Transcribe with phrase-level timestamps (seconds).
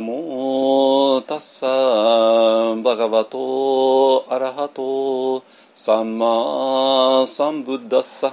[0.00, 5.44] ナモタッサーバガバトアラハト
[5.74, 8.32] サンマサンブッダッサ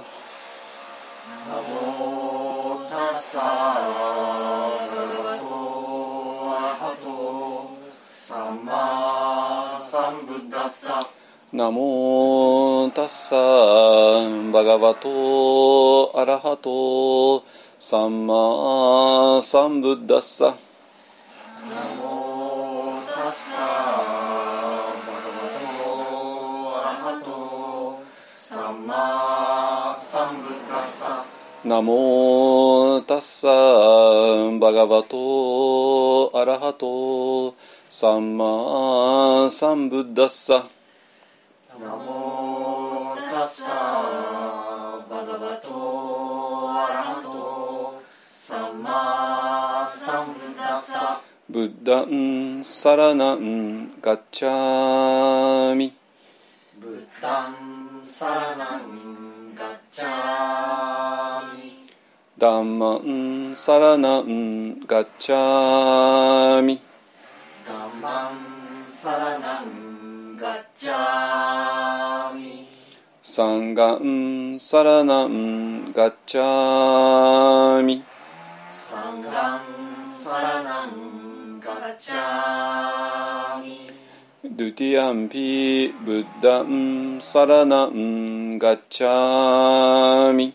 [1.60, 7.76] モタッサバガバトアラハト
[8.08, 11.06] サンマサンブッダッサ
[11.52, 17.44] ナモタッサーバガバトアラハト
[17.78, 20.56] サンマサンブッダッサ
[31.68, 37.54] ナモタッサーバガバトアラハト
[37.90, 40.66] サンマサンブッダッサ
[41.78, 45.68] ナモタッサバガバト
[46.72, 55.92] アラハトサンマサンブッダッサブッダンサラナンガッチャーミ
[56.80, 61.37] ブッダンサラナンガッチャーミ
[62.38, 66.80] ダンマンサラナンガッチャーミ。
[67.66, 72.68] ダンマンサラナンガッチャーミ。
[73.22, 78.04] サンガンサラナンガッチャーミ。
[78.68, 79.60] サンガン
[80.08, 83.90] サラナンガッチャーミ。
[84.44, 90.54] ドゥティアンピブッダンサラナンガッチャーミ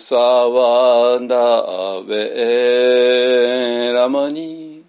[0.01, 4.83] ムサワダベラマニ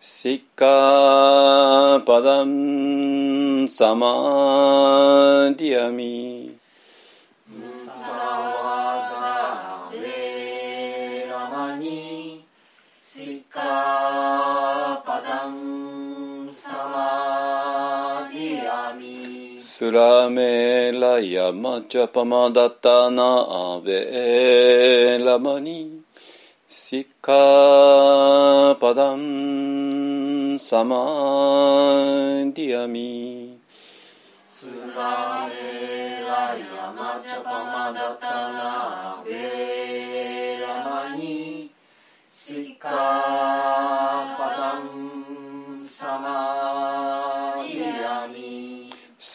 [0.00, 6.58] シッカパダンサマディアミ
[7.48, 12.44] ムサワダベラマニ
[13.00, 13.60] シカ
[15.06, 23.22] パダンサマディアミスラメラヤマチャパマダタナ
[23.88, 26.02] ベラマニ
[26.66, 27.32] シカ
[28.78, 30.94] パダンサマ
[32.52, 33.58] ディアミ
[34.36, 41.70] スラメラヤマチャパマダタナベラマニ
[42.28, 43.87] シカ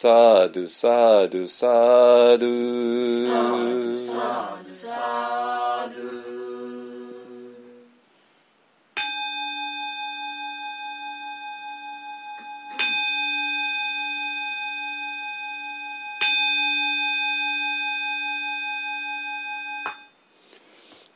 [0.04, 2.44] サドゥサドサド
[3.24, 5.96] サドサドサド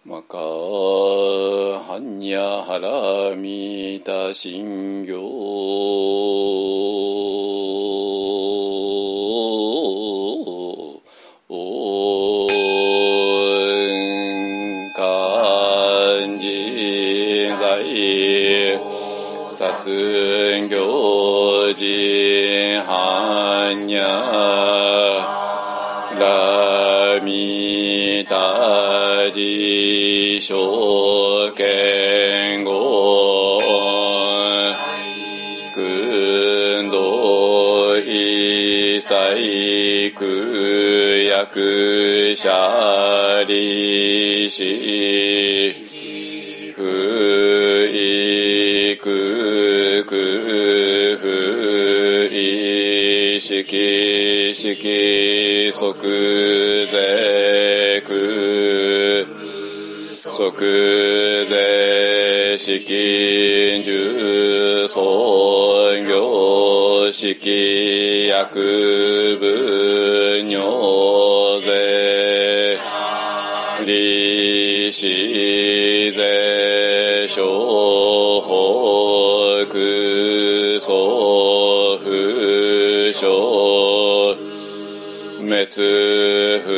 [0.06, 6.88] マカハニャハラミタシンギョ
[19.58, 19.90] 殺
[20.69, 24.00] 行事ハンニャ
[26.16, 33.58] ラミタジ証券語
[35.75, 45.77] 軍道一切苦役者利子
[53.49, 59.25] 意識識即税空
[60.37, 72.77] 即税式重尊業式薬部尿税。
[73.87, 77.43] 利子税小
[78.43, 81.38] 法空祖
[83.19, 84.37] 不詳
[85.43, 85.67] 滅
[86.61, 86.70] 福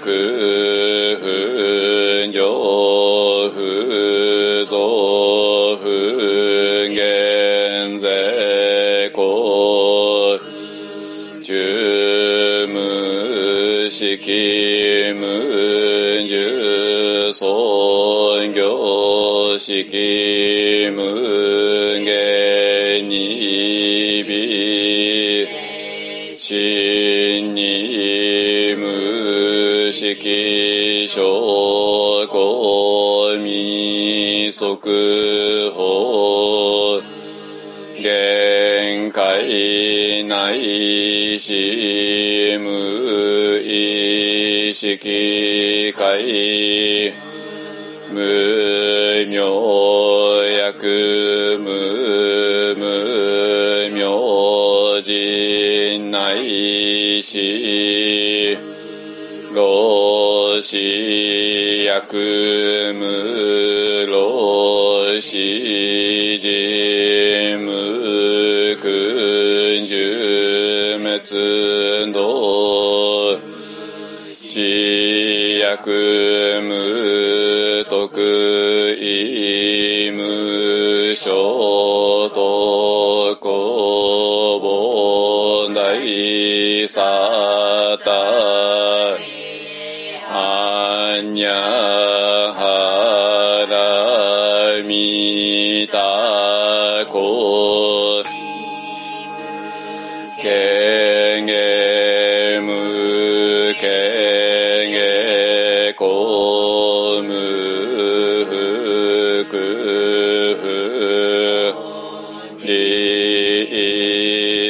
[0.00, 0.02] 不
[2.32, 2.38] 上
[3.54, 5.84] 不増不
[6.88, 6.98] 減
[8.00, 9.18] 税公
[11.44, 11.54] 中
[12.66, 14.16] 無式
[15.14, 15.22] 無
[16.26, 20.98] 重尊業式無
[22.04, 22.59] 限
[23.02, 25.46] に微
[26.36, 37.00] 真に無識証拠未速報
[38.02, 47.12] 限界内し無意識界
[48.12, 49.36] 無明
[50.58, 51.69] 薬無
[57.22, 58.58] し
[59.52, 73.38] 老子薬無老子人無君十滅道
[74.48, 81.99] 知薬無徳意無所。
[86.80, 88.10] 大サタ
[90.32, 91.50] アンニャ
[92.54, 98.22] ハラミタコ
[100.40, 101.50] ケ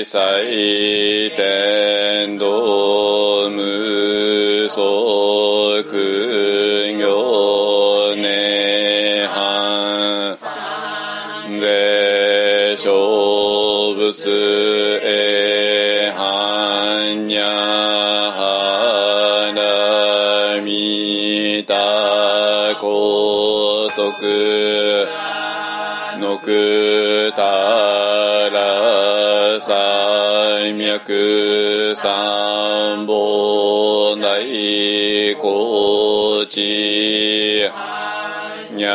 [0.01, 5.91] リサイテンドムソク
[6.97, 10.35] ギョネハ
[11.51, 14.31] ンで小仏
[15.03, 25.07] へはんにゃはなみたことく
[26.19, 27.43] のくた
[28.49, 28.90] ら
[29.59, 36.61] 三脈三本大高知
[38.73, 38.93] にゃ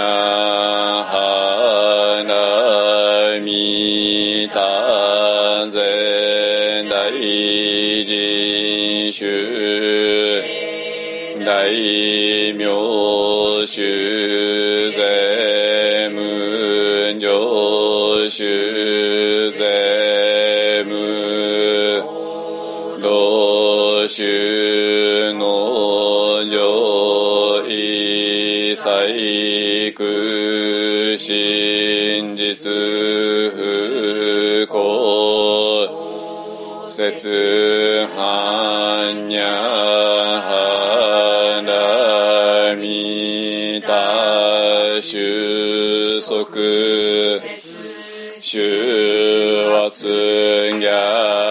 [1.04, 7.12] はなみたぜ大
[8.06, 10.42] 人衆
[11.44, 20.05] 大名衆税無上衆税
[24.06, 30.04] 同衆の上位細工
[31.18, 32.72] 真実
[33.52, 34.78] 不幸
[36.88, 39.44] 節はにゃ
[40.46, 46.46] はらみた収束
[48.40, 48.62] 終
[49.84, 50.08] 圧
[50.80, 51.45] ギ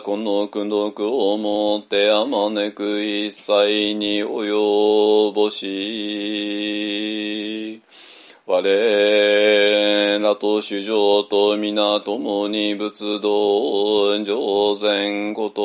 [0.00, 6.82] この苦毒をもってあまねく一切に及ぼし
[8.46, 15.62] 我らと主情と皆共に仏道上善こと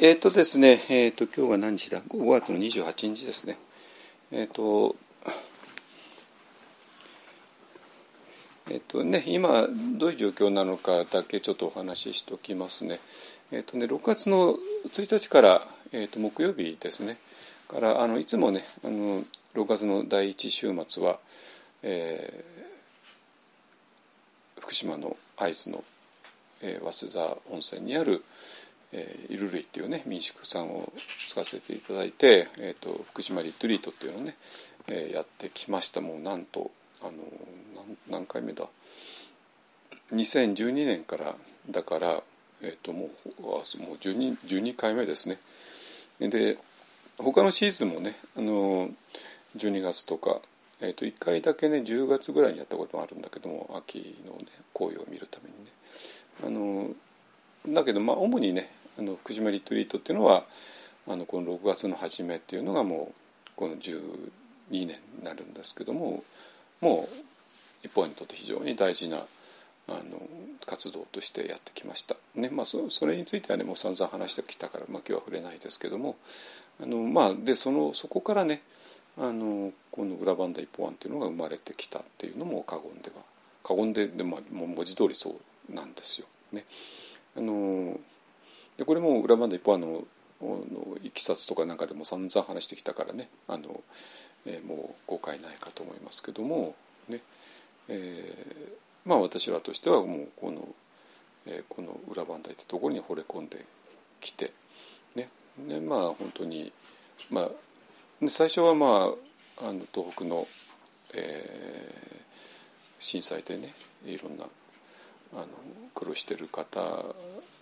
[0.00, 3.58] えっ、とですね、えっ、と、今日が何日だ ?5 月の28日ですね。
[4.32, 4.96] えっ、と、
[8.70, 9.66] えっとね、今
[9.98, 13.00] どういう状況なのかだけちょっとお話ししておきますね。
[13.52, 14.54] えっとね6月の
[14.88, 17.16] 1日から、えっと木曜日ですね
[17.66, 21.18] からあのいつもねあの6月の第1週末は、
[21.82, 22.60] えー
[24.60, 25.82] 福島の会津の、
[26.62, 28.22] えー早稲田温泉にある、
[28.92, 30.92] えー、イルルイっていうね民宿さんを
[31.28, 34.34] 使わせていただいて、えー、と福島リトリートっていうのをね、
[34.88, 36.00] えーやってきました。
[36.00, 36.70] もうなんと
[37.02, 37.12] あの
[38.08, 38.66] 何何回目だ
[40.12, 41.34] ？2012年から
[41.70, 42.22] だから、
[42.62, 43.62] えー、ともうもう
[43.96, 45.38] 12, 12回目ですね。
[46.20, 46.58] で
[47.18, 48.90] 他のシーズンもねあの
[49.56, 50.40] 12月とか、
[50.80, 55.70] えー、と1回だけね10月ぐらいにやったこともあるんだけども秋のね紅葉を見るためにね。
[56.42, 56.50] あ
[57.68, 58.70] のだけどまあ主にね
[59.00, 60.44] あの福島リトリートっていうのは
[61.08, 63.12] あのこの6月の初めっていうのがも
[63.46, 63.96] うこの12
[64.70, 66.22] 年になるんですけども
[66.82, 67.16] もう
[67.82, 69.16] 一方にとって非常に大事な
[69.88, 70.22] あの
[70.66, 72.14] 活動としてやってきました。
[72.36, 76.16] ねまあ、そそれについてはねもう散々話してきたから、まあ、今日は触れないですけども
[76.80, 78.62] あの、まあ、でそのそこからね
[79.18, 83.22] あのこの裏バンダ一方案っていうのが生まれてきたっていうのも過言では
[83.64, 85.30] 過言でで、まあ、もう文字通りそ
[85.70, 86.26] うなんですよ。
[86.52, 86.64] ね、
[87.36, 87.98] あの
[88.78, 90.04] でこれも裏バンダ一方案の
[90.42, 93.82] のいきさつとかなんかでも散々話してきたからねあの、
[94.46, 96.74] えーもう誤解ないかと思いますけども
[97.08, 97.20] ね
[97.88, 100.66] えーまあ私らとしてはもうこの、
[101.46, 103.64] えーこの裏磐梯ってところに惚れ込んで
[104.20, 104.52] きて
[105.14, 105.28] ね
[105.68, 106.72] でまあ本当に
[107.30, 107.48] まあ
[108.28, 109.12] 最初はま
[109.60, 110.46] ああの東北の、
[111.14, 112.10] えー
[113.02, 113.72] 震災でね
[114.04, 114.44] いろんな
[115.32, 115.46] あの
[115.94, 116.80] 苦労してる方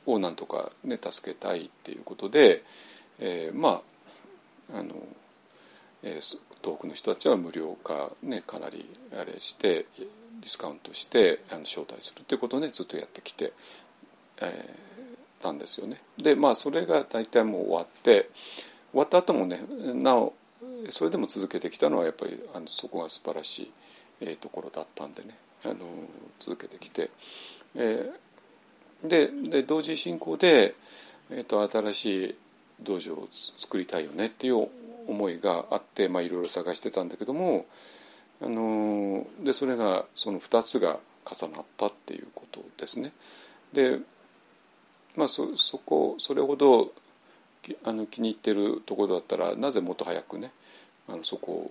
[0.06, 2.62] をなんとかね助けたいっていうことで、
[3.20, 3.82] えーま
[4.72, 4.94] ああの、
[6.02, 8.84] えーそ東北の人たちは無料化ねかなり
[9.16, 13.52] あれしてディスカウントしてあの招待するっていうことをねずっとやってきて、
[14.42, 14.88] えー
[15.38, 16.00] たんですよね。
[16.18, 18.30] でまあそれが大体もう終わって
[18.92, 19.60] 終わった後もね
[19.94, 20.34] なお
[20.90, 23.72] それでも続けてきたのはやっぱりあのそこが素晴らしい、
[24.20, 25.74] えー、ところだったんでねあの
[26.38, 27.10] 続けてきて、
[27.74, 30.74] えー、でで同時進行で、
[31.30, 32.34] えーと、新しい
[32.80, 34.68] 道場を作りたいよねっていう
[35.08, 37.66] 思いがあってまあいろいろ探してたんだけども
[38.40, 43.12] あのでそれがその2つが重なったっていうことですね。
[43.72, 43.98] で
[45.16, 46.92] まあそそこそれほど
[47.84, 50.52] あの気に入ってるところだったらなぜもっと早くね
[51.08, 51.70] あのそこを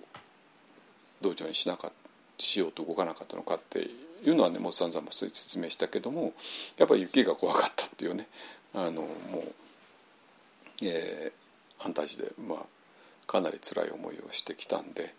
[1.21, 2.06] 道場にしなかった
[2.37, 3.89] しようと動かなかったのかって
[4.23, 6.33] いうのはねもう散々説明したけども
[6.77, 8.27] やっぱり雪が怖かったっていうね
[8.73, 9.43] あのもう、
[10.83, 11.31] えー、
[11.77, 12.59] 反対地で、まあ、
[13.25, 15.13] かなり辛い思いをしてきたんで、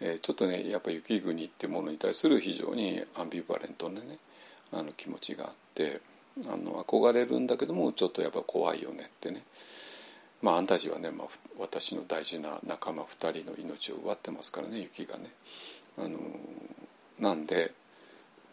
[0.00, 4.18] えー、ちょっとねやっぱ雪国っていうものに対する非常にアンビバレントなね
[4.72, 6.00] あの気持ちがあって
[6.46, 9.42] あの憧れるんだけどもちょっとやっぱ怖いよねってね。
[10.40, 11.28] まあ、アンタジはね、まあ、
[11.58, 15.30] 私の大事な仲間2人の命を奪ってますからね雪がね。
[15.98, 16.18] あの
[17.18, 17.72] なんで、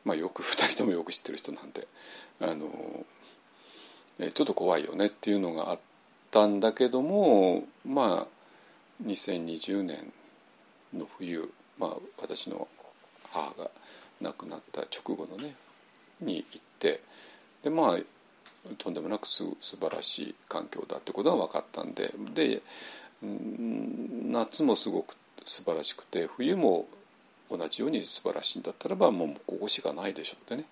[0.06, 1.88] まあ、よく 2人ともよく知ってる人なんで
[2.40, 3.06] あの
[4.34, 5.80] ちょっと怖いよねっていうのがあっ
[6.32, 10.12] たんだけどもまあ2020年
[10.94, 12.68] の冬、まあ、私の
[13.32, 13.72] 母が
[14.22, 15.56] 亡くなった直後のね
[16.20, 17.02] に行って
[17.64, 18.00] でまあ
[18.78, 22.62] とんでもなくす素晴らしい環境だってことが分かったんでで
[23.22, 25.16] 夏もすごく
[25.46, 26.88] 素晴らしくて冬も
[27.50, 30.66] 同じように素晴らしいんだったらばもうここしかないでしょうってね、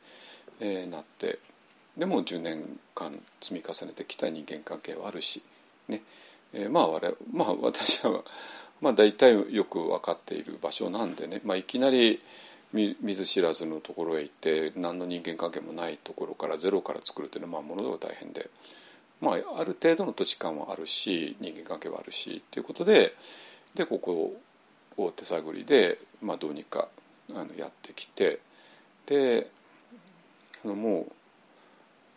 [0.59, 1.39] えー、なって
[1.97, 5.41] でも10年間積み重ねてきた人間関係はあるし、
[5.87, 6.01] ね
[6.53, 8.21] えー、まあ我まあ私は、
[8.81, 12.21] まあ、大体よく分かっている場所なんでね、まあ、いきなり
[12.73, 18.49] 見ず知らずのところへ行って何の人間関係もないところからゼロから作るというのはまあものすごく大変で、
[19.21, 23.15] まあ、ある程度の土地感はあるし人間関係はあるしということで
[23.73, 24.35] でここ
[24.97, 26.87] を手探りで、まあ、どうにか
[27.31, 28.39] あのやってきて
[29.05, 29.49] で
[30.65, 31.07] あのも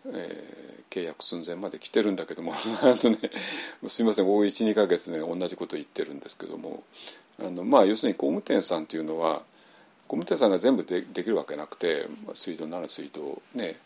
[0.05, 3.31] う、えー、契約寸前まで来てるんだけども あの、ね、
[3.89, 6.83] すいませんここ12か月ね同じこと言ってるんですけども
[7.39, 9.43] あの、まあ、要するに工務店さんっていうのは
[10.09, 13.77] 工務店さんが全部でできるわけなくて水道なら水道ね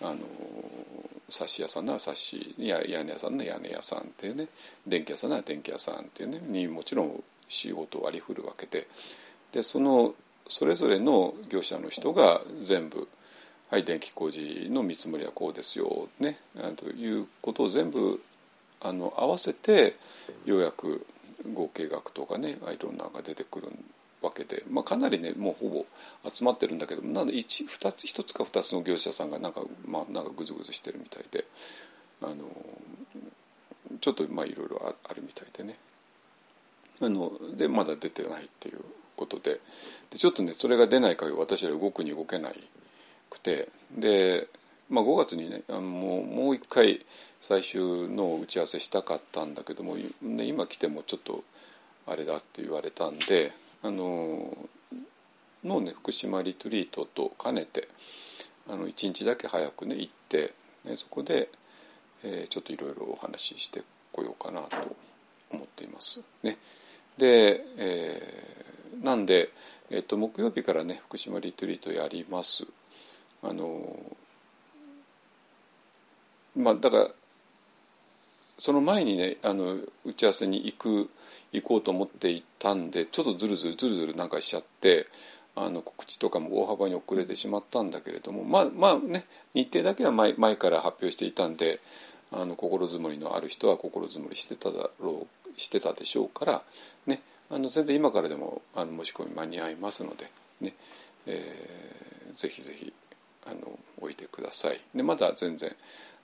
[0.00, 0.18] あの
[1.28, 4.48] 冊子屋さんなら冊子や屋根屋さんなら屋根屋さんっていうね
[4.86, 8.86] 電気屋さんなら電気屋さんっていうねにもちろん仕事を割り振るわけで
[9.52, 10.14] でその
[10.48, 13.08] それぞれの業者の人が全部
[13.70, 16.38] 「はい電気工事の見積もりはこうですよ」ね
[16.76, 18.22] ということを全部
[18.80, 19.96] あの合わせて
[20.44, 21.06] ようやく
[21.54, 23.68] 合計額とかねいろんなのが出てくる
[24.20, 25.86] わけで、まあ、かなりねもうほぼ
[26.30, 31.44] 集まってるんだけどなんで 1, 2つ1つか2つの業者さんがなんか,、まあ、なんかグズグズしてるみたいで
[32.22, 32.34] あの
[34.00, 35.76] ちょっとまあいろいろあるみたいでね。
[37.02, 38.80] あのでまだ出てないっていう
[39.16, 39.60] ことで。
[40.10, 42.54] でちょっとねそれが出ない限り私ら動くに動けない
[43.30, 43.68] くて。
[43.96, 44.48] で、
[44.88, 47.04] まあ、5月にねもうもう一回
[47.40, 51.44] 最終の打ち合わせしたかったんだけども、ね、今来てもちょっと
[52.06, 54.56] あれだって言われたんであの
[55.64, 57.88] のね福島リトリートと兼ねて
[58.68, 60.52] あの1日だけ早くね行って、
[60.84, 61.48] ね、そこで、
[62.24, 64.76] えー、ちょっといろいろお話ししてこようかなと
[65.50, 66.22] 思っています。
[66.42, 66.56] ね、
[67.18, 69.50] で、えー、なんで、
[69.90, 72.66] えーと、木曜日からね福島リトリートやります。
[73.42, 73.98] あの
[76.56, 77.08] まあだから
[78.58, 81.10] その前にねあの打ち合わせに行く
[81.52, 85.06] 行こうと思っていたんでちょっとずるずるずるずるなんかしちゃって
[85.54, 91.80] あの告知とかも大幅に遅れてしまったんだけれどもまあまあね日程だけは前前から発表していたんで
[92.32, 96.62] あの心づもりのある人は心づもりしてただろうしてたでしょうから
[97.06, 100.74] ねあの全然今からでもあの申し込み間に合いますのでね、
[101.26, 102.92] えー、ぜひぜひ
[103.46, 104.80] あの置いてください。
[104.94, 105.74] でまだ全然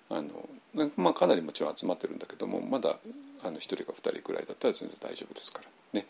[0.09, 2.97] あの、まあ、かなりもちろん集まってるんだけどもまだ
[3.45, 5.61] あの1人か2人ぐらいだったら全然大丈夫ですか
[5.93, 6.07] らね。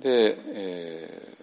[0.00, 1.36] で、え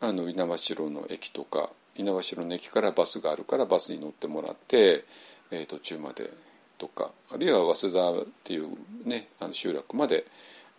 [0.00, 5.04] ー、あの猪苗代の駅とか猪苗代の駅からバスがあるからバスに乗ってもらって、
[5.50, 6.30] えー、途中まで
[6.78, 8.68] とかあるいは早稲沢っていう、
[9.04, 10.26] ね、あの集落まで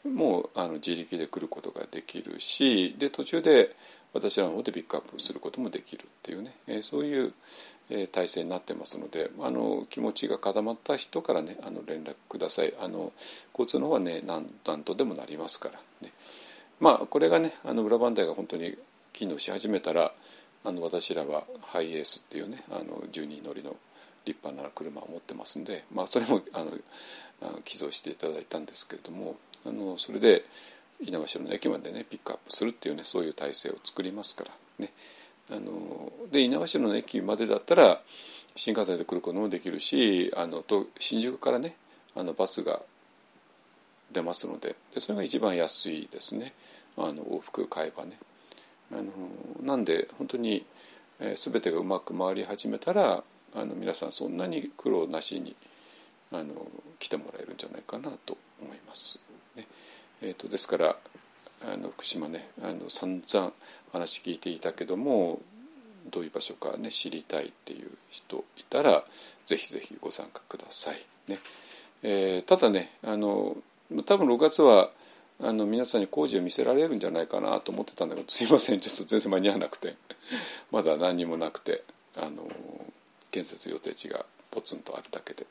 [0.03, 3.75] もうあの自力で来ることができるしで途中で
[4.13, 7.33] 私らの方でピックアップすることもできるっていうね、えー、そういう、
[7.89, 12.73] え体制になってますのであの気持ちが固まった人からねあの連絡ください。
[12.81, 13.13] あの
[13.53, 16.11] 交通の方はね何何とでもなりますからね。
[16.79, 18.75] まあこれがねあの裏番台が本当に
[19.13, 20.11] 機能し始めたら
[20.63, 23.75] あの私らはハイエースっていうねあの10人乗りの
[24.25, 26.71] 立派な車を持ってますんで、まあ、それも あの
[27.63, 29.35] 寄贈していただいたんですけれども
[29.65, 30.45] あのそれで
[31.01, 34.93] 猪苗代の駅までねピックアップするっていうねそういう体制を作りますからね。
[35.51, 38.01] あので猪苗代の駅までだったら
[38.55, 41.75] 新幹線で来ることもできるしあのと新宿からね
[42.15, 42.81] あのバスが
[44.11, 46.53] 出ますのででそれが一番安いですね。
[46.97, 48.17] あの往復買えばね。
[48.91, 49.11] あの
[49.61, 50.65] なんで本当に、
[51.19, 53.23] えー、全てがうまく回り始めたら
[53.55, 55.55] あの皆さんそんなに苦労なしに
[56.31, 56.53] あの
[56.99, 59.21] 来てもらえるんじゃないかなと思います。
[59.55, 59.65] ね
[60.21, 60.95] えーと、ですから
[61.61, 63.51] あの福島ねあの散々
[63.91, 65.39] 話聞いていたけども
[66.11, 69.03] どういう場所かね知りたいっていう人いたら
[69.45, 70.95] ぜひぜひご参加ください。
[71.27, 71.39] ね
[72.03, 73.55] えー、ただねあの
[74.05, 74.89] 多分6月は
[75.41, 79.95] あの皆さんに工事を見せられるんじゃないかなと思ってたんだけどすいませんちょっと全然間に合わなくて
[80.71, 81.83] まだ何にもなくて
[82.15, 82.47] あの
[83.35, 85.45] 建設予定地がポツンとあるだけで。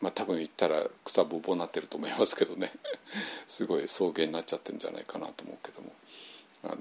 [0.00, 2.72] まあ多分行ったら草ぼぼになってると思いますけどね。
[3.46, 5.92] すごい草原になっちゃってるんじゃないかなと思うけども。
[6.64, 6.78] あの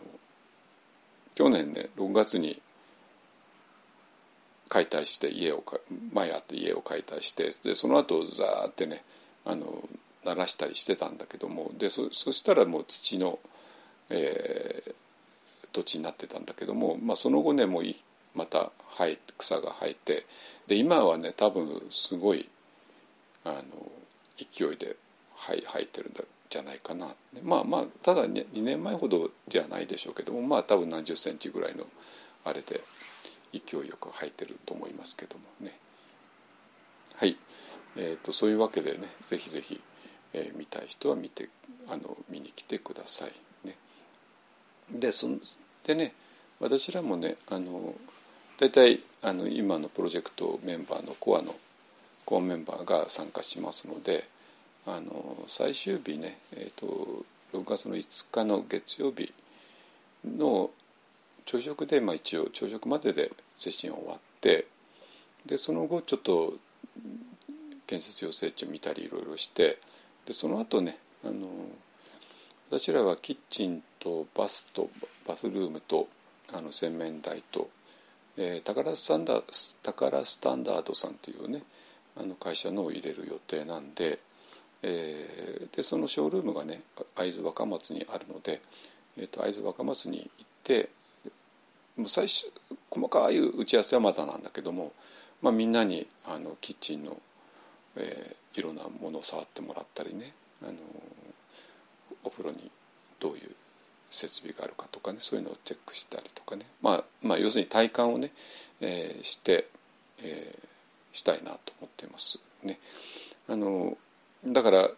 [1.36, 2.60] 去年ね6月に
[4.68, 5.64] 解体して家を
[6.12, 9.04] 前あって家を解体してでその後ザーってね
[9.46, 9.88] あの
[10.24, 11.72] 鳴らしたりしてたんだけども。
[11.78, 13.38] でそしたらもう土の、
[14.10, 14.96] えー、
[15.72, 17.84] 土地になってたんだけども、まあ、その後ねもう
[18.36, 20.26] また生え草が生えて
[20.68, 22.50] で今はね多分すごい
[23.44, 23.62] あの
[24.38, 24.96] 勢いで
[25.36, 26.14] 生えてるん
[26.50, 27.08] じゃないかな
[27.44, 31.86] まあまあただ 2, 年前ほどではないでしょうけどもまあ多分何十センチぐらいの
[32.46, 32.82] あれで
[33.54, 35.74] 勢いよく生えてると思いますけどもね。
[37.16, 37.38] はい、
[37.98, 39.80] えーと、そういうわけでねぜひぜひ、
[40.34, 41.50] えー、見たい人は見て
[41.88, 43.76] あの見に来てくださいね。
[44.92, 45.28] でそ
[45.86, 46.14] でね
[46.60, 47.94] 私らもねあの
[48.62, 51.56] 大体あの今のプロジェクトメンバーのコアの
[52.26, 54.24] コアメンバーが参加しますので
[54.86, 59.34] あの最終日ね、えーと、6月の5日の月曜日
[60.24, 60.70] の
[61.46, 64.68] 朝食で、まあ、一応朝食までで接近終わって
[65.44, 66.54] でその後ちょっと
[67.88, 69.80] 建設要請地を見たりいろいろして
[70.28, 71.48] でその後ねあの
[72.70, 74.92] 私らはキッチンとバスと
[75.28, 76.08] バスルームと
[76.54, 77.70] あの洗面台と、
[78.38, 79.42] えー、タカラスタンダ
[79.84, 81.64] タカラスタンダードさんというね
[82.18, 84.20] あの会社のを入れる予定なんで,、
[84.84, 86.82] えー、でそのショールームがね
[87.16, 88.62] 会津若松にあるので、
[89.18, 90.90] えーと、会津若松に行って
[91.98, 92.52] もう最初
[92.90, 94.94] 細かい打ち合わせはまだなんだけども、
[95.42, 97.18] まあ、みんなにあのキッチンの、
[97.96, 100.74] えー、いろんなものを触ってもらったりねあの
[102.24, 102.72] お風呂に
[103.20, 103.51] どういう
[104.12, 108.32] 設備があるかとかねそういうのをチェックしたりとかね、まあ、まあ要するに体感をね、
[108.82, 109.68] えー、して、
[110.22, 112.40] えー、したいなと思っています。
[112.64, 112.78] ね、
[113.50, 113.98] あの
[114.46, 114.90] だから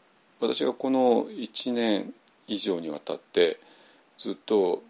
[0.42, 2.14] 私がこの1年
[2.48, 3.60] 以上にわたって
[4.18, 4.84] ずっと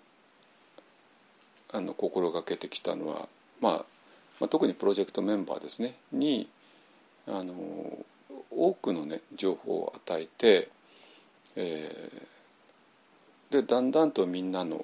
[1.72, 3.28] あの心がけてきたのは、
[3.62, 3.74] まあ、
[4.40, 6.48] まあ特にプロジェクトメンバーですねに
[7.28, 7.54] あの
[8.50, 10.70] 多くのね情報を与えて、
[11.56, 12.33] えー、
[13.54, 14.84] でだんだんとみんなの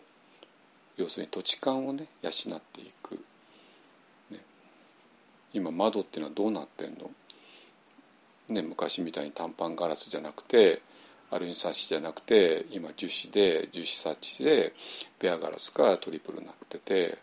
[0.95, 3.15] 要するに土地勘をね養っていく。
[4.29, 4.39] ね。
[5.53, 7.09] 今窓っていうのはどうなってんの、
[8.49, 10.83] ね、昔みたいに短パンガラスじゃなくて
[11.31, 14.73] アルミサッシじゃなくて今樹脂で樹脂サッチで
[15.17, 17.17] ペアガラスかトリプルになってて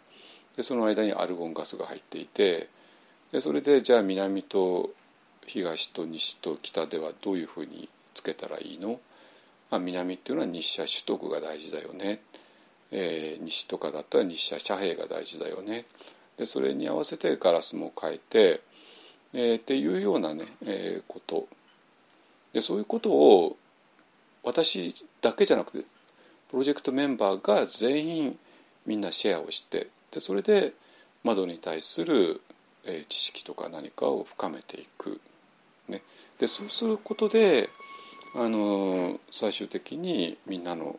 [0.57, 2.69] でその間にアルゴンガスが入っていて
[3.31, 4.91] でそれでじゃあ南と
[5.47, 8.99] 東と西と北ではどういうふうにつけたらいいの、
[9.71, 12.21] まあ、南っていうのは日射取得が大事だよね、
[12.93, 15.85] えー、西とかだったら日射遮蔽が大事だよね。
[16.37, 18.61] でそれに合わせてガラスも変えて、
[19.33, 21.49] えー、っていうようなね、えー、こと。
[22.53, 23.57] でそういうことを
[24.43, 25.85] 私だけじゃなくて
[26.51, 28.39] プロジェクトメンバーが全員
[28.87, 30.73] みんなシェアをしてでそれで
[31.25, 32.41] 窓に対する、
[32.85, 35.21] えー、知識とか何かを深めていく。
[35.89, 36.03] ね、
[36.39, 37.71] でそうすることで
[38.37, 40.99] あの最終的にみんなの、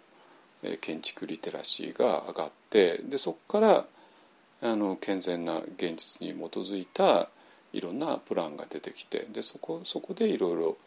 [0.81, 3.85] 建築リテラシーが上がってでそこから
[4.61, 7.29] あの健全な現実に基づいた
[7.73, 10.77] いろんなプランが出てきてでそこそこでいろいろ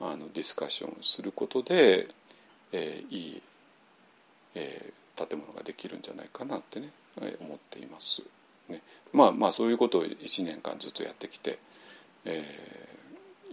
[0.00, 2.08] あのディスカッションすることで、
[2.72, 3.42] えー、いい、
[4.54, 6.88] えー、建物ができるんじゃないかなってね、
[7.20, 8.22] えー、思っています。
[8.70, 8.80] ね、
[9.12, 11.58] まあまあそういうことを1年間ずっとやってきて、
[12.24, 12.42] え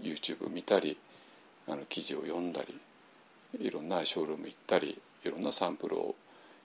[0.02, 0.98] ー、YouTube 見たり
[1.68, 2.80] あの記事を読んだり
[3.60, 6.16] いろんなショールーム行ったりいろんなサンプルを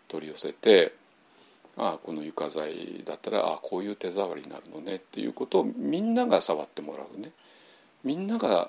[0.09, 0.93] 取り寄せて
[1.77, 7.31] ああこの床材だったらああこういう手触りになるのねっていうことをみんなが触ってもらうね。
[8.05, 8.69] みんなが、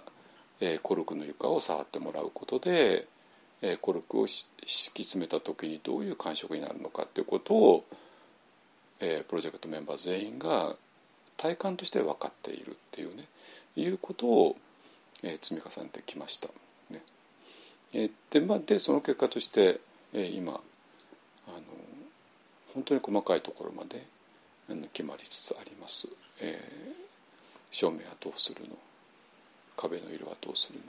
[0.61, 3.07] えー、コルクの床を触ってもらうことで、
[3.61, 7.83] えー、コルクを敷き詰めた時にどういう感触になるのかっていうことを、
[8.99, 10.75] えー、プロジェクトメンバー全員が
[11.35, 13.25] 体感として分かっているっていうね。
[13.75, 14.55] いうことを、
[15.23, 16.49] え、積み重ねてきました。
[16.89, 17.01] ね。
[17.93, 19.79] え、でまあ、でその結果として、
[20.13, 20.55] え、今あ
[21.51, 21.61] の
[22.73, 24.03] 本当に細かいところまで
[24.93, 26.07] 決まりつつあります。
[26.39, 26.93] えー、
[27.71, 28.75] 照明はどうするの？
[29.75, 30.79] 壁の色はどうする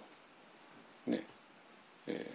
[1.07, 1.17] の？
[1.17, 1.25] ね。
[2.07, 2.31] え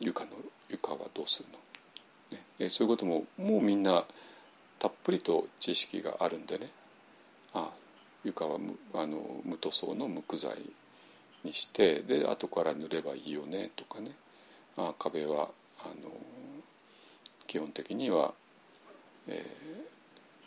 [0.00, 0.30] ー、床の
[0.68, 2.44] 床はどうするの、ね。
[2.58, 4.04] えー、そういうことももうみんな
[4.78, 6.70] たっぷりと知識があるんでね。
[7.54, 7.70] あ
[8.24, 8.58] 床は
[8.94, 10.52] あの無塗装の無垢材
[11.44, 14.10] にしてで後から塗ればいいよねとかね。
[14.76, 15.48] あ壁は
[15.80, 16.10] あの
[17.46, 18.32] 基本的には、
[19.28, 19.44] え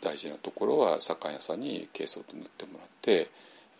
[0.00, 3.30] ー、大事なところは左官屋さんに珪藻土塗ってもらって、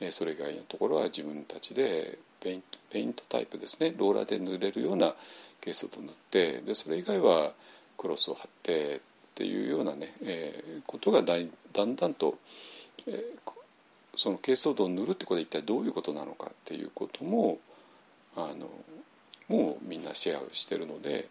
[0.01, 3.93] えー、それ以外のところは自分たちでペイントペイントタイプですね。
[3.97, 5.15] ローラーで塗れるような
[5.61, 7.53] ケースを塗ってでそれ以外は
[7.99, 9.01] クロスを貼ってっ
[9.35, 11.35] ていうようなね、えー、ことがだ
[11.73, 12.39] だんだんと、
[13.07, 13.53] えー、
[14.19, 17.59] そのケースを塗るってことは一体どういうことなのかっていうことも
[18.37, 18.69] あの
[19.47, 21.29] もうみんなシェアをしてるので、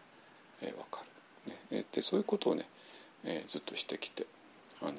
[0.61, 1.01] えー、分か
[1.69, 2.65] る、ね、でそういうことをね、
[3.25, 4.25] えー、ずっとしてきて
[4.81, 4.93] あの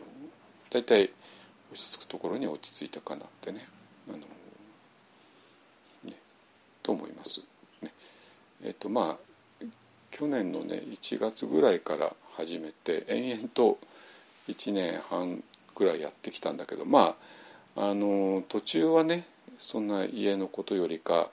[0.68, 1.11] 大体
[1.72, 3.66] 落ち着くところに落ち着いたかなってね
[4.09, 4.18] あの
[6.83, 7.42] と思います。
[7.83, 7.92] ね、
[8.64, 9.18] えっ、とま
[9.62, 9.64] あ
[10.11, 13.79] 去年のね1月ぐらいから始めて延々と
[14.48, 15.42] 1年半
[15.74, 17.14] ぐらいやってきたんだけどまあ
[17.80, 19.24] あの途中はね
[19.56, 21.30] そんな家のことよりか、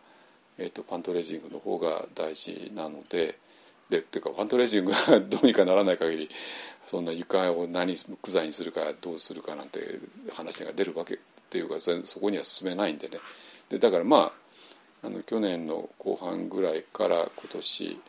[0.59, 3.39] えーと、パントレージングの方が大事なので
[3.89, 6.29] でっていうかパントレージングがどうにかならない限り
[6.85, 9.79] そんな床を何木材にするかどうするかなんて
[10.33, 11.17] 話が出るわけっ
[11.49, 13.17] ていうかそこには進めないんでね。
[13.69, 14.31] でだからま
[15.01, 17.99] ああの去年の後半ぐらいから今年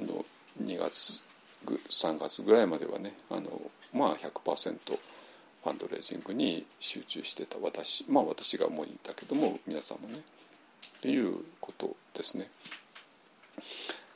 [0.00, 0.24] の
[0.62, 1.26] 2月
[1.66, 10.18] 3月ぐらいまではねあのまあ100%ァンドレイジングに集中してた私まあ私が主にいたけども皆さんもね。
[10.18, 12.50] っていうことですね。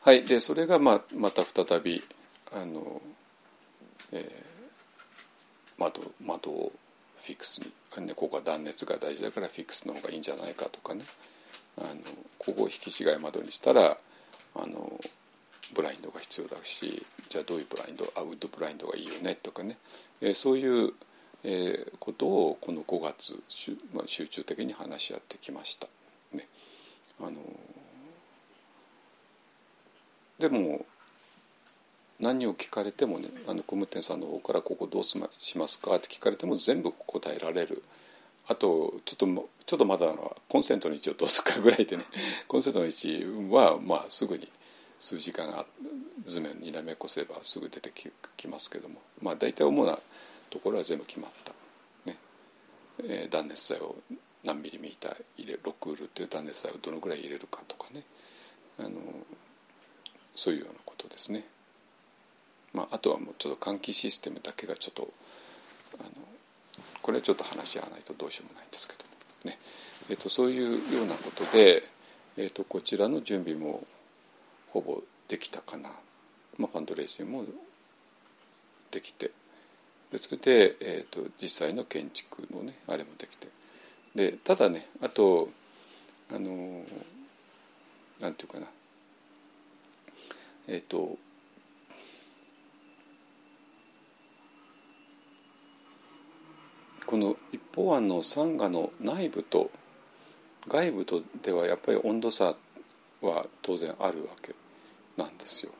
[0.01, 0.25] はい。
[0.25, 2.03] でそれがまあまた再び
[2.53, 3.01] あの、
[4.13, 4.23] えー、
[5.79, 6.73] 窓窓を
[7.23, 11.05] フィックスに、ね、ここは断熱が大事だからフィックスの方がいいんじゃないかとかね。
[11.79, 11.95] あの
[12.39, 13.97] ここを引き違い窓にしたら
[14.55, 14.93] あの
[15.75, 19.79] ブラインドが必要だしじゃあどういうブラインドあウッドブラインドがいいよねとかね、
[20.21, 20.93] えー、そういう、
[21.45, 23.43] えー、ことをこの5月、
[23.93, 25.89] まあ、集中的に話し合ってきました。
[26.33, 26.47] ね、
[27.21, 27.33] あの
[30.39, 30.87] でも
[32.21, 35.29] 何を聞かれてもねあの工務店さんの方から「ここどうしま
[35.69, 37.83] すか?」って聞かれても全部答えられる。
[38.49, 40.13] あとちょっとちょっとまだ
[40.49, 42.05] コンセントの位置をどうするかぐらいでね
[42.49, 44.51] コンセントの位置はまあすぐに
[44.99, 45.65] 数時間
[46.25, 47.93] 図面にらめっこすればすぐ出て
[48.37, 49.99] きますけどもまあ大体主な
[50.53, 51.53] ところは全部決まった、
[52.11, 52.17] ね。
[53.03, 53.97] えー、断熱材を
[54.45, 58.03] 何ミリミーター入れロックウールっていう断熱材をどのぐらい入れるかとかね。
[58.79, 58.91] あの
[60.35, 61.45] そういうようなことですね。
[62.73, 65.09] まあ、あとはもうちょっと換気システムだけがちょっと
[66.01, 66.11] あの
[67.03, 69.59] これはちょっと話し合わないとどうしようもないんですけどね、
[70.09, 71.83] えーと、そういうようなことで、
[72.39, 73.87] えーと、こちらの準備も
[74.71, 75.91] ほぼできたかな、
[76.57, 77.45] まあ、ファンドレーシングも
[78.91, 79.31] できて
[80.13, 83.49] でそれで、えーと、実際の建築のねあれもできて。
[84.15, 85.49] でただねあと
[86.31, 86.83] あの
[88.21, 88.67] なんていうかな。
[90.69, 91.17] えっ、ー、と
[97.07, 99.71] この一方案のサンガの内部と
[100.69, 102.55] 外部とではやっぱり温度差
[103.23, 104.55] は当然あるわけ
[105.17, 105.73] なんですよ。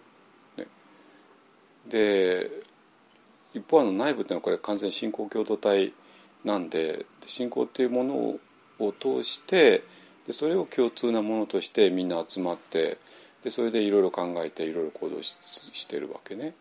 [0.57, 0.67] ね、
[1.89, 2.72] で
[3.55, 5.93] 一方案の内部っていうのはこれ完全に信仰共同体
[6.45, 8.15] なんで信仰っていうもの
[8.79, 9.85] を通して
[10.27, 12.99] でそれを共通なものとしてみんな集まって
[13.43, 15.39] でそれでいろいろ考えていろいろ行動し
[15.73, 16.55] してるわけね。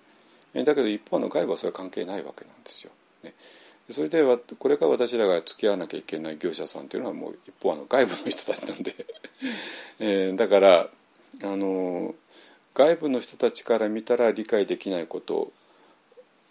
[0.54, 2.92] だけど一方の外部はそれは関係ないわけなんですよ。
[3.24, 3.34] ね、
[3.90, 4.24] それで
[4.58, 8.96] これから私らが付き合わなきゃいけない業者さんというのはもう一方あの外部の人たちなんで
[10.00, 10.90] えー、だから
[11.44, 12.16] あの
[12.74, 15.52] 外部の人たちから見たら理解できないこと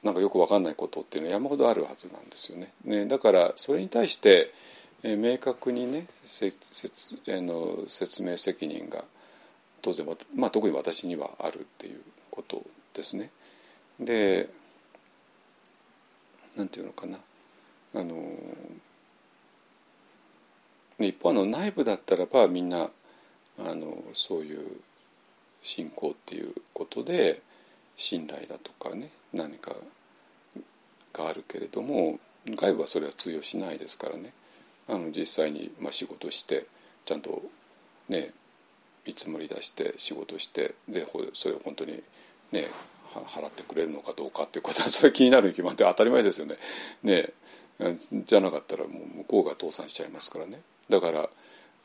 [0.03, 2.73] なんかよく分かんないことっていうのは山ほどあるはずなんですよね。
[2.85, 4.53] ねだからそれに対して、
[5.03, 6.89] えー、明確にねせせ
[7.27, 9.05] えの説明責任が
[9.83, 12.63] 当然、まあ、特に私にはあるっていうこと
[12.95, 13.31] ですね。
[13.99, 14.49] で
[16.57, 17.19] なんていうのかな
[17.95, 18.17] あの
[20.99, 22.91] 一方の内部だったらばみんな
[23.59, 24.81] あのそういう
[25.63, 27.43] 信仰っていうことで
[28.01, 29.75] 信頼だとかね何か
[31.13, 34.33] があるけれども外部はそれは通用しないですからね
[34.89, 36.67] あの実際にまあ仕事して
[37.05, 37.43] ちゃんと
[38.09, 38.31] ね
[39.07, 42.03] 見積もり出して仕事してでそれを本当に
[42.53, 42.65] ね
[43.13, 46.57] 払ってくれるのかどうかっていうことは それ気になるに決まって当たり前ですよね。
[47.03, 47.33] ね
[48.25, 50.61] じゃなかったらもう向こうが倒産しちゃいますからね
[50.91, 51.31] だから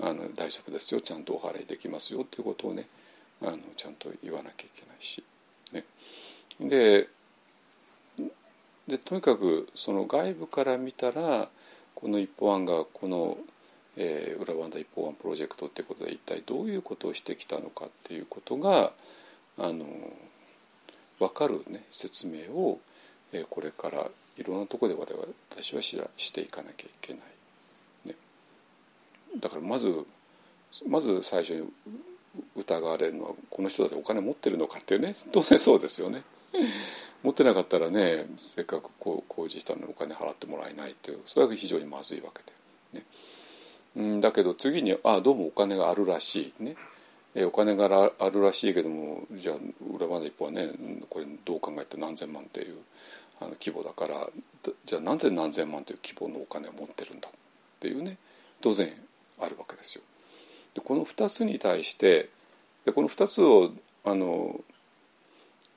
[0.01, 2.87] あの大丈夫ですよちゃんとお払いできますよっていうことをね
[3.41, 5.23] あのちゃんと言わなきゃいけないし。
[5.75, 5.83] ね、
[6.59, 7.07] で
[8.87, 11.49] でとにかくその外部から見たら
[11.95, 13.37] この一方案がこの、
[13.97, 18.91] えー、裏ワンダ一方案プロジェクトってことで一体どういうことをしてきたのかっていうことが
[19.57, 19.85] あの
[21.19, 22.79] 分かる、ね、説明を、
[23.33, 24.07] えー、これから
[24.37, 28.09] いろんなところで我々私はしらしていかなきゃいけない。
[28.09, 28.15] ね、
[29.39, 30.05] だからまず
[30.87, 31.67] まず最初に
[32.55, 35.15] 疑われるのはこの人だってお金持ってるのかっていうね。
[35.31, 36.23] 当然そうですよね。
[37.23, 42.43] 持ってなかったらねせっかくこう工事したのにお金払ってもらえないっていうそれは非常にまずいわけ
[42.93, 43.05] で、ね、
[43.95, 46.75] うんだけど次にああどうもお金があるらしいね。
[47.37, 49.57] えお金があるらしいけどもじゃあ
[49.93, 50.71] 裏まで一方はね。
[51.09, 52.77] これどう考えて何千万っていう
[53.41, 54.29] あの規模だから
[54.85, 57.31] じゃあなぜ何千万という規模のお金を持ってるんだっ
[57.79, 58.17] ていうね。
[58.61, 58.89] 当然
[59.39, 60.03] あるわけですよ。
[60.75, 62.29] でこの2つに対して
[62.85, 63.71] でこの2つを
[64.03, 64.59] あの、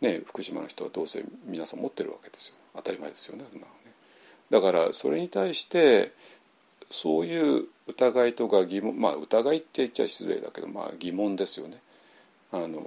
[0.03, 3.61] ね、福島の人はどうせ皆さん持ってるわけですよ当たり前ですよねね。
[4.51, 6.13] だからそれに対して
[6.91, 11.79] そういう疑いとか疑問まあ疑いって言っちゃ失礼だけど、まあ、疑問ですよね。
[12.53, 12.83] あの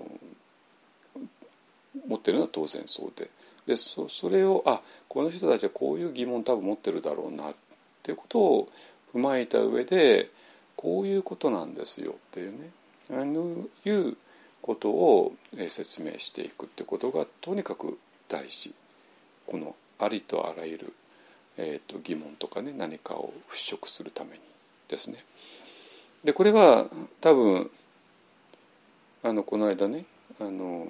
[2.08, 3.30] 持ってるのは当然そうで
[3.65, 7.54] でそそれをあこの人たちはこういう疑問多分持ってるだろうなっ
[8.02, 8.69] ていうことを
[9.13, 10.30] 踏まえた上で
[10.82, 12.72] こういうことなんですよっていうね
[13.12, 14.17] あのいう
[14.63, 15.34] ことを
[15.67, 18.74] 説明していくってことがとにかく大事
[19.46, 20.94] このありとあらゆる、
[21.58, 24.39] えーと、疑問とかね何かを払拭するために
[24.88, 25.24] ですね。
[26.24, 26.88] でこれは
[27.20, 27.70] 多分
[29.24, 30.06] あのこの間ね
[30.39, 30.88] あの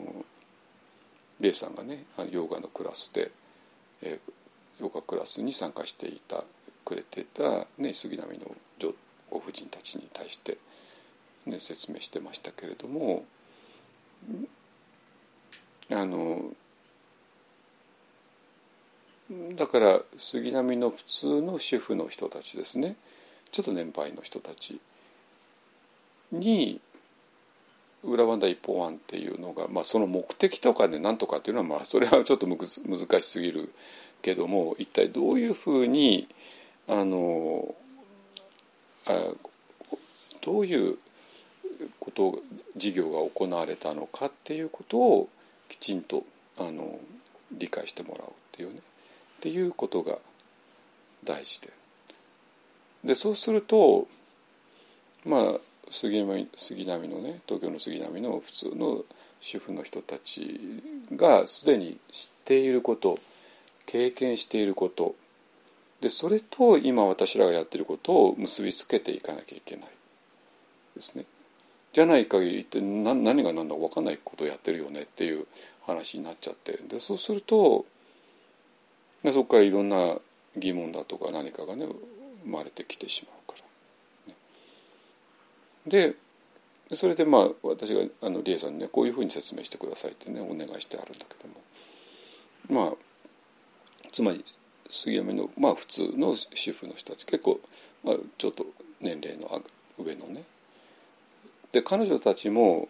[1.41, 3.31] レイさんがねヨガのクラスで、
[4.03, 6.43] えー、ヨガクラスに参加していた
[6.85, 8.55] くれてた、ね、杉並の
[9.31, 10.57] ご婦人たちに対して、
[11.45, 13.25] ね、説明してましたけれども
[15.89, 16.43] あの
[19.55, 22.97] だから杉並の普通の主婦の人たちですね。
[23.51, 24.79] ちょっと年配の人たち
[26.31, 26.79] に
[28.03, 33.73] 裏番台一本案っていうのが、まあ、その目的とかね何とかっていうのは、まあ、それはちょっと難しすぎる
[34.21, 36.27] けども一体どういうふうに
[36.87, 37.75] あの
[39.07, 39.33] あ
[40.41, 40.97] どういう
[41.99, 42.39] こと
[42.75, 45.29] 事業が行われたのかっていうことを
[45.69, 46.23] きちんと
[46.57, 46.99] あの
[47.51, 48.79] 理解してもらうっていうね。
[48.79, 48.81] っ
[49.41, 50.17] ていうことが
[51.23, 51.69] 大事で。
[53.03, 54.07] でそうすると
[55.25, 55.43] まあ
[55.89, 59.03] 杉並杉並のね東京の杉並の普通の
[59.39, 60.59] 主婦の人たち
[61.15, 63.17] がすでに知っていること
[63.85, 65.15] 経験していること
[66.01, 69.85] でそれと今私らがやってることを結びつけていかなきゃいけない
[70.95, 71.25] ですね。
[71.93, 75.45] じゃない限りって何が何だか分かんないことをやってるよねっていう
[75.85, 77.85] 話になっちゃってでそうすると
[79.23, 80.15] でそこからいろんな
[80.57, 81.85] 疑問だとか何かがね
[82.43, 83.59] 生まれてきてしまうか
[84.27, 84.33] ら。
[85.91, 86.15] で
[86.93, 91.35] それでまあ私があの理恵さんにねこういうふうに説明してくださいってねお願いしてあるんだけ
[92.67, 92.93] どもまあ
[94.11, 94.43] つまり
[94.91, 97.59] 杉山のまあ普通の主婦の人たち結構、
[98.03, 98.65] まあ、ちょっと
[98.99, 99.63] 年齢の
[99.97, 100.43] 上のね。
[101.71, 102.89] で彼女たちも、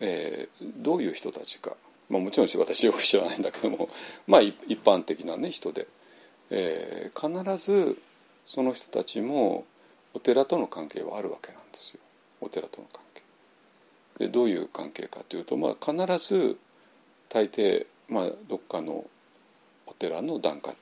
[0.00, 1.76] えー、どういう人たちか、
[2.08, 3.90] まあ、もちろん私よく知らないんだけども、
[4.26, 5.86] まあ、一般的な、ね、人で、
[6.50, 7.98] えー、必ず
[8.46, 9.66] その人たちも
[10.14, 12.00] お寺との関係はあるわけなんですよ。
[12.40, 13.22] お寺との関係。
[14.24, 16.56] でどういう関係かというと、まあ、必ず
[17.28, 19.04] 大抵、まあ、どっかの
[19.98, 20.74] 寺の檀家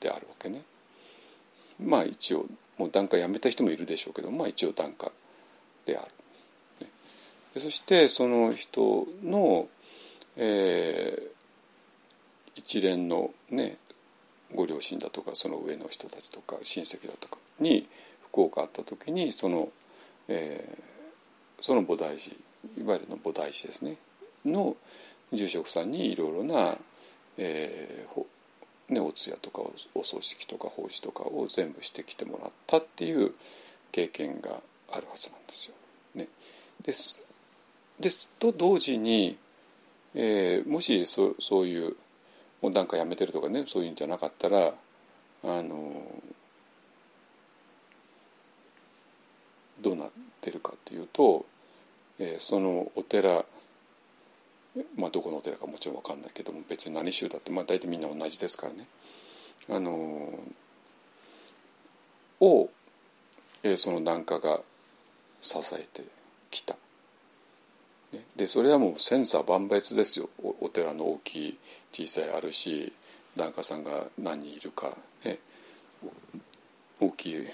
[0.00, 0.62] であるわけね。
[1.82, 2.46] まあ一応
[2.78, 5.10] もう檀家辞めた人もいるでしょうけどまあ一応檀家
[5.86, 6.86] である。
[6.86, 6.90] ね、
[7.56, 9.68] そしてその人の、
[10.36, 11.28] えー、
[12.56, 13.78] 一連のね
[14.54, 17.88] ご両親だとかその上の人たちとか親戚だとかに
[18.22, 19.68] 不幸があった時にその、
[20.28, 22.36] えー、その菩提寺
[22.84, 23.96] いわゆるの菩提寺ですね
[24.44, 24.76] の
[25.32, 26.76] 住職さんにいろいろな、
[27.38, 28.24] えー
[28.88, 29.62] ね、お通夜とか
[29.94, 33.32] お葬式とか法事とかを全部してきてもらったっていう
[33.92, 34.60] 経験が
[34.92, 35.74] あるはずなんですよ。
[36.14, 36.28] ね、
[36.84, 37.22] です
[37.98, 39.38] ですと同時に、
[40.14, 41.96] えー、もしそそういう
[42.60, 44.72] もうなんかやめてるとかねそういうんじゃなかったら
[45.44, 46.02] あの
[49.80, 50.10] どうなっ
[50.40, 51.44] てるかというと、
[52.18, 53.44] えー、そのお寺
[54.96, 58.86] まあどこのお寺かもちろん分かんないけども別に何宗だって、まあ、大体みんな同じですからね。
[59.70, 59.90] あの
[62.40, 62.68] を、
[63.62, 64.60] えー、その檀家が
[65.40, 66.04] 支えて
[66.50, 66.76] きた。
[68.36, 70.28] でそれはもう千差万別ですよ。
[70.60, 71.58] お寺の大きい
[71.92, 72.92] 小さいあるし
[73.36, 75.38] 檀家さんが何人いるか、ね、
[77.00, 77.46] 大きい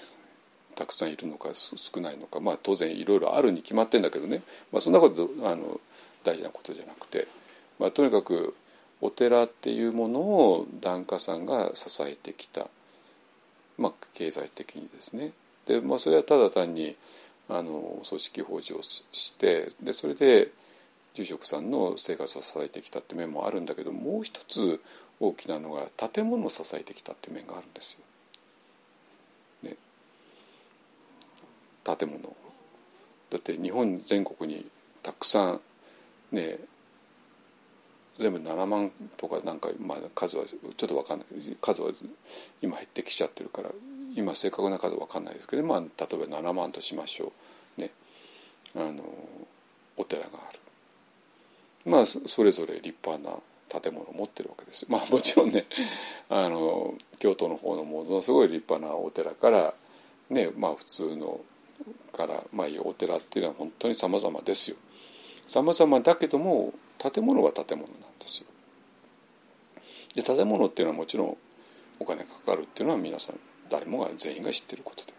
[0.75, 2.39] たくさんいるのか少ないのか。
[2.39, 4.41] まあ当然いろいろあるに決まってんだけどね、
[4.71, 5.79] まあ、そんなことあの
[6.23, 7.27] 大事なことじゃなくて、
[7.79, 8.55] まあ、とにかく
[9.01, 12.67] お寺っていうものを檀家さんが支えてきた、
[13.77, 15.31] まあ、経済的にですね。
[15.67, 16.95] でまあ、それはただ単に
[17.47, 20.49] あの組織法事をしてでそれで
[21.13, 24.81] 住職さんの生活を支えてきたって面もあるんだけどもう一つ
[25.19, 27.97] 大きなのが建物を支えてきたって面があるんです
[29.63, 29.69] よ。
[29.69, 29.75] ね、
[31.83, 32.35] 建物
[33.29, 34.65] だって日本全国に
[35.03, 35.61] たくさん
[36.31, 36.59] ね
[38.17, 41.27] 全部7万とかなんか、まあ、数はちょっと分かんない。
[41.59, 41.91] 数は
[42.61, 43.69] 今減ってきちゃってるから
[44.15, 47.31] 今正確な数は分かんないですけど、まあ、例えば7万としましょ
[47.77, 47.81] う。
[47.81, 47.91] ね。
[48.75, 49.03] あの
[49.97, 50.59] お寺がある。
[51.85, 53.37] まあそれぞれ立派な
[53.79, 55.65] 建物を持ってるわけですまあもちろんね
[56.29, 59.73] あの京都の方のものすごい立派なお寺から
[60.29, 61.39] ねまあ普通の
[62.11, 64.77] からまあいいお寺っていうのは本当に様々ですよ。
[65.51, 68.47] 様々だけども建物は建物なんですよ。
[70.15, 71.37] で建物っていうのはもちろん
[71.99, 73.35] お金かかるっていうのは皆さん
[73.69, 75.11] 誰もが全員が知ってることで。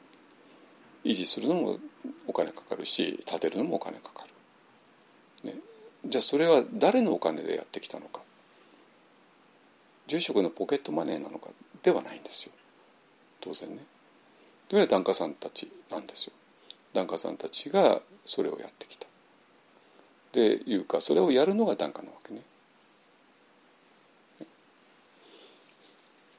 [1.04, 1.78] 維持するのも
[2.26, 4.24] お金かかるし建てるのもお金かか
[5.42, 5.58] る、ね、
[6.06, 8.22] じゃあそれは誰のお金でやってきたのか。
[10.06, 11.50] 住職のポケットマネーなのか。
[11.82, 12.52] ではないんですよ。
[13.42, 13.84] 当然ね。
[14.68, 16.32] というのは檀家さんたちなんですよ。
[16.94, 19.11] 檀家さんたちがそれをやってきた。
[20.32, 22.40] でいうかそれをやるのが檀家なわけね。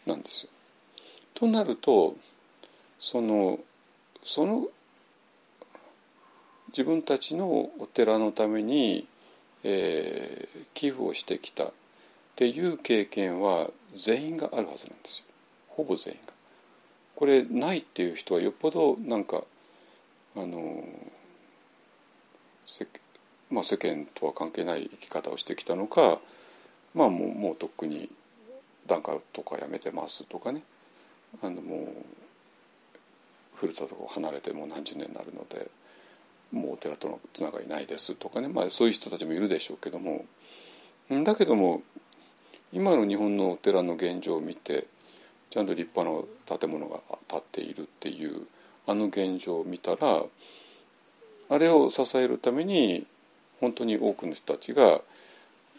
[0.05, 0.49] なんですよ。
[1.33, 2.15] となると
[2.99, 3.59] その
[4.23, 4.67] その
[6.69, 7.45] 自分たちの
[7.79, 9.05] お寺のために、
[9.63, 11.71] えー、寄付をしてきたっ
[12.35, 15.25] ていう経験は全員があるはずなんですよ
[15.67, 16.33] ほぼ全員が。
[17.15, 19.43] これないっていう人はよっぽどなんか
[20.35, 20.83] あの,、
[23.53, 26.19] まあ、世間とは関係ない生き方をしてきたのか
[26.95, 28.09] まあもうもうとっくに
[28.87, 30.61] 檀家とかやめてますとかね。
[31.41, 31.87] あのもう
[33.55, 35.67] ふるさとを離れてもう何十年になるので
[36.51, 40.25] もうお寺とのつながりないですとかね、まあ、そういう人たちもいるでしょうけども。
[41.09, 41.81] だけども
[42.71, 44.85] 今の日本のお寺の現状を見て
[45.49, 48.47] ちゃんと立派な建物が建っているっていう
[48.87, 50.23] あの現状を見たら
[51.49, 53.05] あれを支えるために
[53.63, 54.99] 本当に多くの人たちが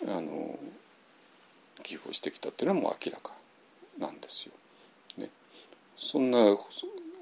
[0.07, 0.59] あの
[1.82, 3.32] 寄付をしてきたっていうのはもう明らか
[3.99, 4.53] なんですよ。
[5.18, 5.28] ね、
[5.95, 6.57] そんな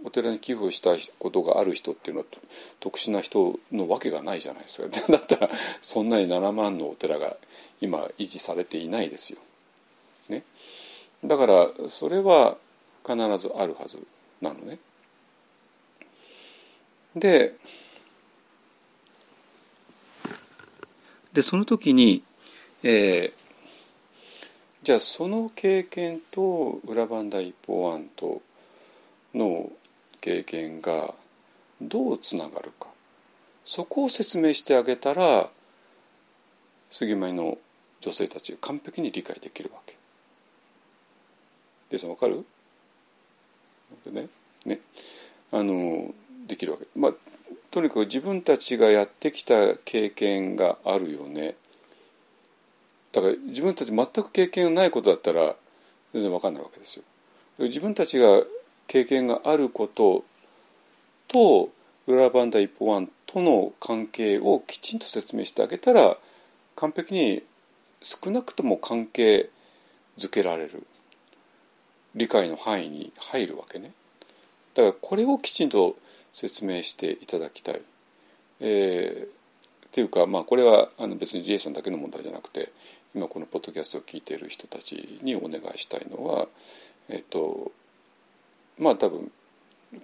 [0.04, 2.26] お寺に寄付をしたことがある人っていうのは
[2.78, 5.50] 特殊な人のわけがないじゃないですか だったら
[5.80, 7.36] そんなに7万のお寺が
[7.80, 9.40] 今維持されていないですよ。
[10.28, 10.44] ね、
[11.24, 12.56] だからそれは
[13.04, 14.00] 必ずあるはず
[14.40, 14.78] なのね。
[17.16, 17.56] で
[21.32, 22.22] でその時に、
[22.82, 23.32] えー、
[24.82, 28.42] じゃあその経験と裏番台一方案と
[29.34, 29.70] の
[30.20, 31.14] 経験が
[31.80, 32.88] どうつながるか
[33.64, 35.48] そこを説明してあげたら
[36.90, 37.56] 杉舞の
[38.00, 39.96] 女性たちが完璧に理解できるわけ。
[41.90, 42.44] レイさんわかる？
[44.10, 44.28] ね
[44.66, 44.80] ね
[45.52, 46.12] あの
[46.46, 46.86] できるわけ。
[46.96, 47.12] まあ
[47.72, 51.56] とにかく自分たちがやってきた経験があるよね。
[53.12, 55.56] だから自分たち全く経験がないことだったら
[56.12, 57.04] 全然わかんないわけですよ。
[57.58, 58.42] 自分たちが
[58.88, 60.22] 経験があること
[61.28, 61.70] と
[62.06, 66.18] 裏バンダ一方案との関係をきちんと説明してあげたら
[66.76, 67.42] 完璧に
[68.02, 69.48] 少なくとも関係
[70.18, 70.86] づけられる
[72.14, 73.92] 理解の範囲に入るわけね。
[74.74, 75.96] だからこれをきちんと
[76.32, 77.82] 説明していただきたい。
[78.60, 82.72] えー、っていうか、まあ、これはあの別にリエさんだけの問題じゃなくて
[83.14, 86.46] 今このポッドキャストを聞いている人たちにお願いしたいのは、
[87.08, 87.72] えっと、
[88.78, 89.30] まあ多分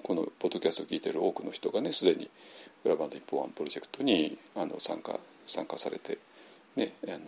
[0.02, 2.28] このポッドキャストを聞いている多くの人がねすでに
[2.84, 6.18] 裏バンド一方案プロジェクトにあの参加参加されて、
[6.76, 7.20] ね、あの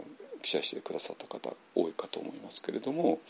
[0.42, 3.20] 記者してくださった方多いかと思いますけれども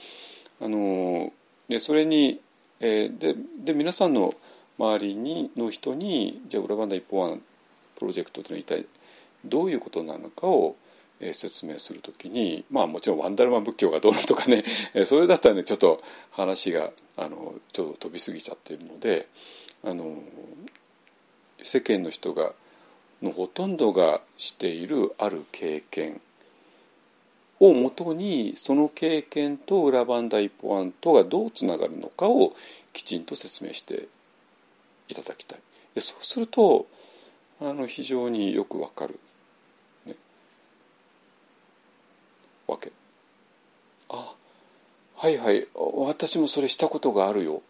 [0.60, 1.32] あの
[1.68, 2.40] でそれに、
[2.80, 4.34] えー、でで皆さんの
[4.80, 7.42] 周りにの人にじゃあ裏バンダ一本案
[7.98, 8.86] プロジェクトというのは一体
[9.44, 10.74] どういうことなのかを
[11.32, 14.64] 説明するときにまあもちろんワンダルマン仏教がどうのとかね、
[15.04, 19.28] それだったらねちょっと話があのちょっと飛びすぎちゃってるので
[19.84, 20.22] あの
[21.60, 22.54] 世間の人が
[23.20, 26.22] のほとんどがしているある経験
[27.58, 32.54] をもとにその経験と裏番台一歩案とがどうつながるのかを
[32.94, 34.08] きちんと説明して
[35.10, 35.60] いただきたい。
[36.00, 36.86] そうすると
[37.60, 39.18] あの非常によくわかる、
[40.06, 40.14] ね、
[42.66, 42.92] わけ。
[44.08, 44.34] あ
[45.16, 45.66] はいはい。
[45.74, 47.62] 私もそれしたことがあるよ。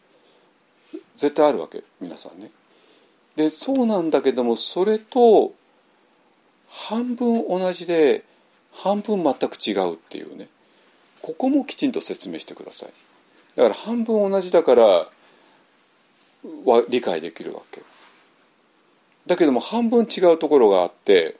[1.16, 1.82] 絶対あるわけ。
[2.01, 2.51] 皆さんね。
[3.36, 5.53] でそうなんだけどもそれと
[6.68, 8.24] 半分同じで
[8.72, 10.49] 半分全く違うっていうね。
[11.22, 12.93] ここもきちんと説明してください。
[13.57, 15.09] だから半分同じだから
[16.64, 17.82] は理解できるわけ
[19.26, 21.36] だけども半分違うところがあって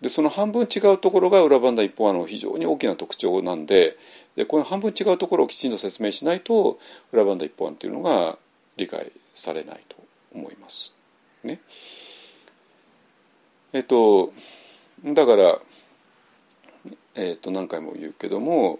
[0.00, 3.96] でその半分違うところが裏番台一本案の非常に大きな特徴なんで
[4.36, 6.78] でこの半分違うところをきちんと説明しないと
[7.12, 8.38] 裏番台一本案っていうのが
[8.76, 9.96] 理解されないと
[10.34, 10.94] 思います。
[11.42, 11.60] ね。
[13.72, 14.32] えっと
[15.04, 15.58] だから
[17.16, 18.78] えっと何回も言うけども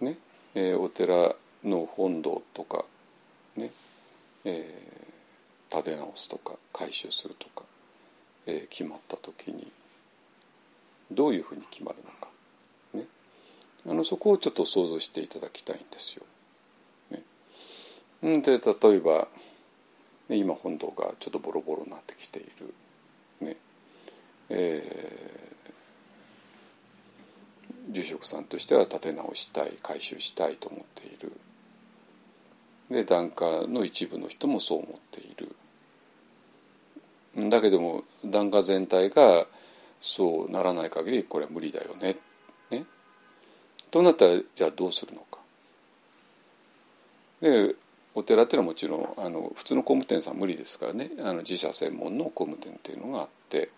[0.00, 0.18] ね、
[0.54, 1.34] えー、お寺
[1.64, 2.84] の本堂とか、
[4.44, 7.64] えー、建て直すとか改修するとか、
[8.46, 9.70] えー、決まった時に
[11.10, 12.28] どういうふうに決まるのか、
[12.94, 13.04] ね、
[13.88, 16.24] あのそこをちょっと想像していただきたいんですよ。
[18.22, 19.28] ね、で例えば
[20.28, 22.74] ね今本堂がちょっとボロボロになってきている。
[23.40, 23.56] ね
[24.50, 31.32] えー、住職さんとしては建て直したい改修したいと思っている
[32.94, 35.54] で檀家の一部の人もそう思っている。
[37.50, 39.46] だけども檀家全体が
[40.00, 42.16] そうならない限りこれは無理だよね。
[42.70, 42.84] ね。
[43.90, 45.40] となったらじゃあどうするのか。
[47.40, 47.74] で
[48.14, 51.10] お寺っていうのはもちろんあの普通の工務店さん無理ですからね。
[51.20, 53.70] あの自社専門の工務店っていうのがあって。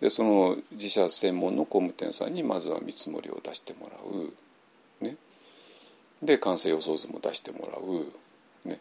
[0.00, 5.16] でその自社専門の工務店さんにまずは見積もりを出してもらう、ね、
[6.22, 8.06] で完成予想図も出してもらう、
[8.64, 8.80] ね、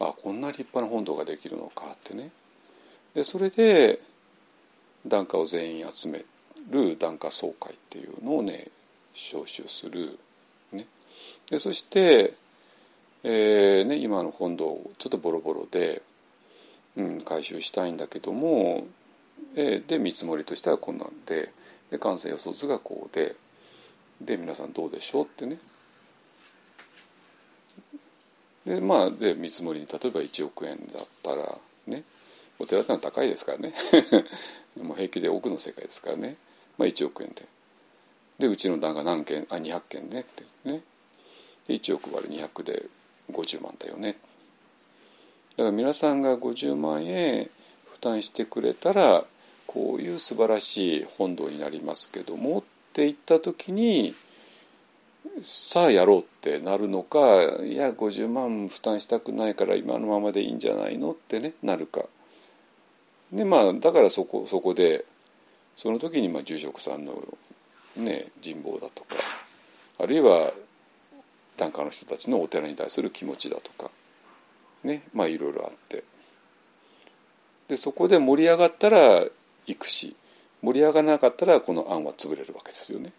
[0.00, 2.30] あこんな立派な本堂ができるのかってね。
[3.14, 4.00] でそれで
[5.06, 6.24] 檀家を全員集め
[6.70, 8.68] る檀家総会っていうのをね
[9.14, 10.18] 招集する、
[10.72, 10.86] ね、
[11.50, 12.34] でそして
[13.28, 16.00] えーね、今の本堂ちょっとボロボロで、
[16.96, 18.86] うん、回収したいんだけども、
[19.56, 21.52] えー、で見積もりとしてはこんなんで
[21.90, 23.34] で完成予想図がこうで
[24.20, 25.58] で皆さんどうでしょうってね。
[28.66, 31.56] でまあで見積もりに例えば1億円だったら
[31.86, 32.02] ね。
[32.58, 33.72] お寺ってのは高いですからね。
[34.82, 36.36] もう平気で奥の世界ですからね、
[36.76, 37.44] まあ、1億円で。
[38.38, 40.82] でうちの段が何件あ200件ねってね。
[41.68, 42.86] で1億割る200で
[43.30, 44.16] 50万だよね。
[45.56, 47.48] だから皆さんが50万円
[47.92, 49.24] 負担してくれたら
[49.66, 52.62] こういう素晴らしい本堂になりますけどもっ
[52.92, 54.14] て言った時に
[55.42, 57.18] さあやろうってなるのか
[57.62, 62.04] いや50万負担したくないから今のままでいいんじゃないのってねなるか。
[63.32, 65.04] でまあだからそこそこで
[65.74, 67.22] その時にまあ住職さんの
[67.96, 69.16] ね人望だとか
[69.98, 70.52] あるいは
[71.56, 73.90] 檀家の人たちのお寺に対する気持ちだとか
[74.84, 76.04] ねまあいろいろあって
[77.68, 79.24] でそこで盛り上がったら
[79.66, 80.16] 行くし
[80.62, 83.12] 盛り上がらなかったらこの案は潰れるわけですよね。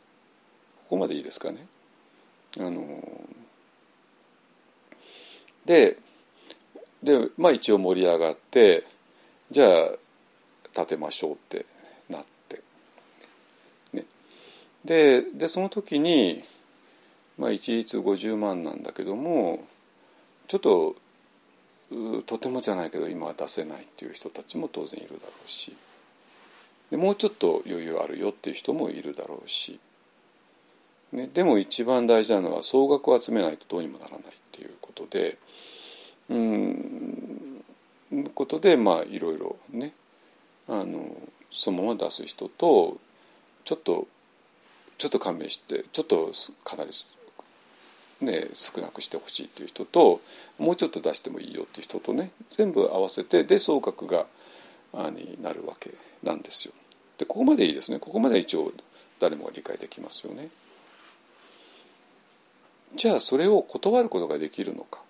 [0.89, 1.65] ここまでいいですかね。
[2.59, 3.03] あの
[5.65, 5.97] で
[7.03, 8.83] でまあ一応盛り上がって
[9.51, 9.89] じゃあ
[10.73, 11.65] 建てましょうって
[12.09, 12.61] なって、
[13.93, 14.05] ね、
[14.85, 16.43] ででその時に
[17.37, 19.63] まあ、一律50万なんだけども
[20.47, 20.95] ちょっと
[22.25, 25.75] とてもじゃないけど今は出せないっていう人たちも当然いるだろうし。
[26.91, 29.79] でもうちょっと余裕あるよっていう人もいるだろうし、
[31.11, 35.37] ね、でも一番大事なのは総額を集めないとどうにもならないっていうことで
[36.29, 37.63] うん
[38.33, 39.93] ことでまあいろいろね
[40.67, 41.15] あの
[41.51, 42.97] そのまま出す人と
[43.63, 44.07] ちょっと
[44.97, 46.31] ちょっと勘弁してちょっと
[46.63, 46.91] かなり
[48.19, 50.21] ね、少なくしてほしいっていう人と
[50.57, 54.25] もうちょっと出してもいいよっていう人とね全部合わせてで総額が
[54.93, 55.91] あになるわけ
[56.23, 56.73] なんですよ。
[57.19, 58.71] でここまでいいですねここまで一応
[59.19, 60.49] 誰もが理解できますよね。
[62.95, 65.01] じゃあそれを断ることができるのか？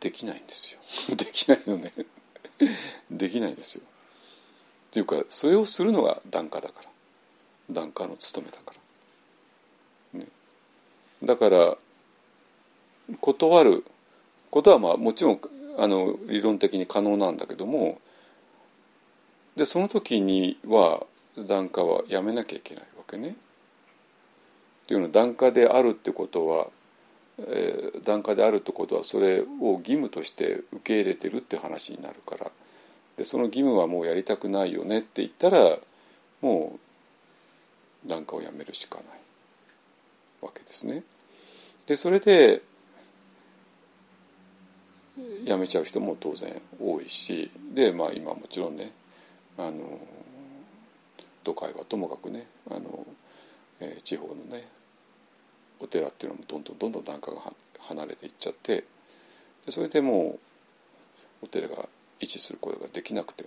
[0.00, 0.80] できないんですよ。
[1.16, 1.92] できないよね。
[3.10, 3.82] できないですよ。
[3.84, 6.90] っていうかそれをするのが檀家だから。
[7.70, 8.74] 檀家の務めだか
[10.12, 10.28] ら、ね、
[11.22, 11.78] だから
[13.20, 13.84] 断る
[14.50, 15.40] ことはまあもちろん
[15.78, 18.00] あの理論的に可能なんだけども
[19.56, 21.06] でその時には
[21.38, 22.84] 檀家はやめなきゃいけない。
[23.14, 23.30] けね。
[23.30, 26.66] っていうのは檀家であるってことは、
[27.38, 32.50] えー、檀家であるってことはそれを義務として受け入れてるって話になるから
[33.16, 35.78] でその義務はもうやりたくないよねって言ったら
[36.42, 36.78] も
[38.04, 39.06] う檀家をやめるしかない
[40.42, 41.02] わけですね。
[41.86, 42.62] でそれで
[45.46, 48.90] 辞めちゃう人も当然多いしで、まあ、今もちろんね
[49.56, 49.72] あの
[51.44, 53.06] 都会はともかくねあの、
[53.80, 54.66] えー、地方のね
[55.80, 57.40] お寺っていうのもどんどんどんどん檀家が
[57.80, 58.84] 離れていっちゃって
[59.66, 60.38] でそれでも
[61.42, 61.88] うお寺が
[62.20, 63.44] 維持することができなくて。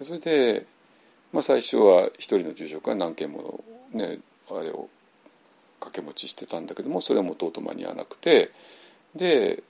[0.00, 0.66] それで、
[1.32, 3.62] まあ、最初は一人の住職が何件も
[3.92, 4.18] の、ね、
[4.50, 4.88] あれを
[5.80, 8.50] 掛け持ちしてたんだけどもそれはもうとうとう間に合わなくて
[9.14, 9.62] で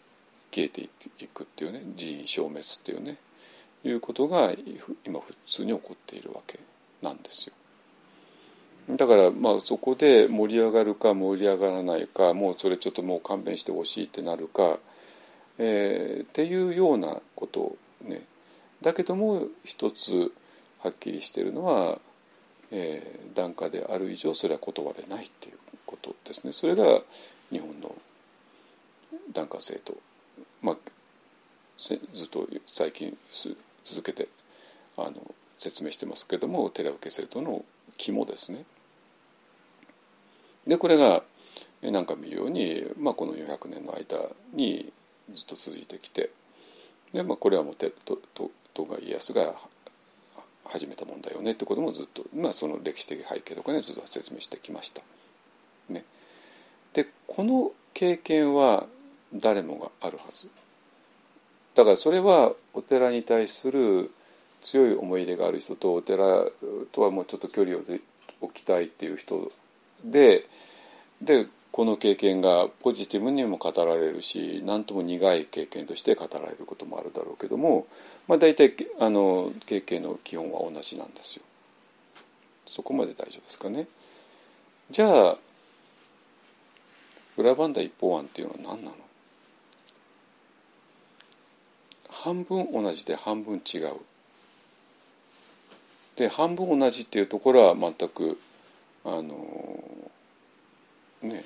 [0.51, 0.89] 消えてい
[1.27, 3.17] くっていうね人員消滅っていうね
[3.85, 4.53] いうことが
[5.07, 6.59] 今普通に起こっているわけ。
[7.03, 8.97] なんですよ。
[8.97, 14.79] だからまあそこで盛り上がるか盛り上がらないかもうそれちょっともう勘弁してほしいってなるか、
[15.59, 18.25] えー、っていうようなことね。
[18.81, 20.33] だけども一つ
[20.79, 21.99] はっきりしてるのは、
[22.71, 26.53] えー、檀家である以上それは断れないっていうことですね。
[26.53, 26.85] それが
[27.51, 27.95] 日本の
[29.33, 29.97] 檀家制度。
[30.63, 30.77] まあ、
[31.79, 31.95] ず
[32.25, 33.17] っと最近
[33.85, 34.29] 続けて
[34.97, 37.65] あの説明してますけども寺受け制度の
[37.97, 38.65] 肝ですね。
[40.67, 41.23] でこれが
[41.83, 44.19] 何か見るように、まあ、この400年の間
[44.53, 44.93] に
[45.33, 46.31] ずっと続いてきて
[47.13, 49.55] で、まあ、これはもう徳川家康が
[50.65, 55.03] 始めたもんだよねってこともずっと、まあ、その歴史的背景とかねずっと説明してきました。
[55.89, 56.05] ね、
[56.93, 58.87] でこの経験は
[59.35, 60.51] 誰もがあるはず
[61.75, 64.11] だからそれはお寺に対する
[64.71, 66.45] 強い思い入れがある人とお寺
[66.93, 67.81] とはもうちょっと距離を
[68.43, 69.51] 置きたいっていう人
[70.05, 70.45] で
[71.23, 77.87] でこの経験がポジティブにも語られるし何とも苦い経験として語られることもあるだろうけども、
[78.27, 81.43] まあ、大体あの経験の基本は同じなんですよ。
[82.67, 83.87] そこまで大丈夫ですかね。
[84.91, 85.37] じゃあ
[87.37, 88.97] 裏番台一方案っていうのは何なの？
[92.11, 93.93] 半分同じで半分違う。
[96.19, 98.41] で半分同じっていうところは全く
[99.05, 100.11] あの
[101.23, 101.45] ね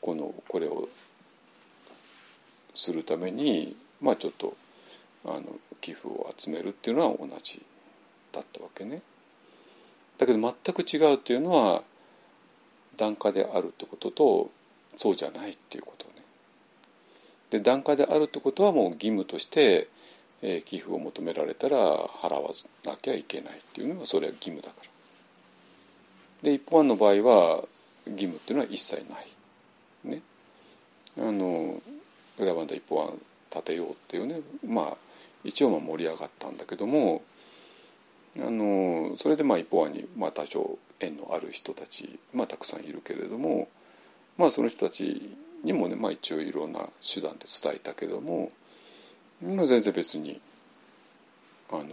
[0.00, 0.88] このこれを
[2.74, 4.56] するためにまあちょっと
[5.26, 5.42] あの
[5.82, 7.62] 寄付を集めるっていうのは同じ
[8.32, 9.02] だったわけね。
[10.16, 11.82] だけど全く違うっていうのは
[12.96, 14.50] 檀家であるってことと
[14.96, 16.12] そうじゃないっていうことね。
[17.50, 19.88] で檀家であるってことはもう義務として
[20.42, 22.50] えー、寄付を求められたら払わ
[22.84, 24.88] なきゃいけないっていうのはそれは義務だから。
[26.42, 27.64] で一般の場合は
[28.06, 29.26] 義務っていうのは一切ない。
[30.04, 30.22] ね。
[31.18, 31.80] あの
[32.38, 33.18] 裏番台一方案
[33.50, 34.96] 立てようっていうねまあ
[35.44, 37.22] 一応まあ盛り上がったんだけども
[38.38, 43.68] あのそれでまあ一方案にまあ多少縁のある人たち、まあ、たくさんいるけれども
[44.36, 48.52] まあその人たちにもね、まあ、一応いろんな手段で伝えたけども
[49.42, 50.40] まあ、全然別に
[51.70, 51.84] あの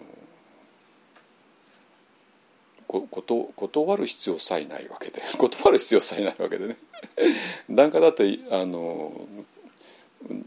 [2.88, 6.78] こと断る必要さえないわけで 断る必要さえないわけでね
[7.70, 9.28] 檀家だってあの、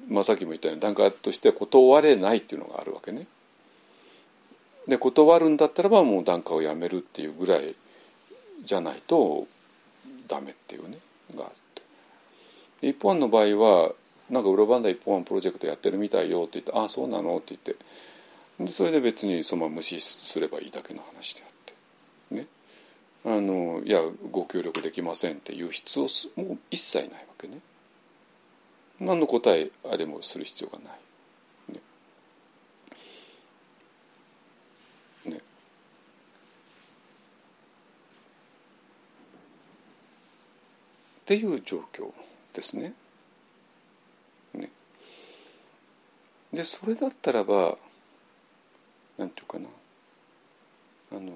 [0.08, 3.26] まあ、さっきも言ったように檀家として断れないっていうのがあるわけね。
[4.86, 7.74] で断るんだったらばもう檀家をやめるっていうぐらい
[8.64, 9.46] じゃないと
[10.26, 10.98] ダメっていうね
[11.34, 11.50] があっ
[12.80, 13.92] て一方の場合は
[14.30, 17.76] なんか裏番台一本プロジェクトやってるみたいよって言って「ああそうなの?」って言って
[18.64, 21.50] でそれで別にそのまま無視すればいいだけの話であっ
[22.30, 22.46] てね
[23.24, 24.00] あのいや
[24.30, 26.06] ご協力できませんっていう必要
[26.36, 27.60] もう一切ないわけね
[29.00, 30.98] 何の答えあれもする必要がない。
[31.72, 31.80] ね
[35.26, 35.40] ねっ
[41.24, 42.10] ていう状況
[42.52, 42.92] ですね。
[46.58, 47.76] でそれだったらば
[49.16, 49.66] なんていうかな
[51.12, 51.30] あの、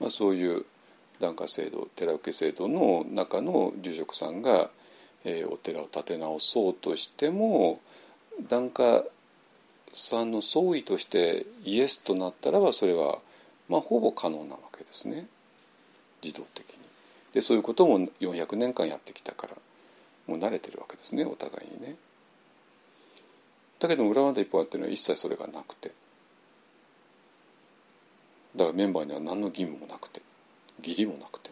[0.00, 0.64] まあ、そういう
[1.20, 4.70] 檀家制度寺受け制度の中の住職さんが、
[5.26, 7.78] えー、お寺を建て直そうとしても
[8.48, 9.04] 檀家
[9.92, 13.18] さんの総意としてイエスとなったらばそれは、
[13.68, 15.26] まあ、ほぼ可能なわけですね
[16.22, 16.78] 自動的に。
[17.34, 19.52] でそういうことも400年間やってきたから
[20.26, 21.96] もう慣れてるわけですねお互いにね。
[23.78, 25.92] だけど裏技一本あっていうのは一切それがなくて
[28.56, 30.22] だからメンバーには何の義務もなくて
[30.78, 31.50] 義理もなくて。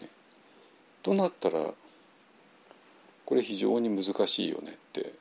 [0.00, 0.08] ね、
[1.02, 1.60] となったら
[3.24, 5.12] これ非常に難しいよねって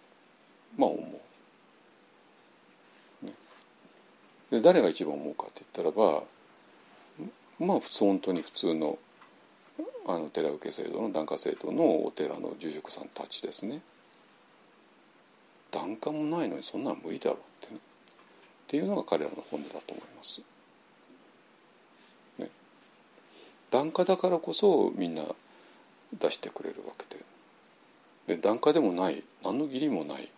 [0.77, 1.01] まあ思
[3.21, 3.25] う。
[3.25, 3.33] ね、
[4.51, 6.23] で誰が一番思うかって言ったらば
[7.59, 8.97] まあ普通本当に普通の
[10.07, 13.81] あの寺受け制度の檀家制度のお寺の住職さんたちですね。
[15.75, 20.41] 檀家もないのにそんなの無理だろうってねっていうのが彼らの本音だと思います。
[22.39, 22.49] ね、
[23.69, 25.23] 檀家だからこそみんな
[26.17, 30.31] 出してくれるわけでで檀家でもない何の義理もない、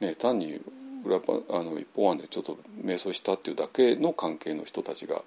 [0.00, 0.58] ね、単に
[1.04, 5.20] 裏あの一方案でちょっと瞑想したっていうだけの関係の人たちが、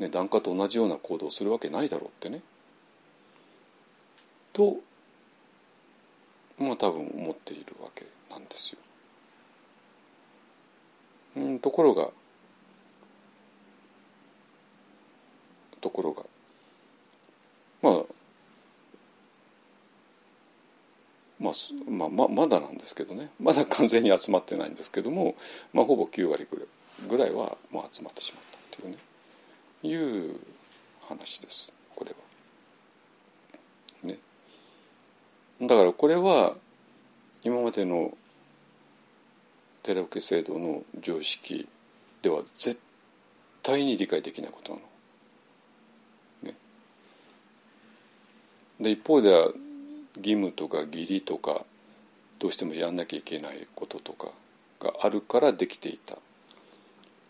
[0.00, 2.42] ね、檀家と同じような行動をするわけないだろうってね。
[4.52, 4.78] と
[6.58, 8.04] まあ多分思っているわけ
[8.38, 8.78] んですよ。
[11.36, 12.10] うん、ところが
[15.80, 16.24] ところが
[17.82, 18.04] まあ
[21.40, 21.52] まあ、
[21.88, 25.36] まあ、ままだなんですけどねまだ完全に集まってないんですけども、
[25.72, 26.46] まあ、ほぼ9割
[27.08, 28.98] ぐらいはもう集まってしまったっていうね
[29.82, 30.34] いう
[31.08, 32.16] 話ですこれは。
[34.02, 34.18] ね。
[35.62, 36.54] だからこれは
[37.44, 38.12] 今までの
[39.82, 41.68] 寺受け制度の常識
[42.22, 42.78] では絶
[43.62, 44.84] 対に理解できないことなの。
[46.50, 46.54] ね、
[48.80, 49.52] で一方では
[50.16, 51.64] 義務とか義理とか
[52.38, 54.28] どうしてもやんなきゃいけないこととか
[54.80, 56.16] があるからできていた。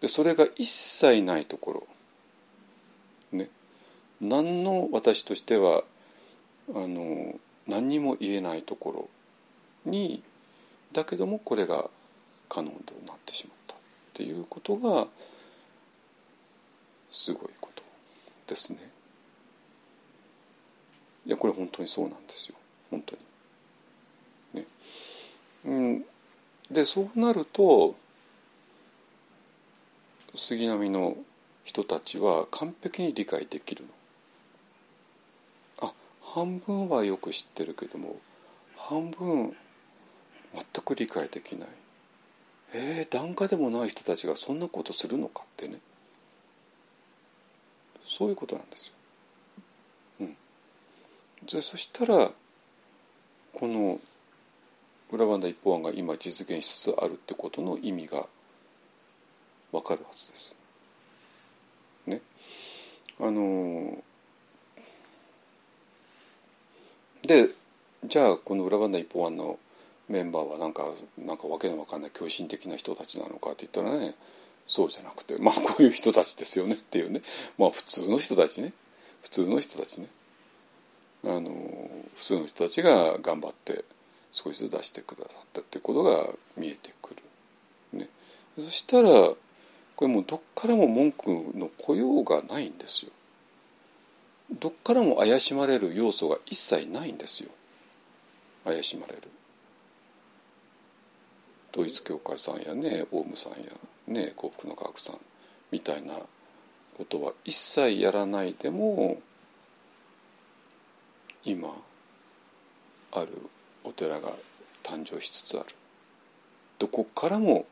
[0.01, 1.87] でそれが一切ないところ
[3.33, 3.51] ね
[4.21, 5.83] 何の私としては
[6.75, 7.35] あの
[7.67, 9.09] 何にも言えないとこ
[9.85, 10.23] ろに
[10.93, 11.91] だけどもこれが
[12.49, 13.79] 可能となってしまったっ
[14.15, 15.07] ていうことが
[17.11, 17.83] すごいこと
[18.47, 18.79] ですね。
[21.27, 22.55] いやこれ本当にそうなんですよ
[22.91, 23.17] 本当
[24.55, 24.63] に。
[24.63, 24.67] ね
[25.67, 26.05] うん、
[26.71, 27.95] でそうなると
[30.35, 31.17] 杉並の
[31.65, 33.85] 人たちは完璧に理解できる
[35.81, 35.89] の。
[35.89, 35.93] あ
[36.23, 38.17] 半分はよく知ってるけども
[38.77, 39.55] 半分
[40.55, 41.69] 全く理解できない
[42.75, 45.79] えー、檀家でもない人たちがそんなことするのかってね
[48.05, 48.93] そういうことなんですよ。
[50.21, 50.37] うん、
[51.47, 52.31] でそしたら
[53.53, 54.01] この
[55.11, 58.27] 裏バンダ一方案が今実現しつつあるってことの意味が
[59.73, 60.55] わかるはずです。
[62.07, 62.21] ね。
[63.21, 64.03] あの
[67.23, 67.51] で
[68.05, 69.59] じゃあこの裏バンダ一方案の
[70.09, 70.85] メンバーはなんか
[71.19, 74.15] なんかわけのわかんない狂信的な人たちなのかって言ったらね
[74.67, 77.23] そうじゃなくてまあこういう人たちですよねっていうね。
[77.59, 78.73] まあ普通の人たちね。
[79.23, 80.09] 普通の人たちね。
[81.25, 81.51] あの
[82.17, 83.85] 普通の人たちが頑張って
[84.31, 87.15] 少しずつ出してくださったっていうことが見えてく
[87.93, 88.09] る、ね、
[88.57, 89.37] そしたらこ
[90.03, 93.11] れもうどっからも文句の来ようがないんですよ。
[94.61, 97.51] どっからも怪しまれる要素が一切ないんですよ。
[98.65, 99.23] 怪しまれる。
[101.73, 103.59] 統一教会さんやねオウムさんや
[104.07, 105.17] ね幸福の科学さん
[105.71, 106.15] みたいな
[106.97, 109.19] ことは一切やらないでも
[111.45, 111.69] 今
[113.13, 113.29] ある
[113.85, 114.31] お寺が
[114.83, 115.67] 誕生しつつある。
[116.79, 117.67] どこからも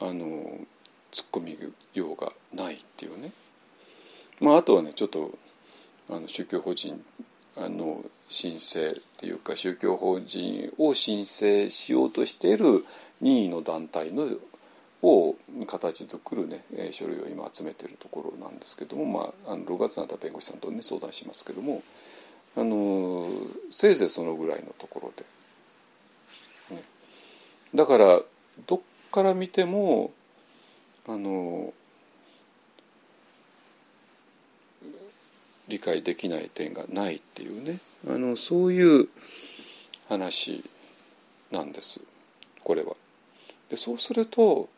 [0.00, 0.24] あの
[1.12, 1.58] 突っ込み
[1.94, 3.32] ようがないっていうね。
[4.40, 5.32] まああとはねちょっと
[6.08, 7.04] あの宗教法人
[7.56, 12.84] あの申請っていうか宗教法人を申請しようとしている
[13.20, 14.28] 任意の団体の
[15.02, 15.34] を
[15.66, 16.62] 形作るね
[16.92, 21.82] 書類を今集めてるところなんですけども、まあ、あの6月になった弁護士さんとね相談しますけども
[22.56, 23.30] あの
[23.70, 25.12] せいぜいそのぐらいのところ
[26.70, 26.82] で、ね、
[27.74, 28.20] だから
[28.66, 30.12] どっから見ても
[31.08, 31.72] あの
[35.70, 37.78] 理解できない点がないっていうね。
[38.06, 39.08] あのそういう
[40.08, 40.62] 話
[41.50, 42.02] なんです。
[42.62, 42.94] これは。
[43.70, 44.68] でそうすると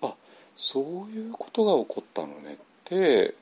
[0.00, 0.14] あ
[0.56, 3.34] そういうことが起こったのねって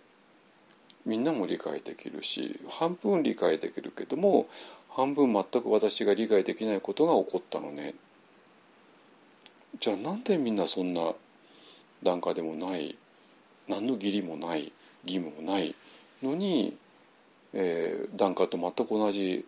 [1.04, 4.48] みんなも理解できるし半分理解できるけども
[4.90, 7.94] 半分全く私が理解できないことが起こったのね。
[9.78, 11.12] じゃあなんでみんなそんな
[12.02, 12.98] 檀家でもない
[13.68, 14.72] 何の義理もない
[15.04, 15.74] 義務もない
[16.22, 16.76] のに、
[17.52, 19.44] えー、檀家と全く同じ、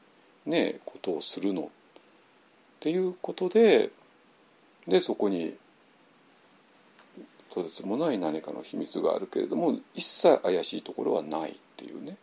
[0.47, 1.66] ね、ことをするのっ
[2.81, 3.91] ていうことで
[4.89, 5.55] でそこに
[7.51, 12.16] とてつもない何かの秘密があるけれども一切怪しいところはないっていうね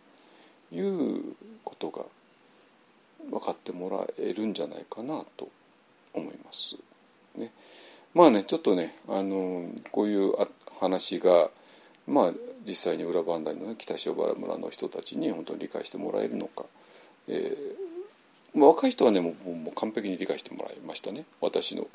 [0.72, 2.04] いうことが
[3.30, 5.50] 分かってもらえるんじゃないかなと
[6.14, 6.76] 思います。
[7.36, 7.52] ね、
[8.14, 10.34] まあねちょっとねあのこういう
[10.80, 11.50] 話が
[12.08, 12.34] まあ
[12.68, 16.66] 実際に裏磐梯の、ね、北塩原村の人たちに本当に理解してもらえるのか、
[17.30, 21.24] えー、まあ、若い人はねもうもう完璧に理解してもらいましたね。
[21.40, 21.88] 私の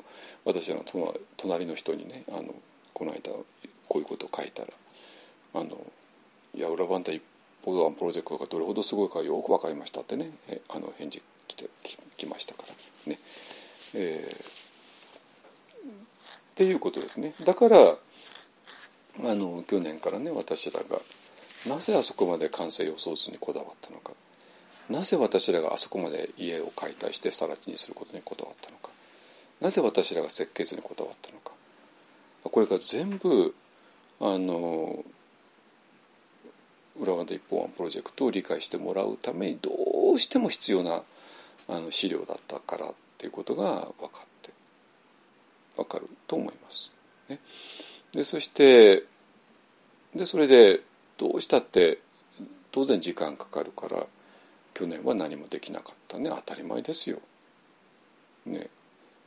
[0.45, 0.83] 私の
[1.37, 2.55] 隣の人にねあの
[2.93, 3.45] この間こ
[3.95, 4.69] ういうことを書いたら
[5.53, 5.77] 「あの
[6.55, 7.23] いや裏磐梯一
[7.63, 10.31] 方案プロジェクトがどれほどすごいかよく分かりました」ってね。
[10.69, 11.69] あの返事来て
[12.17, 12.63] きましたか
[13.05, 13.11] ら。
[13.11, 13.19] ね。
[13.95, 15.95] えー、っ
[16.55, 17.33] ていうことですね。
[17.45, 17.95] だから
[19.19, 20.99] あの去年からね私らが
[21.67, 24.11] なぜあそこまで完成予想図にこだわったのか。
[24.89, 28.89] なぜ私らがあそこまで家を解体して更地にすることにこだわったのか。
[29.61, 31.51] なぜ私らが設計図にこだわったのか。
[32.43, 33.55] これが全部
[34.19, 35.05] あの
[36.99, 39.71] 裏技一本案プロジェクトを理解してもらうためにど
[40.13, 41.03] うしても必要な
[41.67, 44.51] あの資料だったからっていうことが分かって
[45.77, 46.91] 分かると思います。
[47.29, 47.39] ね、
[48.13, 49.03] でそして
[50.15, 50.81] でそれで
[51.17, 51.99] どうしたって
[52.71, 54.05] 当然時間かかるから
[54.73, 56.29] 去年は何もできなかったね。
[56.29, 57.19] 当たり前ですよ。
[58.45, 58.67] ね。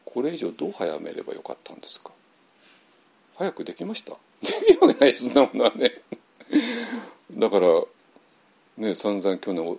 [0.05, 2.11] これ以上どう早めればよかったんですか？
[3.37, 4.12] 早くできました？
[4.43, 5.93] できるわけないそんなものはね。
[7.32, 7.66] だから
[8.78, 9.78] ね散々去年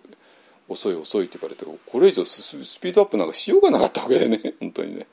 [0.67, 4.53] 遅い遅いって言われてこれ以上スピードアップなんかしようがなかったわけでね。
[4.59, 5.07] 本当にね。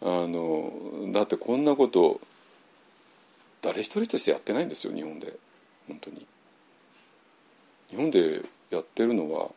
[0.00, 0.72] あの
[1.12, 2.20] だってこんなこと
[3.66, 5.34] 誰一人としてやってないんですよ日本で
[5.88, 6.24] 本当に
[7.90, 9.48] 日本でやってるのは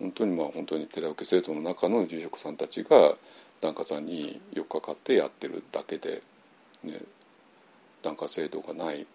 [0.00, 3.14] 本当にまあ本当に寺受生徒の中の住職さんたちが
[3.60, 6.22] 檀家さんによっかかってやってるだけで、
[6.82, 6.98] ね、
[8.02, 9.06] 檀家制度がない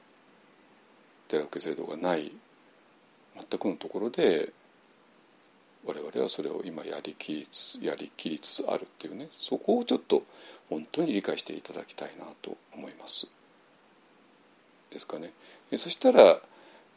[1.28, 2.32] 寺受制度がない
[3.50, 4.52] 全くのところで
[5.84, 10.22] 我々はそれを今やりきりつやりきりつつあるっていうねそこをちょっと
[10.70, 13.28] 本当に理解していただきたいなと思います。
[14.92, 15.32] ですかね。
[15.78, 16.40] そしたら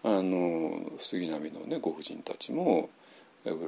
[0.05, 2.90] あの杉並のねご婦人たちも
[3.45, 3.59] あの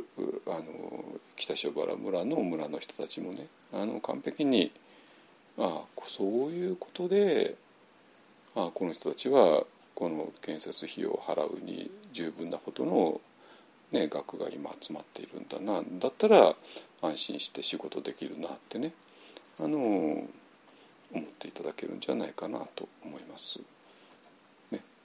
[1.37, 4.73] 北塩原村の村の人たちもねあの完璧に
[5.59, 7.55] ああそういうことで
[8.57, 9.65] ああこの人たちは
[9.95, 13.21] この建設費用を払うに十分なほどの、
[13.93, 16.55] ね、額が今集まっているんだなだったら
[17.03, 18.93] 安心して仕事できるなってね
[19.61, 20.27] あの思
[21.15, 23.61] っていただけるんじゃないかなと思います。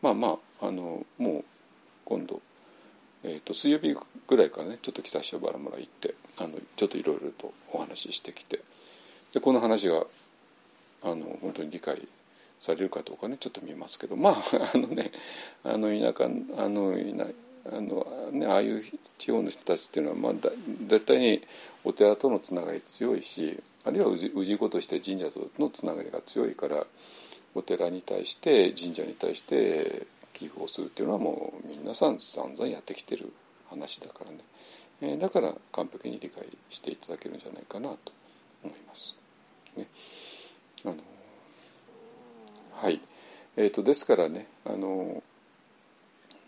[0.02, 1.44] まあまああのもう
[2.06, 2.42] 今度
[3.24, 3.96] えーと、水曜日
[4.28, 8.62] ぐらいからねちょっと北塩原村行ってあのちょっといろいろとお話ししてきて
[9.34, 10.04] でこの話が
[11.04, 12.08] あの本当に理解
[12.60, 14.34] されるかどうかねちょっと見ますけどまあ
[14.74, 15.12] あのね
[15.64, 17.28] あの田舎あの田
[17.76, 18.84] あの、ね、ああいう
[19.18, 20.50] 地方の人たちっていうのは、まあ、だ
[20.88, 21.42] 絶対に
[21.84, 26.86] お寺とのつながり強いしあるいは氏子として神社とのつながりが強いから
[27.56, 33.32] お寺に対して神社に対して寄付をするっていうのはもう皆さん散々やってきてる
[33.70, 34.38] 話だからね、
[35.02, 38.12] えー、だから完璧に理解していただけるんじゃないかなと
[38.64, 39.18] 思います。
[39.76, 39.88] ね、
[40.86, 40.96] あの
[42.74, 43.02] はい、
[43.58, 45.22] えーと、ですからねあの、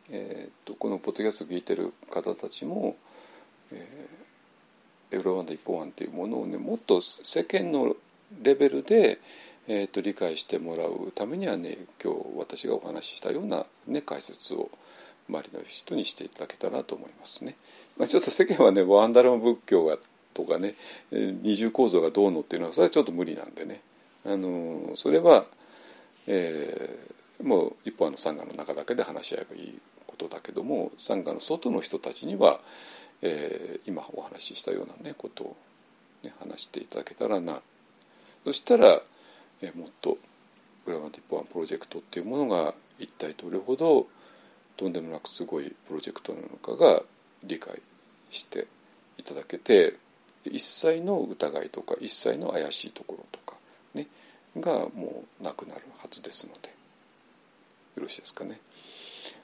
[0.10, 2.96] えーと、このポッドキャスト聞いてる方たちも、
[3.74, 7.96] えー、エウロワンダ一本案っていうものをねもっと世間の
[8.42, 9.20] レベルで、
[9.68, 14.70] えーと、理解してもらうためにはね今日私がお話ししたような、ね、解説を
[15.30, 17.56] 周りの人にしていただけたらと思いますね。
[17.98, 19.98] まあ、ちょっと世間はねワンダラム仏教が
[20.34, 20.74] とかね
[21.12, 23.82] 二重構造がどうのっていうのはそれはちょっと無理なんでね
[24.26, 25.46] あのそれは、
[26.28, 32.60] えー、もう一方のサンガの中だけで話し合えばいいことだけどもサンガの外の人たちには、
[33.22, 35.58] えー、今お話ししたようなねことを、
[36.24, 37.62] ね、話していただけたらな
[38.44, 39.02] そしたら
[39.76, 40.18] もっと
[40.86, 44.08] グラマティップワンプロジェクトっていうものが一体どれほど
[44.78, 47.04] とんでもなくすごいプロジェクトなのかが
[47.44, 47.82] 理解
[48.32, 48.68] して
[49.18, 49.96] いただけて
[50.46, 53.60] 一切の疑いとか一切の怪しいところとか
[53.94, 54.08] ね
[54.60, 56.70] がもうなくなるはずですので
[57.98, 58.60] よろしいですかね。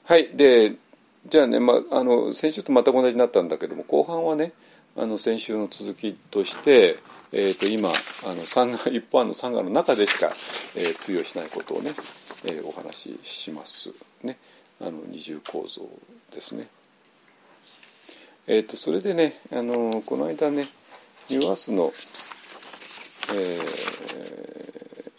[0.04, 0.74] はいで
[1.26, 4.52] じゃあね、まあ、あの先週と全く同じになったんだけども後半はね
[4.96, 6.98] あの先週の続きとして、
[7.32, 10.34] えー、と今あの三が 一般の三がの中でしか、
[10.76, 11.94] えー、通用しないことをね、
[12.44, 14.38] えー、お話ししますね
[14.80, 15.88] あの二重構造
[16.32, 16.68] ですね。
[18.46, 20.66] えー、とそれでねあのこの間ね
[21.28, 21.92] ニューアースの、
[23.34, 25.12] えー、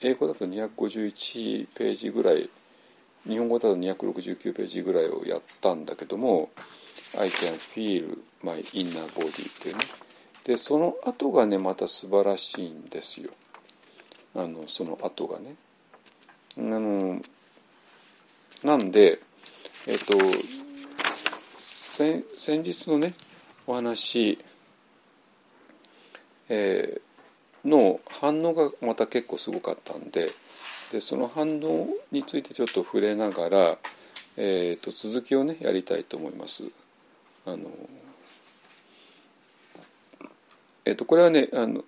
[0.00, 2.50] 英語だと251ページぐらい
[3.28, 6.50] 日本語だと269ページぐらいをやったんだけども
[7.16, 9.86] 「I can feel my inner body」っていうね
[10.44, 13.30] でその後がねまた素晴らしいんですよ
[14.34, 15.54] あのその後がね
[16.58, 17.20] あの
[18.64, 19.20] なんで
[19.86, 20.14] えっと
[22.36, 23.14] 先日のね
[23.66, 24.38] お話、
[26.48, 30.28] えー、の反応がまた結構すごかったんで
[30.90, 33.78] でその反応についてちょっと触れながら、
[34.36, 36.64] えーと、続きをねやりたいと思います。
[37.46, 37.58] あの
[40.84, 41.84] えーと、これはねあの、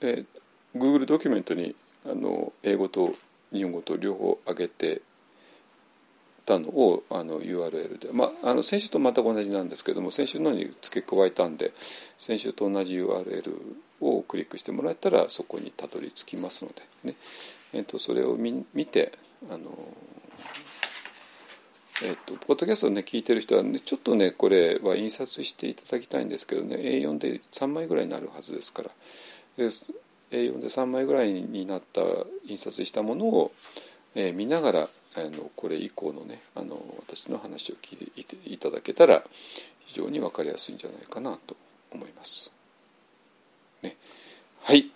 [0.00, 1.74] えー、Google ドキュメントに
[2.04, 3.14] あの英語と
[3.52, 5.02] 日本語と両方上げて
[6.44, 11.72] たのをあの URL で、まあ、あの先週と全く同じなんですけども先週のに付け加えたんで
[12.18, 13.54] 先週と同じ URL
[14.00, 16.72] をクリックしてもらえたらそこにたどり着きますの
[17.04, 17.16] でね、
[17.72, 19.12] えー、とそれを見見て
[19.48, 19.70] あの
[22.04, 28.90] えっと、ポッドキャストをね聞いてる人は、ね、ちょっとねこれは印刷していただきたいんですけどね A4 で3枚ぐらいになるはずですから。
[29.56, 32.00] で A4 で3枚ぐらいになった
[32.46, 33.52] 印刷したものを、
[34.14, 39.22] えー、見ながらあのこれ以降のねあの私の話を聞いていただけたら
[39.84, 41.54] 非常に分かりやすいんじゃないかなと
[41.92, 42.50] 思います。
[43.82, 43.96] ね、
[44.62, 44.90] はい、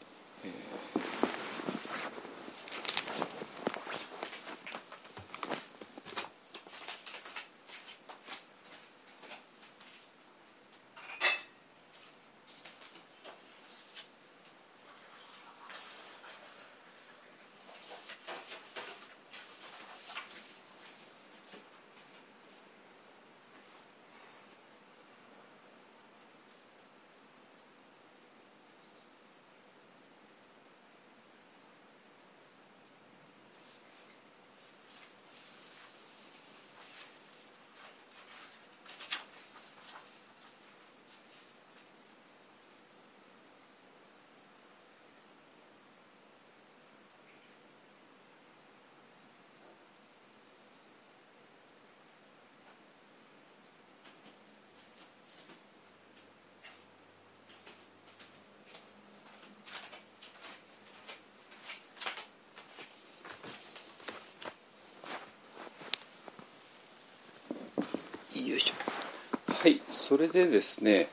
[70.16, 71.08] それでですね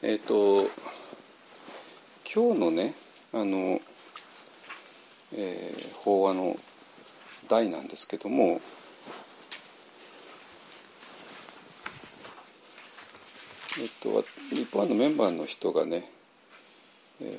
[0.00, 0.70] えっ、ー、と
[2.34, 2.94] 今日のね
[3.34, 3.82] あの、
[5.34, 6.56] えー、法話の
[7.50, 8.62] 題なんですけども
[13.78, 16.10] えっと日本のメンバーの人がね、
[17.20, 17.38] え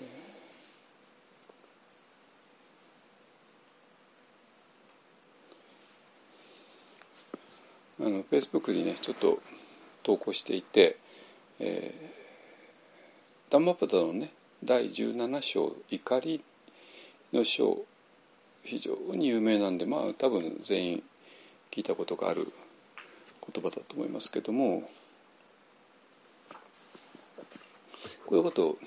[8.01, 9.39] ー、あのフェイスブックにねちょっと
[10.03, 10.97] 投稿していて、
[11.59, 14.31] えー、ダンマパダのね
[14.63, 16.43] 第17章「怒り
[17.33, 17.85] の章」
[18.63, 21.03] 非常に有名なんでまあ多分全員
[21.71, 22.51] 聞いたことがある
[23.53, 24.89] 言葉だと思いますけども
[28.25, 28.77] こういうことを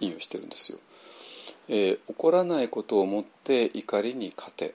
[0.00, 0.78] 引用してるんですよ。
[1.68, 4.74] えー、起こらないことをもって怒りに勝て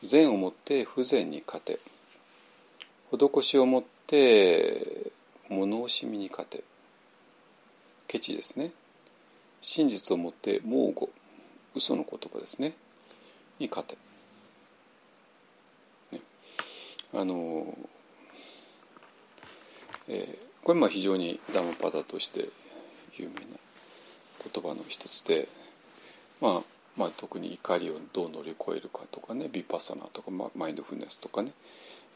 [0.00, 1.78] 善をもって不善に勝て
[3.12, 5.12] 施しをもって
[5.50, 6.64] 物惜しみに勝て。
[8.08, 8.72] ケチですね。
[9.60, 11.10] 真実をもって猛語
[11.74, 12.74] 嘘の言葉ですね。
[13.58, 13.96] に勝て、
[16.12, 16.20] ね、
[17.14, 17.76] あの、
[20.08, 22.48] えー、これまあ非常にダムパダとして
[23.16, 23.40] 有名な
[24.52, 25.48] 言葉の一つで、
[26.40, 26.60] まあ、
[26.96, 31.52] まあ特に怒りをどう乗り越えるかとかねビパサナとか、まあ、マインドフルネスとかね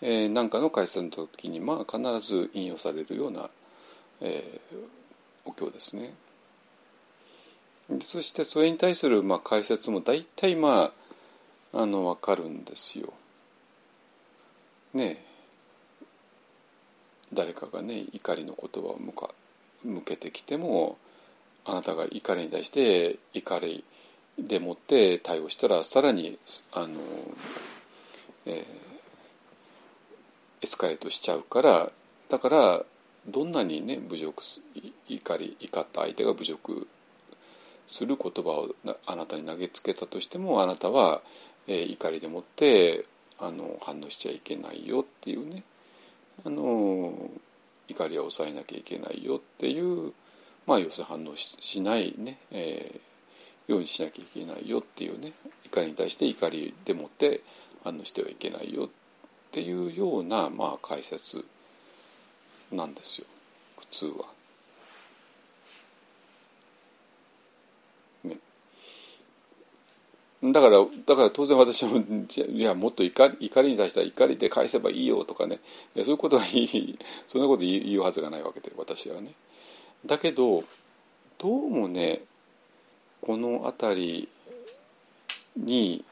[0.02, 3.50] えー、なんかの解説の時にまあ必ず引用されるような、
[4.20, 4.76] えー、
[5.44, 6.14] お経ですね。
[8.00, 10.92] そしてそれに対するまあ解説も大体ま
[11.72, 13.12] ああの分かるんですよ。
[14.94, 15.24] ね
[17.32, 19.30] 誰かがね怒りの言葉を向か
[19.84, 20.98] 向けてきても
[21.64, 23.84] あなたが怒りに対して怒り
[24.38, 26.38] でもって対応したらさらに
[26.72, 26.88] あの、
[28.46, 28.64] えー、
[30.62, 31.90] エスカレートしちゃうから
[32.28, 32.84] だから
[33.26, 34.42] どんなにね侮辱
[35.08, 36.86] 怒り怒った相手が侮辱
[37.86, 38.74] する言葉を
[39.06, 41.22] あなたに投げつけたとしてもあなたは、
[41.66, 43.04] えー、怒りでもって
[43.40, 45.64] あの反応しちゃいけないよっていうね
[46.44, 47.12] あの
[47.88, 50.12] 怒りは抑えなきゃいけないよっていう
[50.66, 55.32] まあ要するに反応しないね、えー、ようにしなきゃいけないよっていうね
[55.66, 57.40] 怒りに対して怒りでもって
[57.82, 58.88] 反応してはいけないよっ
[59.50, 61.44] っていうようなまあ解説
[62.70, 63.26] なんですよ
[63.80, 64.12] 普通は。
[68.22, 68.36] ね、
[70.52, 71.98] だからだから当然私も
[72.48, 75.58] いやもっと怒り怒りに対しては怒りで返せばいいよとかね
[75.96, 79.32] そういうことはいいそんなこと言うはずがないわけで私はね。
[80.06, 80.62] だけど
[81.38, 82.20] どうもね
[83.20, 84.28] この辺り
[85.56, 86.04] に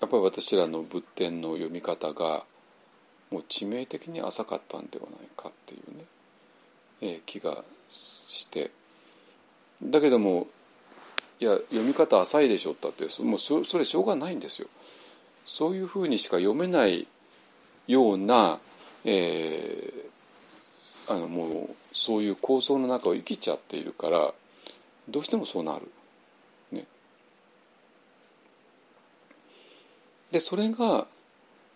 [0.00, 2.44] やっぱり私らの仏典の読み方が
[3.30, 6.04] もう致命的に浅かったんではないかっていうね、
[7.02, 8.70] えー、気がして
[9.82, 10.46] だけども
[11.38, 14.68] いや読み方浅いでしょったってもうそれしょうがないんですよ。
[15.46, 17.06] そういうふうにしか読めない
[17.86, 18.58] ような、
[19.04, 24.32] えー、あのもうそういう構造の中を生きちゃっているから
[25.08, 25.90] どうしてもそうなる。
[30.30, 31.06] でそれが、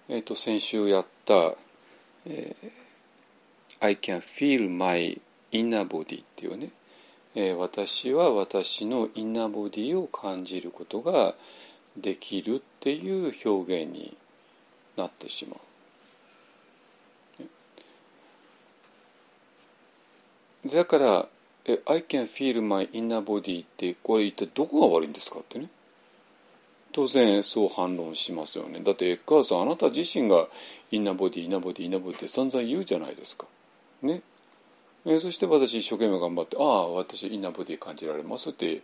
[0.08, 1.54] えーと、先週やった
[2.26, 2.70] 「えー、
[3.80, 6.70] I can feel my inner body」っていうね、
[7.34, 11.34] えー、私は私のインナーボディを感じることが
[11.96, 14.16] できるっていう表現に
[14.96, 15.60] なってしまう。
[20.68, 21.28] だから
[21.86, 25.68] 「I can feel my inner body」ってこれ一体どこが悪いんですかってね
[26.94, 28.78] 当然そう反論しますよね。
[28.78, 30.46] だってエッカーさんあなた自身が
[30.92, 33.46] インナーボディインナーボディインナーボディって散々言うじゃないですか
[34.00, 34.22] ね。
[35.04, 38.80] えそして私一生懸命頑張って「ああ私インナーボディ感じられます」って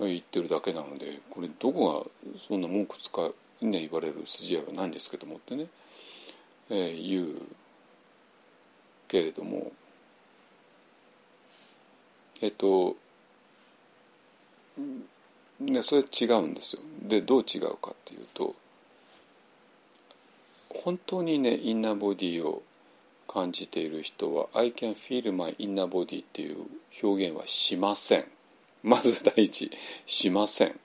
[0.00, 5.68] 言ってるだけなのでこれどこがそんな文句使う、ね、言われる筋合いはないんですけどもってね、
[6.70, 7.40] えー、言う
[9.06, 9.70] けれども。
[12.40, 12.96] えっと
[15.60, 16.82] ねそれ違うんですよ。
[17.02, 18.54] でどう違うかっていうと
[20.68, 22.62] 本当にねインナーボディを
[23.28, 26.66] 感じている人は「I can feel my inner body」っていう
[27.02, 28.24] 表現はしません。
[28.82, 29.70] まず第一
[30.06, 30.78] しません。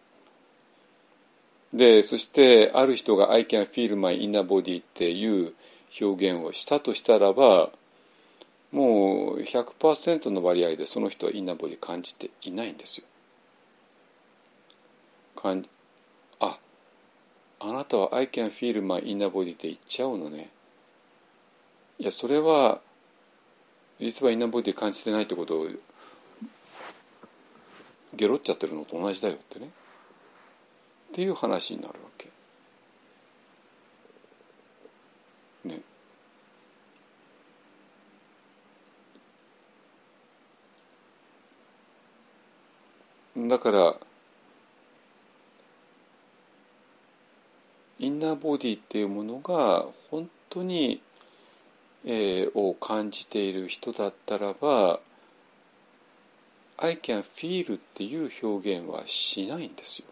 [1.73, 5.53] でそしてある人が「I can feel my inner body」っていう
[5.99, 7.71] 表現をしたとしたらば
[8.71, 13.05] もう100%の割合でその人はインナーボディ感じていないんですよ。
[15.41, 15.69] 感じ
[16.39, 16.59] あ
[17.59, 20.49] あなたは「I can feel my inner body」って言っちゃうのね。
[21.97, 22.81] いやそれは
[23.99, 25.67] 実はインナーボディ感じてないってことを
[28.13, 29.69] ゲロっちゃってるのと同じだよってねっ
[31.11, 32.29] ていう話になるわけ。
[35.65, 35.81] ね。
[43.47, 44.08] だから
[47.99, 51.01] インナーボディっていうものが本当に、
[52.05, 55.01] えー、を感じている人だったらば
[56.77, 60.05] 「I can feel」っていう表現はしないんですよ。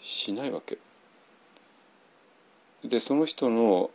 [0.00, 0.78] しないわけ。
[2.84, 3.90] でその人の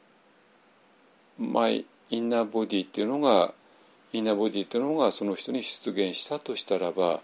[1.38, 3.53] マイインナーボディっていうのが
[4.14, 7.19] インナーボディっていうのがその人に出現したとしたらば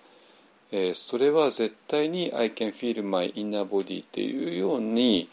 [0.76, 5.30] えー、それは絶対に「I can feel my inner body」っていうように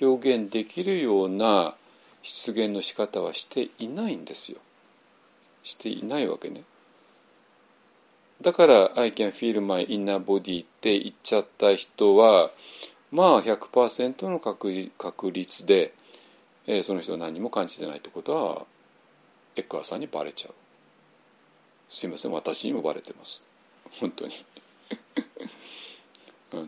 [0.00, 1.74] 表現できるような
[2.22, 4.58] 出現の仕方はしていないんですよ。
[5.62, 6.62] していないわけね。
[8.40, 12.50] だから「I can feel my inner body」って言っちゃった人は
[13.10, 15.94] まあ100%の確率で、
[16.66, 18.66] えー、その人は何も感じてないってことは
[19.54, 20.54] エッカーさんにバレちゃう。
[21.88, 23.44] すいません私にもバレてます。
[24.00, 24.34] 本当に。
[26.52, 26.66] あの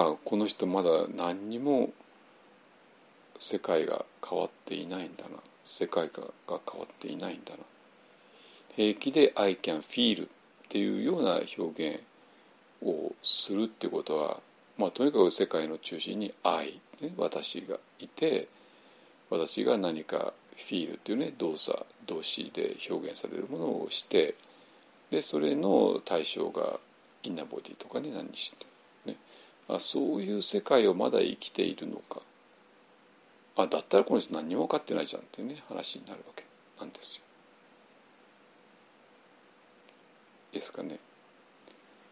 [0.00, 1.90] あこの人まだ何にも
[3.38, 5.36] 世界が変わっていないんだな。
[5.64, 7.58] 世界がが変わっていないんだな。
[8.76, 10.28] 平気で「I can feel」っ
[10.68, 12.00] ていうような表現
[12.82, 14.40] をするってことは、
[14.76, 18.48] まあ、とにかく世界の中心に「I」ね、私がいて
[19.30, 24.34] 私が何か「フィール」っていうね動作動詞で表現されるものをして
[25.10, 26.78] でそれの対象が
[27.22, 28.66] インナーボディとかに何にしろ、
[29.68, 32.20] あそういう世界をまだ生きているのか
[33.56, 36.44] あだったらこの人何にも分かってないじゃんっていうね話になるわけ
[36.78, 37.22] なんですよ。
[40.52, 40.98] ですかね。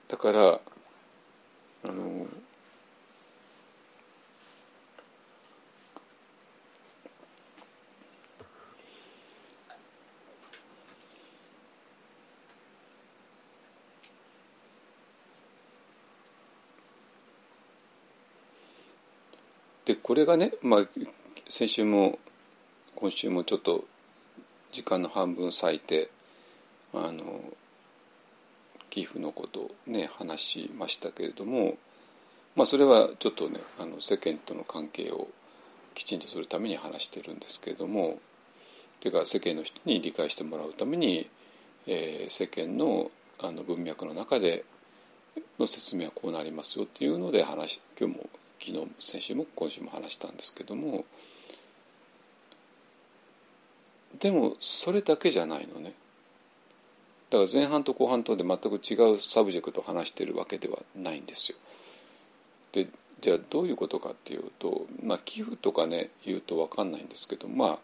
[0.09, 0.61] だから
[1.85, 2.27] あの
[19.85, 20.87] でこれがね、まあ、
[21.49, 22.19] 先週も
[22.95, 23.85] 今週もちょっと
[24.73, 26.11] 時間の半分割いて
[26.95, 27.41] あの
[28.89, 31.77] 寄付のことをね話しましたけれども、
[32.57, 35.29] まあ、それはちょっとねあの世間との関係を
[35.95, 38.19] きちんとするために話してるんですけれども
[39.01, 41.29] というか世間の人に理解してもらうために、
[41.87, 43.11] えー、世間の
[43.43, 44.65] あの文脈の中で
[45.59, 48.31] の説明はこうなりますよっていうので話今日も
[48.65, 51.05] 昨日先週も今週も話したんですけども
[54.19, 55.93] でもそれだけじゃないのね
[57.29, 61.59] だから前半と後半とで全く違うサブジェクトを話してるわけではないんですよ。
[62.73, 62.89] で
[63.21, 67.79] じゃあどういうことかっていうと、まあ、寄付とかね言うと分かんないんですけどまあ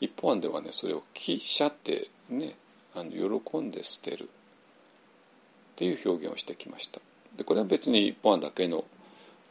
[0.00, 2.54] 一法庵ではねそれを「喜捨」ってね
[2.94, 4.26] あの喜んで捨てるっ
[5.76, 7.00] ていう表現をしてきました。
[7.36, 8.84] でこれは別に一法庵だけの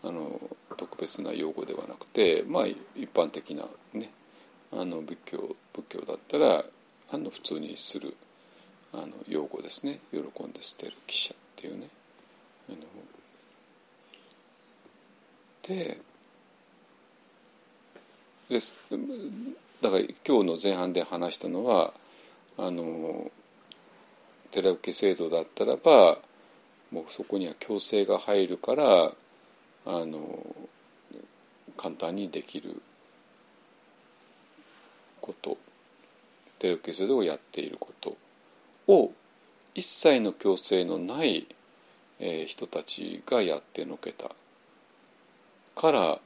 [0.04, 0.40] あの
[0.78, 4.10] 特別な用語ではなくてまあ一般的なね
[4.72, 6.64] あの仏教仏教だったら
[7.12, 8.16] あの普通にする
[8.94, 11.88] あの用語ですね喜んで捨てる記者っていうね。
[12.70, 12.78] あの
[15.64, 16.00] で
[18.50, 18.74] です
[19.82, 21.94] だから今日の前半で話したのは
[22.58, 23.30] あの
[24.52, 26.18] 寺受け制度だったらば
[26.92, 29.12] もうそこには強制が入るから
[29.90, 30.46] あの
[31.78, 32.82] 簡単にできる
[35.22, 35.58] こと
[36.60, 38.18] テレビ制度をやっていること
[38.88, 39.14] を
[39.76, 41.48] 一切の強制のない、
[42.20, 44.30] えー、人たちがやってのけた。
[45.76, 46.20] から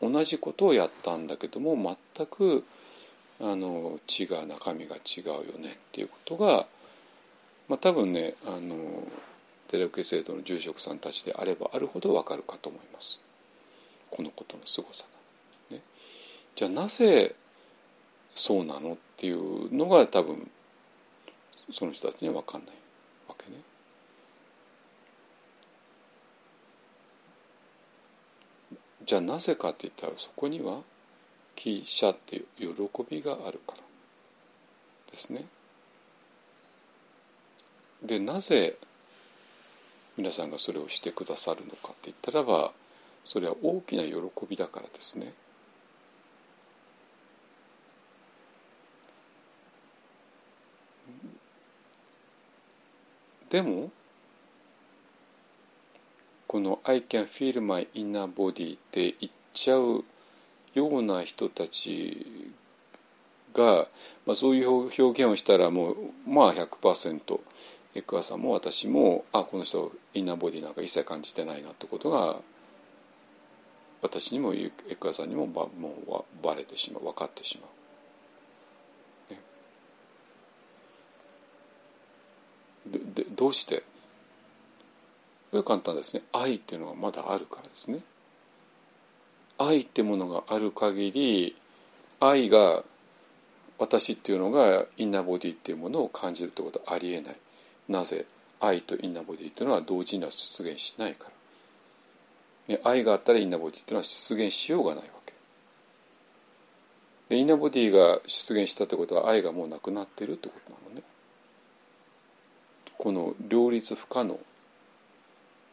[0.00, 1.76] 同じことをやったんだけども
[2.16, 2.64] 全く
[3.40, 6.66] あの血が中身が違うよねっていうことが、
[7.68, 8.76] まあ、多分ねあの
[9.68, 13.22] テレビ制度の住職さんたちであればあるほどわかるかと思います
[14.10, 15.04] このことのすごさ
[15.70, 15.82] が、ね。
[16.54, 17.34] じゃあなぜ
[18.34, 20.50] そうなのっていうのが多分
[21.72, 22.74] その人たちには分かんない
[23.28, 23.58] わけね。
[29.04, 30.82] じゃあなぜかって言ったらそこには
[31.56, 33.82] 「喜捨」っていう喜びがあるから
[35.10, 35.46] ですね。
[38.02, 38.76] でなぜ
[40.16, 42.72] 皆さんがそれをしてくださるのかって言ったらば
[43.24, 44.14] それは大きな喜
[44.48, 45.32] びだからですね。
[53.50, 53.90] でも
[56.46, 60.04] この「I can feel my inner body」って言っちゃう
[60.74, 62.52] ような人たち
[63.54, 63.88] が、
[64.26, 67.40] まあ、そういう表現をしたらもうまあ100%
[67.96, 72.36] エクアさんも私もあこの人インナーボディなんか一切感じてないなってことが
[74.02, 74.70] 私にもエ
[75.00, 77.66] クアさんにもばもうバレてしまう分かってしま
[79.30, 79.32] う。
[79.32, 79.40] ね、
[83.14, 83.82] ででどうして？
[85.50, 88.00] これ簡単ですね愛っていうのがまだあるからですね。
[89.58, 91.56] 愛ってものがある限り
[92.20, 92.82] 愛が
[93.78, 97.36] 私っていうのがインナーボディっていうものを感じるってことはありえない。
[97.88, 98.26] なぜ
[98.60, 101.26] 愛とインナーボディっていうのは同時には出現しないか
[102.68, 105.34] ら、ね、愛があったらインナーボディっていうのは出現しようがないわけ。
[107.28, 111.02] でインナーボディが出現したってことは愛がもうなくなってるってことなのね。
[112.98, 114.38] この両立不可能。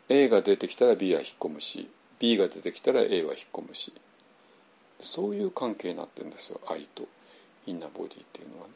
[0.10, 3.94] A が出てきたら B は引っ込むし B が出てきたら A は引っ込むし。
[5.00, 7.04] そういう関係になってるんですよ愛と
[7.66, 8.74] インナーボディっていうのはね。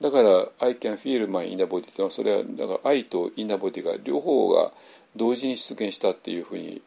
[0.00, 4.72] だから「I can feel my inner body」っていうのはそれはだから愛とインナーボディが両方が
[5.14, 6.82] 同時に出現したっていうふうに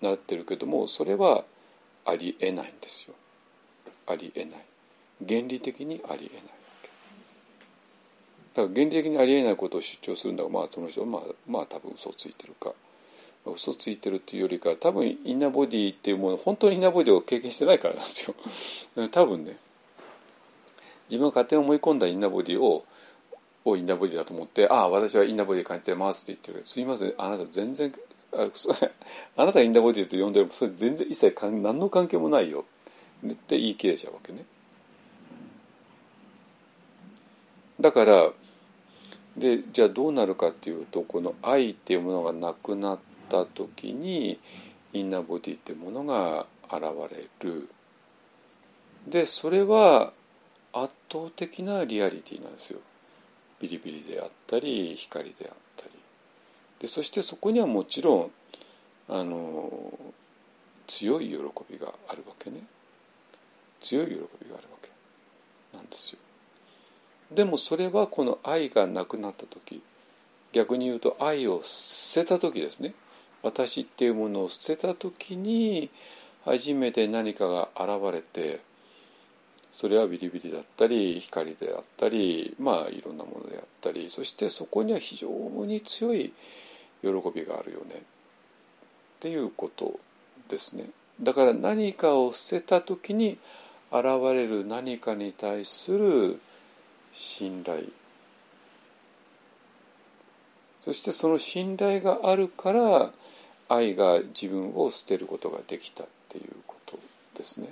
[0.00, 1.44] なってるけどもそれは
[2.04, 3.14] ありえないんですよ
[4.06, 4.60] ありえない
[5.26, 6.44] 原理的にありえない
[8.54, 12.72] だから原理的にありえないことを主張するんだがまあその人はまあまあ多分嘘ついてるか
[13.44, 18.30] 嘘ついてるっていうよりか多分インナーボディっていうもの本当にインナーボディを経験してないからなんです
[18.96, 19.56] よ多分ね
[21.08, 22.84] 自分が勝手に思い込んだインナーボディを
[23.64, 27.92] をインナーボディだと思って「ああ私はインナーボディ感じてます」って言ってるけどすいませんあなた全然
[28.32, 28.46] あ
[29.36, 32.64] あなたがインナーボディと呼んでるそれ全然一切かん何の関係もないよ
[33.26, 34.44] って言い切れちゃうわけね。
[37.80, 38.32] だから
[39.36, 42.98] でじゃあどうなるかっていうとこの愛っていうものがなくなっ
[43.28, 44.38] た時に
[44.92, 47.68] インナーボディっていうものが現れる
[49.06, 50.12] でそれは
[50.82, 52.80] 圧倒的なリアリティなんですよ。
[53.60, 55.90] ビリビリであったり光であったり。
[56.80, 58.30] でそしてそこにはもちろん
[59.08, 59.92] あの
[60.86, 61.36] 強い喜
[61.70, 62.62] びがあるわけね。
[63.80, 64.26] 強い喜びが
[64.58, 64.90] あるわけ。
[65.76, 66.18] なんですよ。
[67.32, 69.82] でもそれはこの愛がなくなった時
[70.52, 72.94] 逆に言うと愛を捨てた時ですね。
[73.42, 75.90] 私っていうものを捨てた時に
[76.44, 78.60] 初めて何かが現れて
[79.70, 85.28] それはビリビリだったり光であったりまあいろんなものであったりそしてそこには非常
[85.66, 86.32] に強い
[87.02, 88.00] 喜びがあるよねっ
[89.20, 89.98] ていうこと
[90.48, 90.86] ですね。
[91.20, 93.38] だから何かを捨てた時に
[93.90, 94.04] 現
[94.34, 96.40] れる何かに対する
[97.12, 97.84] 信頼
[100.80, 103.10] そしてその信頼があるから
[103.68, 106.98] 愛が自分を捨てることができたっていうこと
[107.36, 107.68] ですね。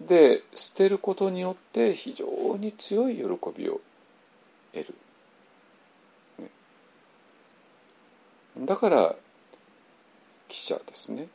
[0.00, 3.22] で捨てることによって非常に強い喜
[3.56, 3.80] びを
[4.72, 4.94] 得る。
[6.38, 6.50] ね、
[8.66, 9.16] だから
[10.48, 11.28] 記者ですね。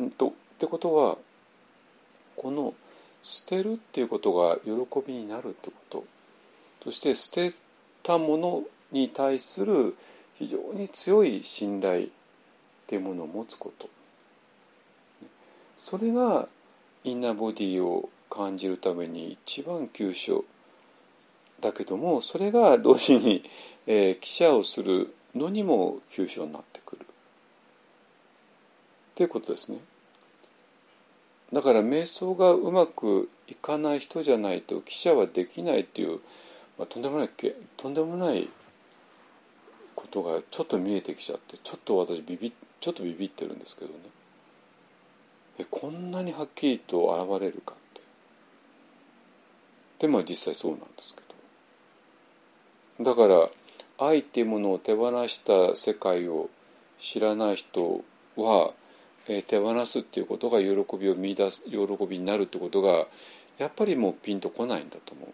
[0.00, 1.16] んとってことは
[2.36, 2.74] この
[3.22, 4.72] 捨てるっていうことが喜
[5.06, 6.04] びになるってこと
[6.82, 7.52] そして捨て
[8.02, 9.96] たものに対する
[10.34, 12.08] 非常に強い信頼
[12.84, 13.88] っていうものを持つこと
[15.76, 16.48] それが
[17.02, 20.44] インナーボディを感じるために一番急所
[21.60, 23.44] だけどもそれが同時に、
[23.86, 27.06] えー、記者をするのにも急所になってくるっ
[29.14, 29.78] ていうことですね。
[31.52, 36.20] だから瞑想がうまくいかない人じゃないと記者はできないっていう、
[36.78, 37.30] まあ、とんでもない
[37.76, 38.48] とんでもない
[39.94, 42.52] ことがちょっと見えてきちゃってちょっと私ビビ
[42.84, 43.98] ちょっとビビってるんですけどね
[45.58, 48.02] えこんなにはっきりと現れるかって
[50.00, 51.22] でも実際そうなんですけ
[53.02, 56.50] どだから愛っていうものを手放した世界を
[56.98, 58.04] 知らない人
[58.36, 58.72] は
[59.28, 63.06] え、手放すっていうことが喜びを見出す喜びになるってことが
[63.56, 65.28] やっぱりもうピンとこないんだと思う。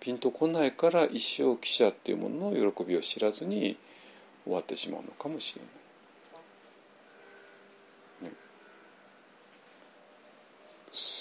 [0.00, 3.78] ピンとこないから一生記者っていうものの喜びを知らずに
[4.44, 5.70] 終わってしまうのかもしれない。
[8.30, 8.36] ね、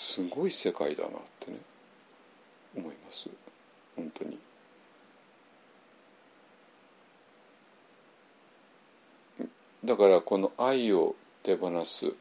[0.10, 1.58] すごい世界だなってね
[2.76, 3.30] 思います
[3.96, 4.40] 本当に。
[9.86, 12.12] だからこの愛を手放す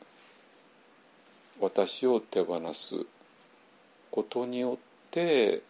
[1.61, 3.07] 私を手放す
[4.11, 5.63] ことによって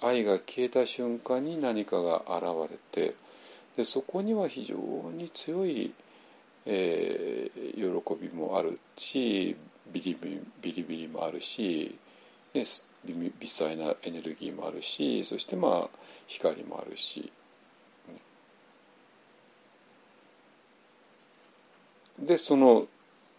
[0.00, 3.16] 愛が消えた瞬間に何かが現れて
[3.76, 4.76] でそこには非常
[5.12, 5.92] に強い、
[6.66, 9.56] えー、喜びもあるし
[9.92, 11.96] ビリビリビリビリもあるし、
[12.54, 12.62] ね、
[13.04, 17.32] 微細なエネルギーもあるしそしてまあ光もあるし。
[22.18, 22.86] でその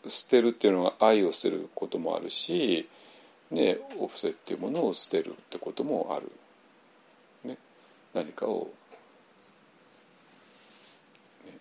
[0.05, 2.88] 捨てるっていうのは愛を捨てることもあるし、
[3.51, 6.31] ね、お布施っていうものを捨てるってこともある、
[7.43, 7.57] ね、
[8.13, 8.69] 何かを、
[11.45, 11.53] ね、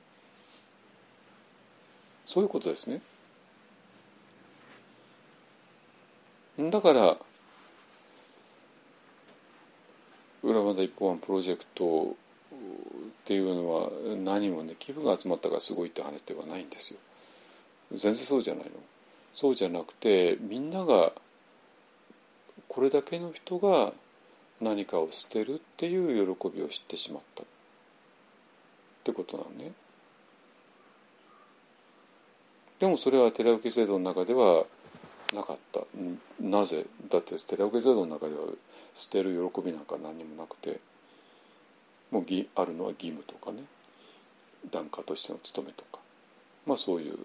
[2.26, 3.00] そういうことですね。
[6.58, 7.16] だから
[10.42, 12.56] 裏まだ一本プロジェクトっ
[13.24, 13.90] ていうのは
[14.22, 16.98] 何もね気分が集まったからすごいって話ではないんですよ。
[17.90, 18.70] 全然そうじゃないの。
[19.32, 21.12] そうじゃなくてみんなが
[22.68, 23.92] これだけの人が
[24.60, 27.46] 何かを捨てるっていう喜びを知ってしまったっ
[29.02, 29.72] てことなのね。
[32.78, 34.66] でもそれは寺受制度の中では
[35.32, 35.80] なかった
[36.40, 38.40] なぜだって寺受制度の中では
[38.94, 40.80] 捨てる喜びなんか何にもなくて
[42.10, 42.24] もう
[42.54, 43.64] あるのは義務とかね。
[44.70, 45.98] 檀家としての務めとか。
[46.66, 47.18] まあそういう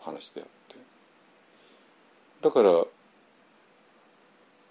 [0.00, 0.76] 話であって。
[2.42, 2.70] だから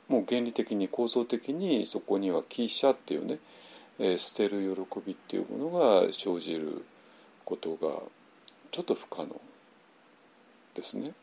[0.09, 3.39] もう原理的に構造的にそこには「汽車」っていうね、
[3.99, 6.83] えー、捨てる喜びっていうものが生じる
[7.45, 8.01] ことが
[8.71, 9.39] ちょっと不可能
[10.73, 11.13] ですね。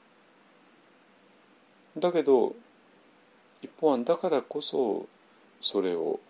[1.99, 2.55] だけど
[3.63, 5.07] 一方はだからこそ
[5.61, 6.21] それを、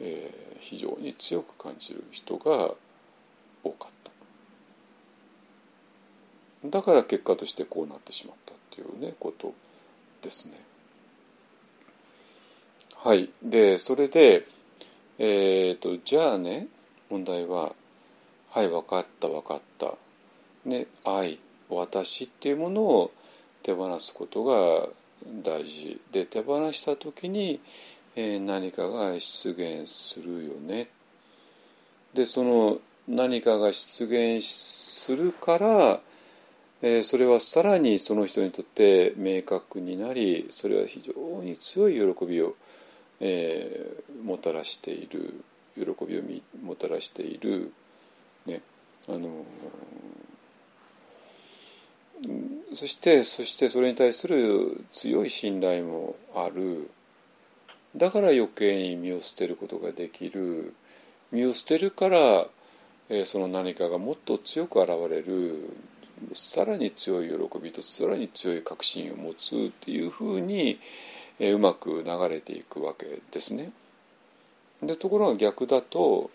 [0.00, 2.74] えー、非常に強く感じる人が
[3.64, 4.08] 多かった。
[6.64, 9.54] だから結果としてこうなってしまったっていうねこと
[10.22, 10.60] ですね。
[12.96, 13.30] はい。
[13.42, 14.46] でそれで
[15.18, 16.68] えっ、ー、とじゃあね
[17.10, 17.74] 問題は
[18.50, 19.94] 「はい分かった分かった」
[20.66, 21.38] ね愛
[21.68, 23.12] 私っていうものを
[23.68, 24.88] 手放すことが
[25.42, 27.60] 大事で手放した時に、
[28.16, 30.88] えー、何かが出現するよね。
[32.14, 36.00] でその何かが出現するから、
[36.80, 42.54] えー、それはさらにその人にとって明確になりそれは非常に強い喜びを、
[43.20, 46.22] えー、もたらしている喜びを
[46.62, 47.70] もたらしている、
[48.46, 48.62] ね
[49.08, 49.44] あの
[52.74, 56.90] そしてそしてそれに対する強い信頼もある。
[57.96, 60.74] だから余計に身を捨てることができる。
[61.32, 62.46] 身を捨てるから、
[63.08, 65.70] えー、その何かがもっと強く現れる。
[66.34, 70.80] さらに強い喜びとさらに強い確信を持つっていうふうに、
[71.38, 73.72] えー、うまく流れていくわけですね。
[74.82, 76.30] でところが逆だと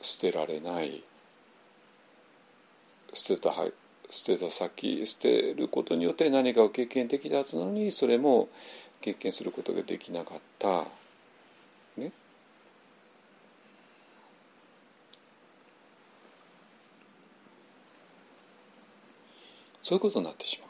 [0.00, 1.02] 捨てられない。
[3.12, 3.50] 捨てた
[4.10, 8.48] 捨てた先捨てることによって何かを経験できたはずなのにそれも
[9.00, 10.84] 経験することができなかった。
[11.96, 12.12] ね。
[19.82, 20.66] そういうことになってしま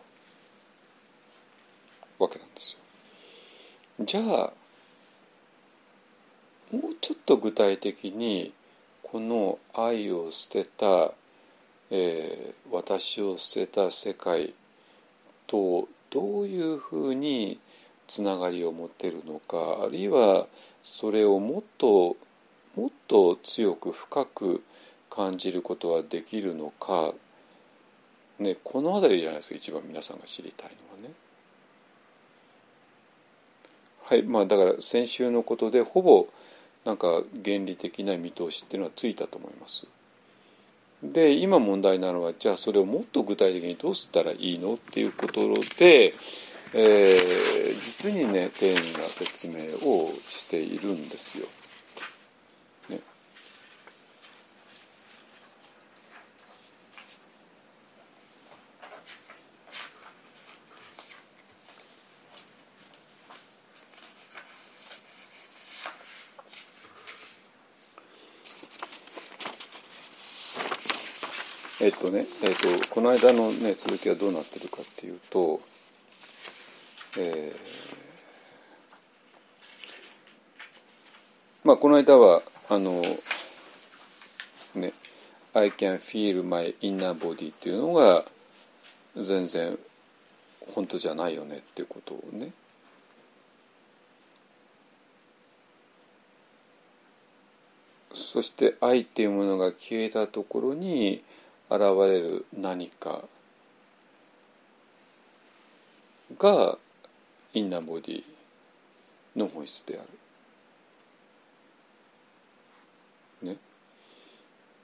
[2.18, 2.78] うわけなんですよ。
[4.04, 4.52] じゃあ
[6.72, 8.52] もうちょっと具体的に
[9.02, 11.12] この愛を捨てた
[11.90, 14.54] えー、私を捨てた世界
[15.46, 17.58] とどういうふうに
[18.06, 20.46] つながりを持ってるのかあるいは
[20.82, 22.16] それをもっと
[22.76, 24.62] もっと強く深く
[25.08, 27.12] 感じることはできるのか、
[28.38, 31.14] ね、この辺りじゃないですか一番皆さんが知りたいのはね。
[34.04, 36.28] はいまあだから先週のことでほぼ
[36.84, 39.86] なんか原理的な見通しっていうのはついたと思います。
[41.02, 45.40] で今問題なのはじゃあそれをもっと具体的にどうしたらいいのっていうこと
[45.78, 46.12] で、
[46.74, 47.24] えー、
[47.82, 51.46] 実にね丁寧な説明をしているんですよ。
[71.82, 75.62] えっとね、えっと、この間の、ね、続きはどうなってるかっていうと、
[77.18, 83.00] えー、まあこの間はあの
[84.74, 84.92] ね
[85.54, 88.24] 「I can feel my inner body」っていうのが
[89.16, 89.78] 全然
[90.74, 92.52] 本当じゃないよねっていうことをね。
[98.12, 101.24] そして愛っていうものが消えたところに
[101.70, 103.22] 現れる何か
[106.36, 106.78] が
[107.54, 108.24] インナーボディ
[109.36, 110.02] の本質であ
[113.42, 113.48] る。
[113.48, 113.56] ね。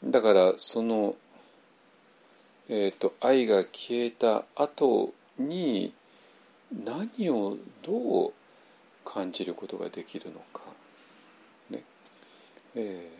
[0.04, 1.16] だからその、
[2.68, 5.92] えーと、愛が消えた後に
[6.84, 8.32] 何をどう
[9.04, 10.62] 感じることができるのか。
[11.70, 11.82] ね
[12.76, 13.15] えー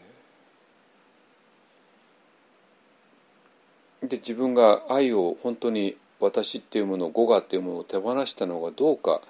[4.09, 9.21] で自分が愛を本当に私っていうもの語我っていうものを手放したのがどうか、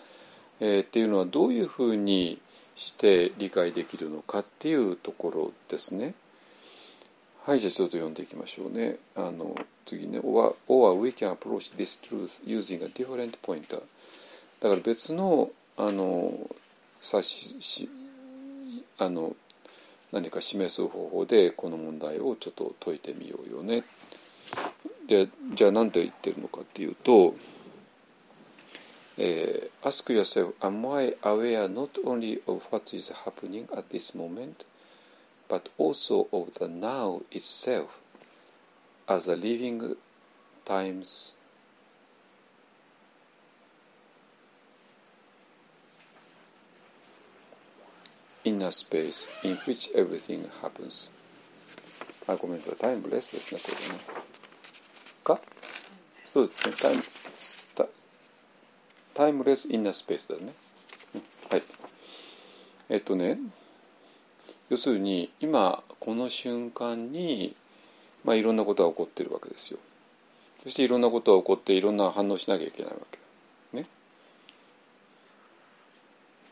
[0.61, 2.39] えー、っていうのはどういうふうに
[2.77, 6.15] して理解できるのかっていうところですね。
[7.45, 8.97] はいじゃあちょっと読んでいきましょうね。
[9.15, 13.83] あの次ね「or, or we can approach this truth using a different pointer」
[14.61, 16.33] だから別のあの
[17.03, 17.89] 指し
[18.99, 19.37] あの
[20.13, 23.85] 何か示す方法でこの問題をちょっと解いてみようよね
[25.08, 27.36] でじゃあ何て言ってるのかっていうと、
[29.18, 34.66] えー、Ask yourself, am I aware not only of what is happening at this moment,
[35.50, 38.00] but also of the now itself
[39.08, 39.96] as a living
[40.64, 41.34] times
[48.44, 51.12] inner space in which everything happens.
[52.28, 52.76] あ、ごめんなさい。
[52.76, 54.22] タイムレスですね、これね。
[55.27, 55.41] か？
[56.33, 56.75] そうですね。
[56.81, 57.03] タイム
[59.15, 60.53] タイムレスインナースペースだね、
[61.15, 61.23] うん。
[61.51, 61.63] はい。
[62.91, 63.39] えっとね
[64.69, 67.57] 要するに今この瞬間に、
[68.25, 69.79] まあ、いろんなことが起こってるわけですよ。
[70.63, 73.19] そしていろんなことが起こっていろんな反応しなきゃいけないわけ。
[73.79, 73.87] ね。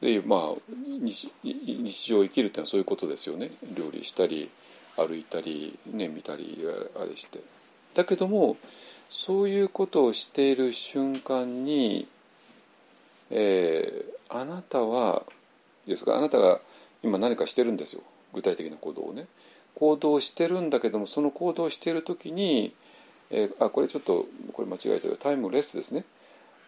[0.01, 3.51] でまあ日日常を生きるっていうのはそういうことですよね。
[3.77, 4.49] 料理したり
[4.97, 6.65] 歩いたり、ね、見たり
[6.99, 7.41] あれして。
[7.95, 8.57] だけども
[9.09, 12.09] そういうことをしている瞬間に、
[13.31, 15.23] えー、あなたは
[15.87, 16.61] ですがあなたが
[17.03, 18.03] 今何かしてるんですよ。
[18.33, 19.27] 具体的な行動をね。
[19.75, 22.73] 行動してるんだけどもその行動してる時に、
[23.31, 25.17] えー、あこれちょっとこれ間違えたよ。
[25.17, 26.05] タイムレスですね。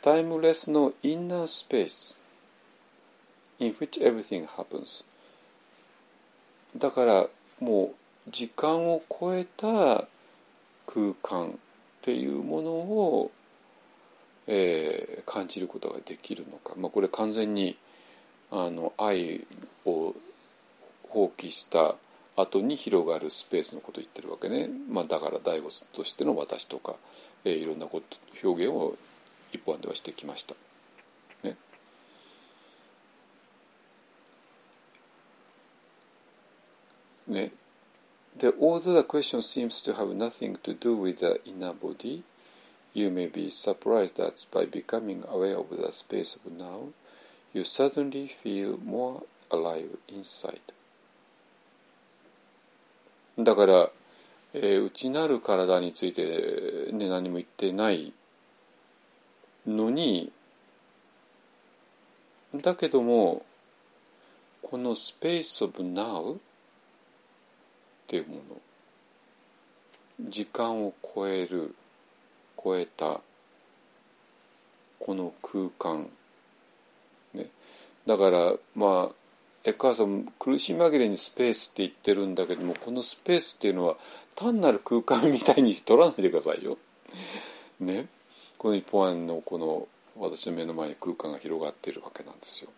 [0.02, 2.26] タイムレスのインナースペース。
[3.58, 5.04] in which everything happens
[6.76, 7.26] だから
[7.60, 7.94] も
[8.26, 10.06] う時間を超えた
[10.86, 11.52] 空間っ
[12.02, 13.30] ていうものを、
[14.46, 17.76] えー、感じることができるのか、まあ、これ完全に
[18.50, 19.44] あの愛
[19.84, 20.14] を
[21.08, 21.96] 放棄した
[22.36, 26.94] 後に広がるスペースのことを言ってるわけね、まあ、だから大悟としての私とか、
[27.44, 28.96] えー、いろんなこと表現を
[29.52, 30.54] 一本ではしてきました。
[31.42, 31.56] ね、
[37.26, 37.50] ね。
[38.38, 42.22] で although the question seems to have nothing to do with the inner body,
[42.92, 46.92] you may be surprised that by becoming aware of the space of now,
[47.54, 50.60] you suddenly feel more alive inside.
[53.38, 53.90] だから、
[54.54, 58.14] えー、内なる体について、ね、何も言ってない
[59.66, 60.32] のに
[62.54, 63.44] だけども
[64.62, 66.40] このスペースオブナウ
[68.06, 68.40] っていうもの
[70.28, 71.74] 時間を超える
[72.62, 73.20] 超えた
[75.00, 76.08] この空間、
[77.34, 77.46] ね、
[78.06, 79.14] だからまあ
[79.64, 83.96] エッカーさん苦し紛れにスペースって言ってるんだけどもこのスペースっていうのは
[84.36, 86.78] 単なる空間みたいに取らないでくださいよ。
[87.80, 88.06] ね
[88.56, 92.70] この一本案のこの私の目の前に空間が広がっているわけなんですよ。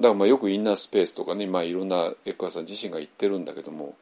[0.00, 3.94] だからまあよくインナースペースとかね、まあ、いろんなエッカーさん自身が言ってるんだけども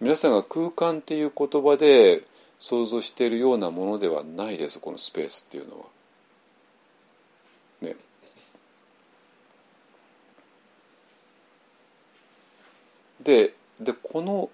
[0.00, 2.22] 皆さんが空間っていう言葉で
[2.58, 5.84] 想像しているようなものではないですこのスペースっていうのは。
[7.82, 7.96] ね。
[13.22, 14.48] ででこの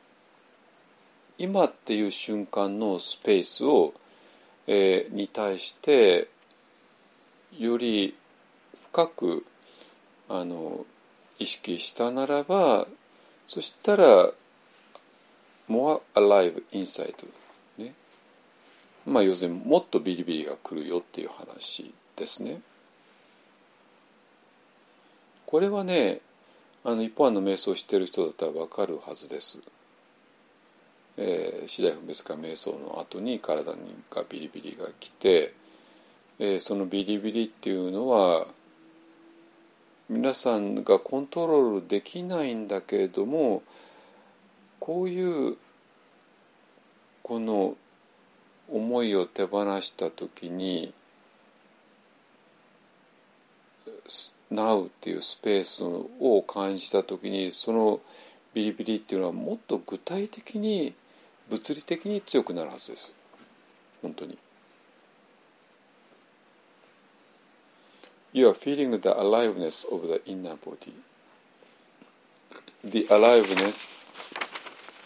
[1.38, 3.92] 今っていう瞬間のスペースを、
[4.66, 6.28] えー、に対して
[7.58, 8.16] より
[8.90, 9.46] 深く
[10.28, 10.84] あの
[11.38, 12.86] 意識したならば
[13.46, 14.30] そしたら
[15.68, 17.14] more alive inside
[17.78, 17.92] ね
[19.04, 22.60] まあ要するにもっとビリビリが来るよっていう話ですね
[25.46, 26.20] これはね
[26.84, 29.60] あの一般の瞑想をしてる人だったら分かるはずです。
[31.16, 33.78] えー、次第分別化瞑想の後に体に
[34.08, 35.54] がビリビリが来て、
[36.38, 38.46] えー、そのビリビリっていうのは
[40.08, 43.64] 皆さんがコントロールできないんだけれども
[44.78, 45.56] こういう
[47.24, 47.76] この
[48.68, 50.94] 思いを手放した時に
[54.52, 58.00] Now っていうスペースを感じた時にその
[58.54, 60.94] ビリビリっていうのはもっと具体的に
[61.50, 63.16] 物理的に強くなるはずです
[64.02, 64.38] 本当に。
[68.36, 70.92] You are feeling the aliveness of the inner body.
[72.84, 73.96] The aliveness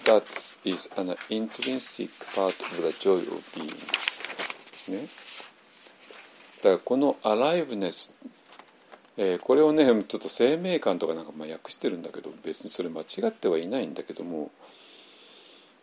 [0.02, 0.24] that
[0.64, 3.70] is an intrinsic part of the joy of being.
[4.88, 5.06] ね。
[6.56, 8.16] だからこの aliveness
[9.16, 14.50] えー、これをねちょっと生命感とかなんかまあ訳してるんだけど別にそれ間違ってはいないんだけども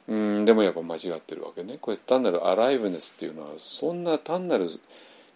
[0.10, 4.68] うんでもやっぱ間違ってるわけねこれ単なるアライブネスっていうのはそんな単なる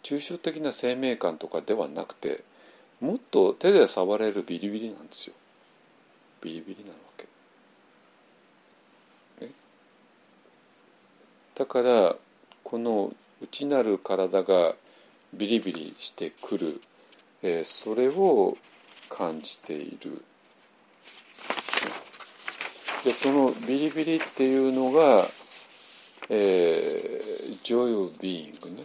[0.03, 2.43] 抽象的な生命感とかではなくて
[2.99, 5.33] もっと手で触れるビリビリなんですよ
[6.41, 7.25] ビリビリなわけ、
[9.45, 9.51] ね、
[11.55, 12.15] だから
[12.63, 14.73] この内なる体が
[15.33, 16.81] ビリビリしてくる
[17.43, 18.55] えー、それを
[19.09, 20.23] 感じている。
[23.03, 25.25] でそのビリビリっていうのが、
[26.29, 28.83] えー、joy of being ね。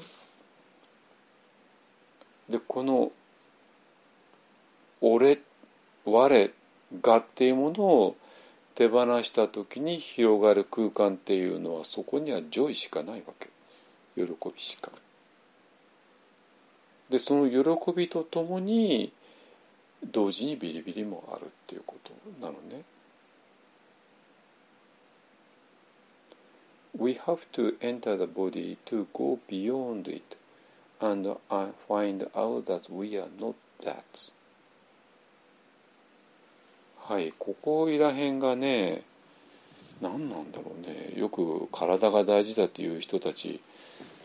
[2.48, 3.10] でこの
[5.00, 5.38] 俺
[6.04, 6.50] 我
[7.02, 8.16] がっていうものを
[8.74, 13.48] 手放した時に広がる空間っていうのはそこには joy しかないわけ
[14.14, 14.90] 喜びしか
[17.10, 19.12] でその喜びとともに
[20.04, 22.82] 同時にビリビリもあるっていうことなのね。
[26.98, 30.36] We have to enter the body to go beyond it
[31.00, 31.36] and
[31.88, 34.32] find out that we are not that.
[36.98, 39.02] はい、ここいらへんがね、
[40.00, 41.12] 何なんだろうね。
[41.16, 43.60] よく体が大事だっていう人たち、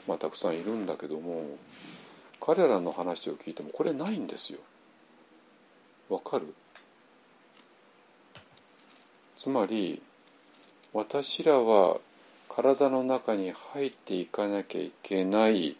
[0.07, 1.45] まあ、たくさんいるんだけども、
[2.39, 4.59] 彼らの話を聞いてもこれないんですよ。
[6.09, 6.53] わかる？
[9.37, 10.01] つまり
[10.93, 11.99] 私らは
[12.49, 15.75] 体の中に入っていかなきゃいけない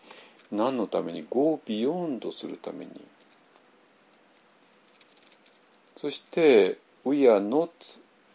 [0.51, 2.91] 何のために？Go Beyond するために。
[5.97, 7.69] そして We are not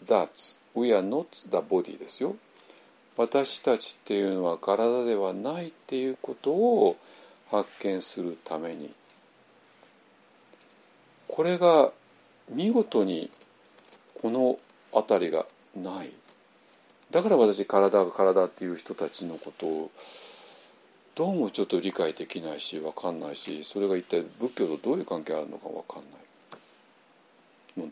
[0.07, 0.57] that.
[0.75, 2.37] We are not the body ですよ。
[3.17, 6.97] 私たちっていうのは体ではないっていうことを
[7.51, 8.93] 発見するために。
[11.29, 11.93] これが
[12.49, 13.31] 見事に
[14.23, 14.59] この
[14.93, 16.11] 辺りがない。
[17.11, 19.91] だから私体が体っていう人たちのことを
[21.17, 26.03] どうもちょっと理解できないし分かんないしそれが一体仏教とどういう関係あるのか分かん
[27.81, 27.89] ない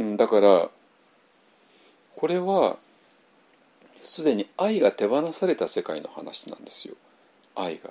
[0.00, 0.16] のね？
[0.16, 0.68] だから
[2.16, 2.76] これは
[4.02, 6.96] すでに愛が手放された世界の話なんですよ
[7.54, 7.90] 愛が。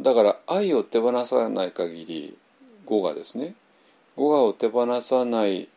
[0.00, 2.38] だから愛を手放さない限り
[2.86, 3.52] 語がですね
[4.16, 5.68] 語がを手放さない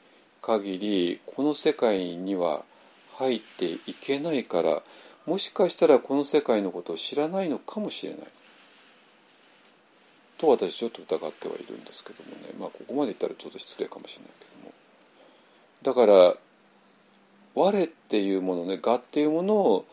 [0.42, 2.64] 限りこの世界には
[3.18, 4.82] 入っていけないから
[5.26, 8.20] もしかしたらこの世界のことを知らないのかもしれない。
[10.38, 12.54] と私ちょっと疑ってはいるんですけどもね。
[12.60, 14.74] まあここまで言ったらちょっと失礼かもしれないけども。
[15.84, 16.36] だから
[17.56, 19.86] 我っていうものね我っていうものを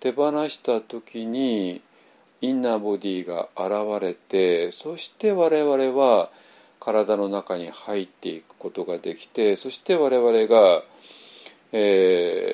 [0.00, 1.80] 手放した時に
[2.40, 6.28] インナーボディが現れてそして我々は
[6.80, 10.82] 体の中に入っていくことができてそして我々が、
[11.72, 12.53] え、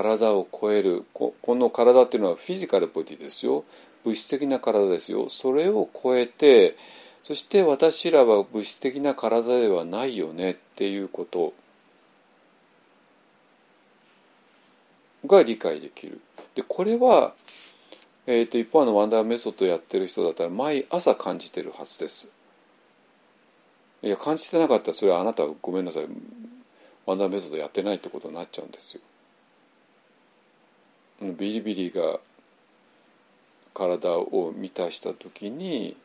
[0.00, 3.64] 体を超えるこの体っていうのはフィジカルボディですよ
[4.02, 6.76] 物質的な体ですよそれを超えて
[7.22, 11.52] そして私らは物質的な体ではないよねっていうこと
[15.26, 16.18] が理解できる。
[16.54, 17.34] でこれは
[18.26, 22.30] えーと、一方のワンダーメソッドやってる人だったら毎朝感じてるはずです。
[24.02, 26.06] いや感じてなかったらそれはあなたごめんなさい
[27.06, 29.02] ワンダーメソッドやってないってことになっちゃうんですよ。
[31.20, 32.18] ビリビリが
[33.74, 35.96] 体を満たした時に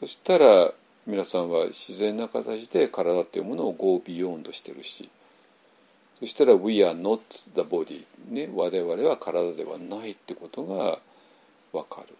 [0.00, 0.72] そしたら
[1.06, 5.08] 皆さんは自然な形で体っていうものを Go Beyond してるし
[6.20, 7.20] そしたら We are not
[7.54, 10.98] the body ね我々は体ではないってことが
[11.72, 12.14] わかる。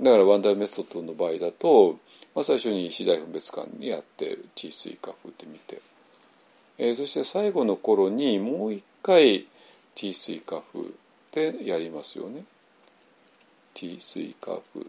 [0.00, 1.98] だからワンダーメソッドの場合だと、
[2.34, 5.80] まあ、最初に次第分別感にやって地水化風って見て、
[6.78, 9.46] えー、そして最後の頃にもう一回
[9.94, 10.90] 地水化風
[11.32, 12.44] でやりますよね。
[13.74, 14.86] 地水化風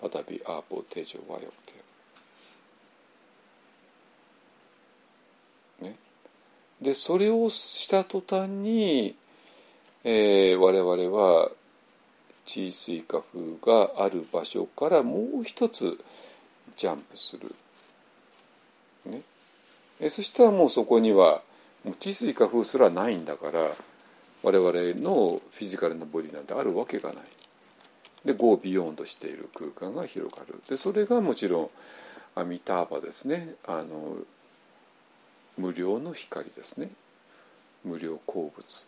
[0.00, 1.84] パタビアーポテジョワヨテ
[6.84, 9.16] でそれをした途端に、
[10.04, 11.50] えー、我々は
[12.44, 15.98] 地水化風がある場所からもう一つ
[16.76, 17.54] ジャンプする。
[19.06, 19.22] ね、
[20.00, 21.42] えそしたらもうそこには
[21.84, 23.70] もう地水化風すらないんだから
[24.42, 27.22] 我々のフィジカルなボディなんてあるわけがない。
[28.24, 30.62] で Go Beyond している空間が広がる。
[30.68, 31.70] でそれがもちろん
[32.34, 33.54] アミターバですね。
[33.66, 34.16] あの
[35.56, 36.90] 無料の光ですね。
[37.84, 38.86] 無料鉱物。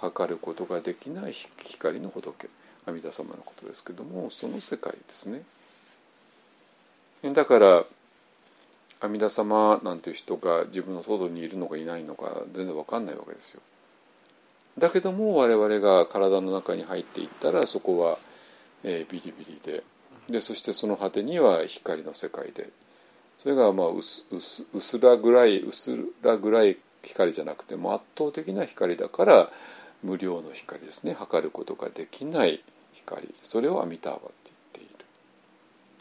[0.00, 2.48] 測ることができない光の仏。
[2.86, 5.42] 阿弥陀様のことですけどもその世界ですね。
[7.32, 7.84] だから
[9.02, 13.60] 阿弥陀様なんていう人が自分の外にいるのかいないのか全然わかんないわけですよ。
[14.78, 18.16] だけども我々が体の中に入っていったらそこは、
[18.84, 19.82] えー、ビリビリで。
[20.28, 22.70] でそしてその果てには光の世界で。
[23.42, 24.24] それがまあ薄
[24.72, 29.50] 薄らぐらい薄らぐらい光じゃなくても圧倒的な光だから
[30.04, 31.12] 無料の光ですね。
[31.12, 32.62] 測ることができない
[32.92, 33.34] 光。
[33.42, 34.61] それをアミターバって言って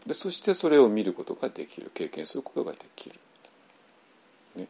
[0.05, 3.15] でそしてそれを見ることができる経験することができる、
[4.55, 4.67] ね、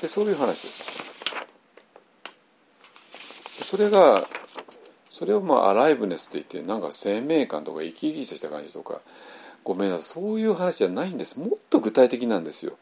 [0.00, 0.98] でそういう話です。
[3.64, 4.26] それが
[5.10, 9.02] それをまあアライブネスって言ってなんか生命感とか生き生きとした感じとか
[9.62, 11.38] ごめんなさいそういう話じゃないんです。
[11.38, 12.78] もっと具体的なんですよ。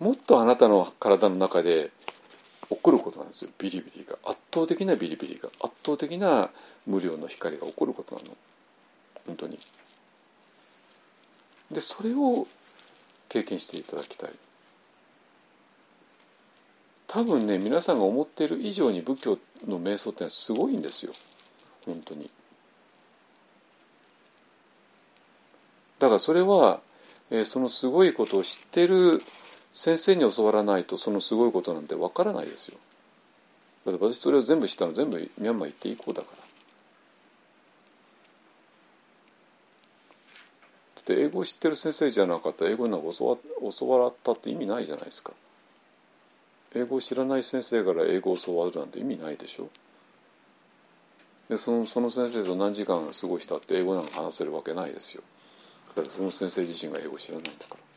[0.00, 1.90] もっとあなたの体の中で
[2.70, 3.50] 起こることなんですよ。
[3.58, 4.18] ビリビリが。
[4.24, 5.48] 圧倒的なビリビリが。
[5.60, 6.50] 圧倒的な
[6.86, 8.28] 無量の光が起こることなの。
[9.26, 9.58] 本当に。
[11.70, 12.46] でそれを
[13.28, 14.30] 経験していただきたい。
[17.06, 21.12] 多分ね皆さんが思っている以上に仏教の瞑想ってのはすごいんですよ。
[21.86, 22.30] 本当に。
[25.98, 26.80] だからそれは、
[27.30, 29.22] えー、そのすごいことを知ってる
[29.78, 32.76] 先生に教わらないとそのすごいことなんてわからないですよ。
[33.86, 36.36] だって私それを全部知ったの全部ミャンマー行っていこうだから。
[40.96, 43.36] だって英語を知ってる先生じゃなかったら英語なんか教わ
[43.78, 45.32] 教わったって意味ないじゃないですか。
[46.74, 49.68] 英語を知らない先生から英語を教わるなんて意味ないでしょ。
[51.48, 55.22] でそのその先生と何時間過ごしたって英語なんか話せるわけないですよ。
[55.94, 57.87] だってその先生自身が英語を知らないんだから。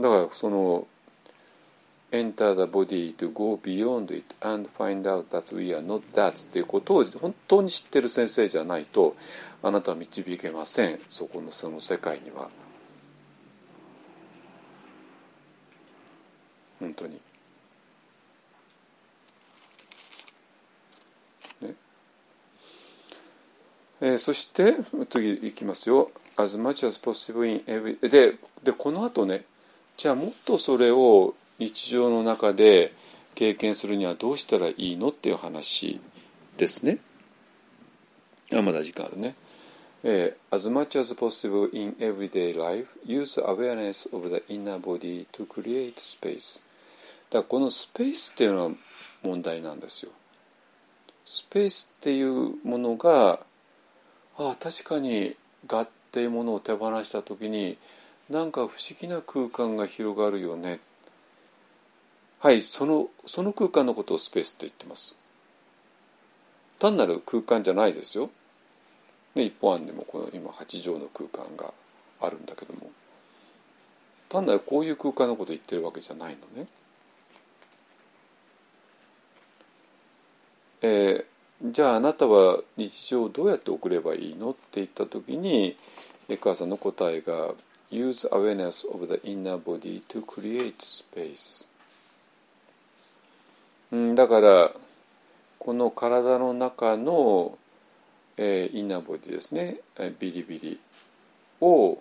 [0.00, 0.86] だからその
[2.10, 6.32] enter the body to go beyond it and find out that we are not that
[6.32, 9.14] っていうことを本当に知ってる先生じゃないと
[9.62, 12.48] あなたは導けませんそこのその世界には
[16.80, 17.20] 本当に
[21.60, 21.74] ね
[24.02, 24.76] えー、そして
[25.10, 29.44] 次いきますよ as much as possible in every ででこの後ね
[30.00, 32.94] じゃあもっとそれを日常の中で
[33.34, 36.00] 経験するにはどうしたらいいのっていう話
[36.56, 37.00] ですね。
[38.50, 39.34] あまだ時間あるね。
[40.02, 46.64] えー、as much as possible in everyday life, use awareness of the inner body to create space.
[47.28, 48.70] だからこのスペースっていうのは
[49.22, 50.12] 問題なんですよ。
[51.26, 53.40] スペースっていうものが
[54.38, 55.36] ああ確かに
[55.70, 57.76] 我っていうものを手放した時に
[58.30, 60.78] なんか不思議な空間が広がるよね。
[62.38, 65.16] はいそのその空間のことをスペースって言ってます。
[66.78, 68.30] 単なる空間じゃないですよ、
[69.34, 71.74] ね、一方案でもこの今8畳の空間が
[72.22, 72.90] あるんだけども。
[74.30, 76.68] 単なるこういう空間のことを言ってるわけじゃないのね。
[80.82, 84.52] えー、じゃああなたは日常をどうやって送ればいいの？
[84.52, 85.76] って言った時に
[86.28, 87.54] エクアさんの答えが
[87.90, 91.68] use awareness of the inner body to create space.
[93.92, 94.70] うんだから
[95.58, 97.58] この体の中の、
[98.36, 99.80] えー、インナーボディですね。
[100.18, 100.80] ビリビリ
[101.60, 101.98] を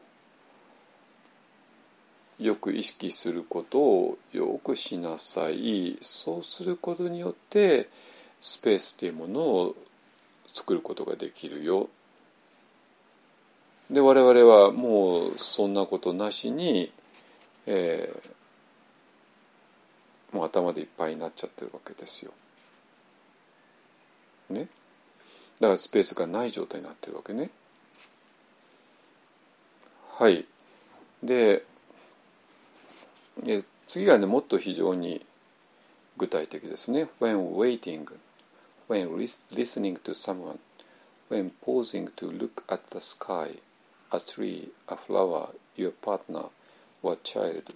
[2.38, 5.98] よく意識することをよくしなさい。
[6.00, 7.90] そうすることによって
[8.40, 9.76] スペースというものを
[10.54, 11.90] 作ることができるよ。
[13.90, 16.92] で我々はもうそんなことなしに、
[17.66, 22.32] えー、もう頭でいっぱいになっちゃってるわけですよ。
[24.50, 24.68] ね？
[25.60, 27.50] だからスペースがない状態になってるわけね。
[30.18, 30.46] はい。
[31.24, 31.64] で
[33.86, 35.26] 次がねもっと非常に
[36.18, 37.08] 具体的ですね。
[37.20, 38.06] When waiting,
[38.88, 39.10] when
[39.52, 40.60] listening to someone,
[41.30, 43.60] when pausing to look at the sky,
[44.12, 46.46] a tree, a flower, your partner
[47.02, 47.74] or child.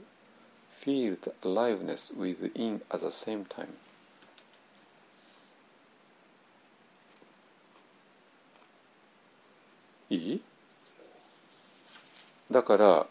[0.69, 3.75] Feel the aliveness within at the same time.
[10.09, 10.41] いい
[12.51, 13.05] だから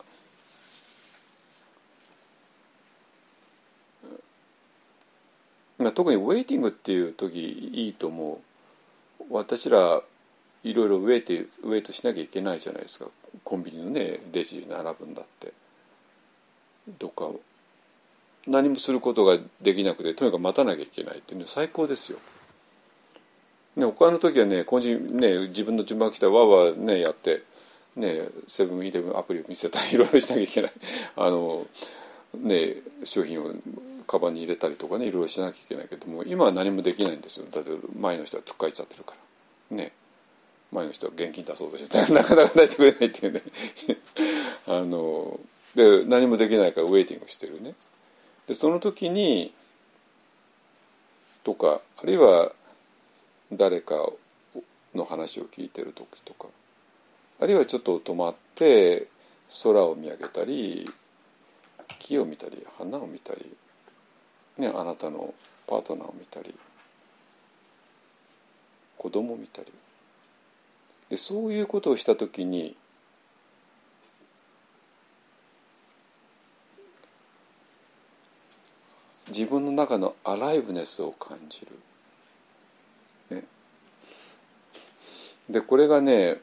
[5.93, 8.40] 特にウェイティングっていう時いいと思
[9.20, 10.01] う私ら
[10.64, 11.32] いろいろウェイト
[11.64, 13.06] ウェイトしなきゃいけないじゃないですか。
[13.44, 15.52] コンビニのねレジ並ぶんだって。
[16.98, 17.30] どっか
[18.47, 22.18] 何もすることができなくてとにかく待たなきゃいけないっていうのは最高ですよ。
[23.76, 27.43] ね、他の時はね個人ね自分の順番来たらわわねやって
[27.97, 30.72] ねセブンイレブンアプリを見せたりいろいろしなきゃいけない。
[31.16, 31.66] あの
[32.36, 33.55] ね商品を
[34.06, 37.47] カバンに入れたりとかねいろいろしなきゃいけないけども今は何もできないんですよ。
[37.51, 39.14] だって前の人はつっかえちゃってるか
[39.70, 39.76] ら。
[39.76, 39.93] ね。
[40.73, 43.43] 前の人は現金出そうとして なかなか出してくれないっていうね。
[44.66, 45.39] あの
[45.74, 47.74] で何もできないからウェイティングしてるね。
[48.47, 49.55] でその時に
[51.44, 52.53] とかあるいは
[53.53, 54.11] 誰か
[54.94, 56.49] の話を聞いてる時とか
[57.40, 59.09] あるいはちょっと止まって
[59.62, 60.90] 空を見上げたり
[61.99, 63.55] 木を見たり花を見たり、
[64.59, 65.35] ね、あなたの
[65.66, 66.55] パートナーを見たり
[68.99, 69.73] 子供を見たり。
[71.12, 72.74] でそういうことをした時に
[79.28, 81.66] 自分の中のアライブネスを感じ
[83.28, 83.36] る。
[83.36, 83.44] ね、
[85.51, 86.39] でこれがね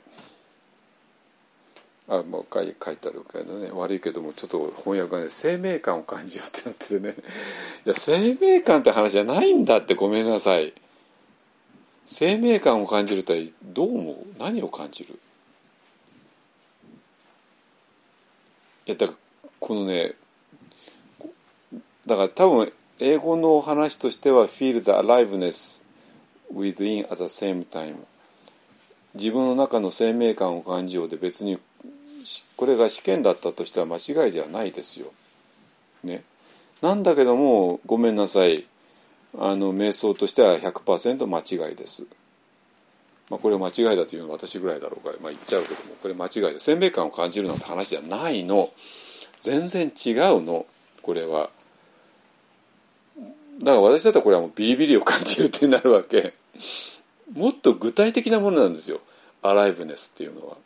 [2.08, 7.16] あもう書い書いてあるけどね悪いけどもちょっと翻訳がね生命感を感じようってなっててね。
[7.88, 10.76] いや生命感って話じゃないんだってごめんなさい。
[12.12, 13.34] 生命感を感じると
[13.64, 14.16] どう思う？
[14.40, 15.20] 何を感じる？
[18.88, 20.16] いやだからこのね
[22.08, 25.84] だから多分英語の話としては feel the aliveness
[26.52, 27.98] within at the same time
[29.14, 31.60] 自分の中の生命感を感じようで別に
[32.56, 35.14] これが試験だったとしては間違いではないですよ。
[36.04, 36.24] ね、
[36.82, 38.66] なんだけどもごめんなさい。
[39.38, 42.06] あの瞑想としては100%間違いです。
[43.30, 48.72] まあ、これ間違いだというのは私ぐらいだろうから、まあ、言っちゃうけどもこれ間違いで生命感を感じるなんて話じゃないの。
[49.40, 50.66] 全然違うの。
[51.02, 51.50] これは。
[53.60, 56.34] だから私だったらこれはもうビリビリを感じるってなるわけ。
[57.34, 59.00] もっと具体的なものなんですよ。
[59.44, 60.58] アライブネスっていうのは。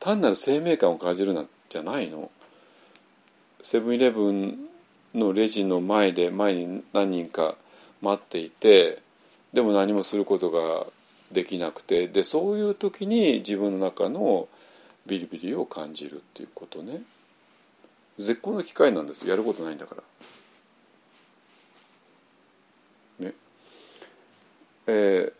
[0.00, 2.30] 単なる生命感を感じるなんじゃないの。
[3.62, 4.65] セブンイレブン
[5.16, 7.56] のレジの前で前に何人か
[8.02, 9.02] 待っていて
[9.52, 10.86] でも何もすることが
[11.32, 14.48] できなくてでそういう時に自分の中の
[15.06, 17.02] ビリビリを感じるっていうことね
[18.18, 19.96] 絶好の機会なんですやることないんだか
[23.20, 23.26] ら。
[23.26, 23.34] ね
[24.86, 25.32] え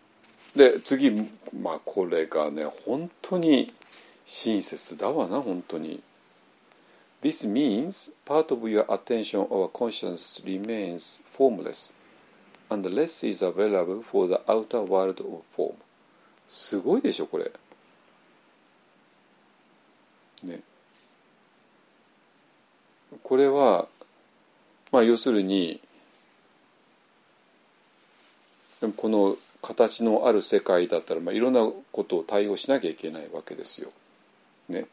[0.54, 1.10] ー、で次
[1.58, 3.72] まあこれがね本当に
[4.24, 6.02] 親切だわな本当に。
[7.26, 11.92] This means part of your attention or consciousness remains formless
[12.70, 15.74] and less is available for the outer world of form.
[16.46, 17.50] すごいでしょこれ。
[20.44, 20.60] ね。
[23.24, 23.88] これは
[24.92, 25.80] まあ要するに
[28.96, 33.90] この形のある世界だったら、まあ、いろんなことを対応しなきゃいけないわけですよ。
[34.68, 34.86] ね。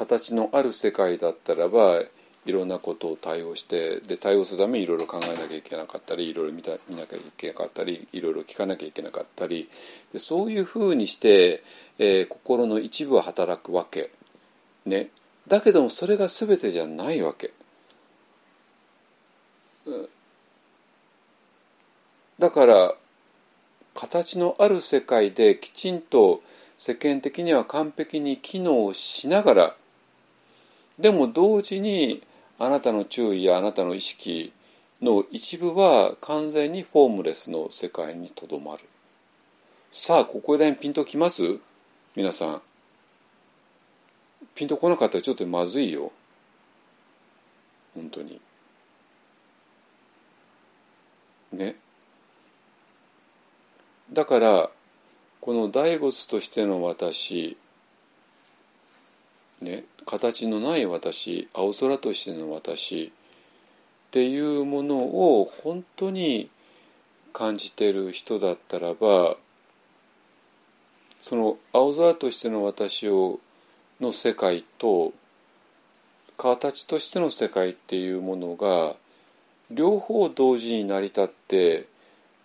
[0.00, 2.00] 形のある世界だったらば
[2.46, 9.68] いろんなことを対応してで対応するためにいろいろ考えなきゃいけなかったりいろいろ見た見なきゃいけなかったりいろいろ聞かなきゃいけなかったり
[10.14, 11.62] でそういうふうにして、
[11.98, 14.10] えー、心の一部は働くわけ。
[14.86, 15.10] ね。
[15.46, 17.50] だけどもそれが全てじゃないわけ。
[22.38, 22.94] だから
[23.94, 26.40] 形のある世界できちんと
[26.78, 29.76] 世間的には完璧に機能しながら
[31.00, 32.22] でも同時に
[32.58, 34.52] あなたの注意やあなたの意識
[35.00, 38.84] の一部は完全にフォームレスの世界にとどまる。
[39.90, 41.58] さあここら辺ピンときます？
[42.14, 42.62] 皆さん。
[44.54, 46.12] ピンとこなかったらちょっとまずいよ。
[47.94, 48.40] 本当に。
[51.52, 51.76] ね。
[54.12, 54.70] だから
[55.40, 57.56] この大仏としての私
[59.62, 66.50] ね形のない私青空としての私っていうものを本当に
[67.32, 69.36] 感じてる人だったらば
[71.20, 73.38] その青空としての私を
[74.00, 75.12] の世界と
[76.36, 78.96] 形としての世界っていうものが
[79.70, 81.86] 両方同時に成り立って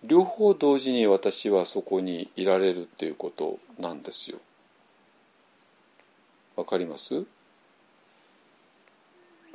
[0.04, 4.38] 両方同時に私はそこにいられるっていうことなんですよ。
[6.54, 7.24] わかります？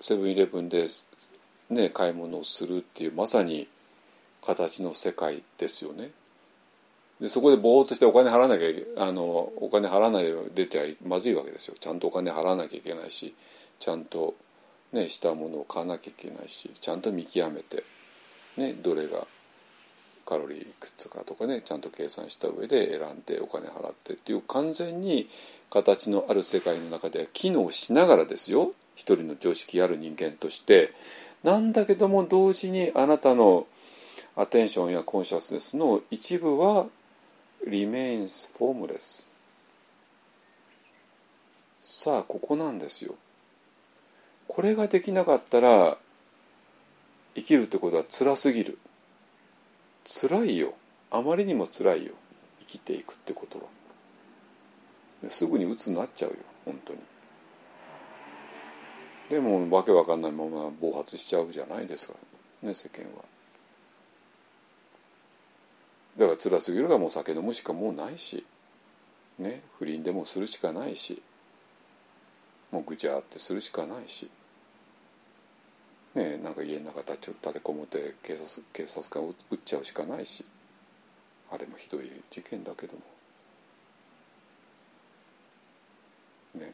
[0.01, 0.85] セブンイレブンで、
[1.69, 3.67] ね、買い物をするっていうまさに
[4.43, 6.11] 形の世界ですよね。
[7.21, 13.35] でそこでぼーっとしてお金払わなきゃあのお金払わないで出ちゃまずいわけですよちゃんとお金払わなきゃいけないし
[13.79, 14.33] ちゃんと、
[14.91, 17.83] ね、したものを買わなきゃいけないしちゃんと見極めて、
[18.57, 19.27] ね、どれが
[20.25, 25.29] カロリーいくつかとかねちゃんと計算した上で選んでお金払ってっていう完全に
[25.69, 30.93] 形のある世界の中では機能しながらですよ一人の常識ある人間として
[31.43, 33.65] なんだけども同時にあなたの
[34.35, 36.87] アテンションやコンシャスネスの一部は
[37.67, 39.31] remains formless
[41.81, 43.15] さあここなんですよ。
[44.47, 45.97] これができなかったら
[47.35, 48.77] 生きるってことは辛すぎる。
[50.05, 50.73] 辛いよ。
[51.09, 52.13] あまりにも辛いよ。
[52.59, 55.29] 生きていくってことは。
[55.29, 56.99] すぐに鬱になっちゃうよ本当に。
[59.31, 62.15] でもわけわかんないまま暴発しちゃうじゃないですか。
[62.61, 63.23] ね世間は。
[66.17, 68.45] だから辛すぎるがもう酒飲むしかもうないし、
[69.39, 71.21] ね、不倫でもするしかないし。
[72.71, 74.29] もうぐちゃってするしかないし、
[76.15, 80.43] ね、なんか家の中立立てこもって警察警察官を撃っちゃうしかないし。
[81.53, 82.99] あれもひどい事件だけども。
[86.65, 86.73] ね、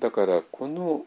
[0.00, 1.04] だからこの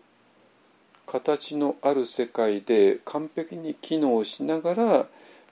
[1.08, 5.08] 形のある世界で完璧に機能しながら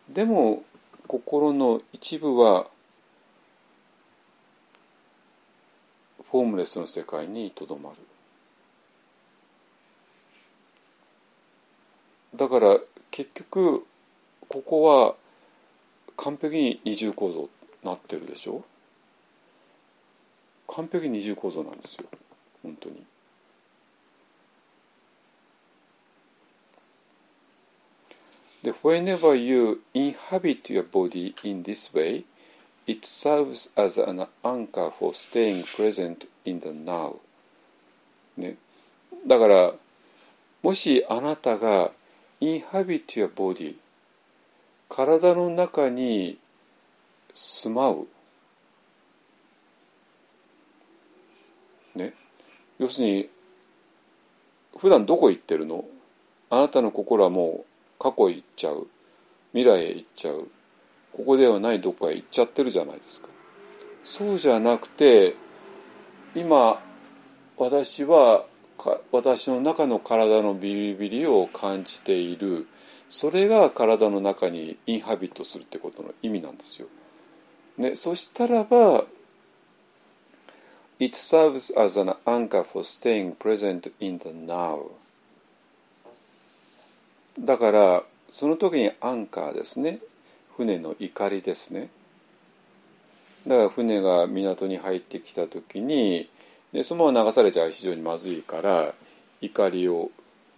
[0.07, 0.63] でも
[1.07, 2.67] 心の一部は
[6.29, 7.97] フォームレスの世界にとどまる。
[12.33, 12.77] だから
[13.09, 13.85] 結局
[14.47, 15.15] ここは
[16.15, 17.49] 完璧に二重構造
[17.83, 18.63] なってるでしょ。
[20.69, 22.05] 完璧に二重構造なんですよ。
[22.63, 23.10] 本当に。
[28.63, 32.23] で whenever you inhabit your body in this way,
[32.85, 37.17] it serves as an anchor for staying present in the now.
[38.37, 38.57] ね、
[39.27, 39.73] だから
[40.61, 41.91] もしあなたが
[42.39, 43.75] inhabit your body
[44.89, 46.37] 体の中に
[47.33, 48.07] 住まう、
[51.95, 52.13] ね、
[52.77, 53.29] 要するに
[54.77, 55.85] 普段どこ行ってるの
[56.49, 57.70] あなたの心はもう
[58.01, 58.87] 過去へ行っちゃう。
[59.53, 60.47] 未来へ行っちゃう。
[61.13, 63.27] ここではないどっかへ行っちゃってるじゃないですか。
[64.03, 65.35] そうじゃなくて
[66.33, 66.81] 今
[67.57, 68.45] 私は
[69.11, 72.65] 私の中の体のビリビリを感じている。
[73.07, 76.87] それが体の中にインハビットするってことの意味なんですよ。
[77.77, 79.05] ね、そしたらば
[80.99, 84.85] It serves as an anchor for staying present in the now
[87.41, 89.99] だからその時にアンカーですね
[90.55, 91.89] 船の怒りですね
[93.47, 96.29] だから船が港に入ってきた時に
[96.71, 98.93] でそのまま流されちゃう非常にまずいから
[99.41, 100.11] 怒りを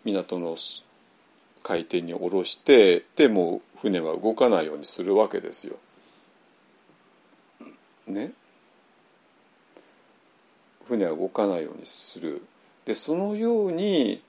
[0.04, 0.58] 港の
[1.64, 5.78] 海底に下ろしてでもう船は動かないようにするわけですよ。
[8.08, 8.34] ね？
[10.88, 12.42] 船は動かないようにする。
[12.86, 14.22] でそのように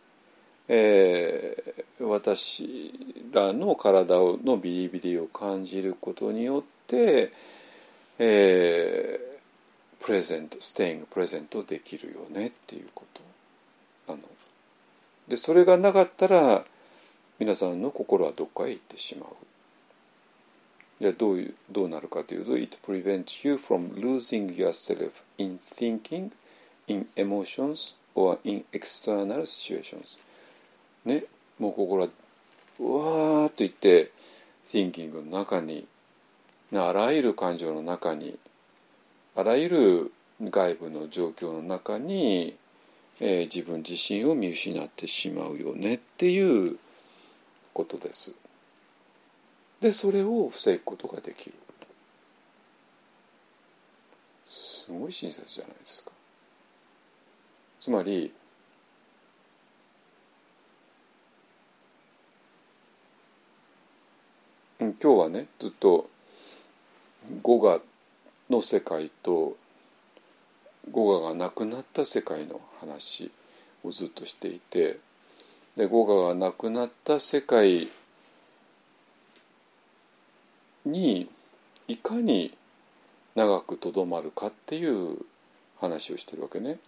[0.68, 2.92] えー、私
[3.32, 7.32] らの体のビリビリを感じることによって、
[8.18, 13.04] えー、プレゼントステイングプレゼントできるよねっていうこ
[14.06, 14.22] となの。
[15.28, 16.64] でそれがなかったら
[17.38, 21.02] 皆さんの心はどっかへ行ってしまう。
[21.02, 26.30] でどういうどうなるかというと It prevents you from losing yourself in thinking,
[26.86, 30.18] in emotions or in external situations.
[31.04, 31.24] ね
[31.58, 32.08] もう心は
[32.80, 34.10] うわーっといって
[34.66, 35.86] thinking の中に
[36.72, 38.38] あらゆる感情の中に
[39.36, 40.12] あらゆる
[40.42, 42.56] 外部の状況の中に、
[43.20, 46.78] えー、自分自身を見失ってしまうよねっていう
[47.72, 48.34] ことです。
[49.80, 51.54] でそれを防ぐことができる。
[54.48, 56.10] すごい親切じゃないですか。
[57.78, 58.32] つまり
[64.80, 66.10] 今日はねずっと
[67.42, 67.80] 語画
[68.50, 69.56] の世界と
[70.90, 73.30] 語画がなくなった世界の話
[73.84, 74.98] をずっとしていて
[75.76, 77.88] で語画がなくなった世界
[80.84, 81.28] に
[81.86, 82.56] いかに
[83.34, 85.18] 長くとどまるかっていう
[85.80, 86.78] 話をしてるわけね。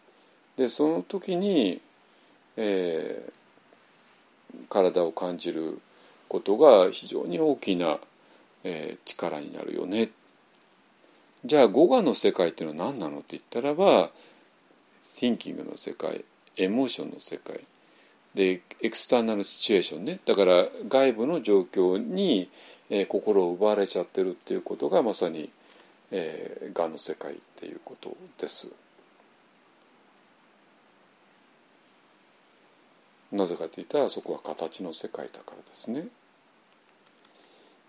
[0.57, 1.81] でその時に、
[2.57, 5.81] えー、体を感じる
[6.29, 7.99] ことが非常に大きな、
[8.65, 10.11] えー、力になるよね。
[11.45, 14.11] じゃあ語我の世界っていうのは何なのって言ったらば
[15.05, 16.25] thinking の世界
[16.57, 17.61] エモーションの世界
[18.35, 22.51] でエクスターナルシチュエーションねだから外部の状況に、
[22.91, 25.51] えー、心を奪われちゃってるっていうことがまさに、
[26.11, 28.73] えー、がの世界っていうことです。
[33.33, 36.07] なぜかといったらそこは形の世界だからですね。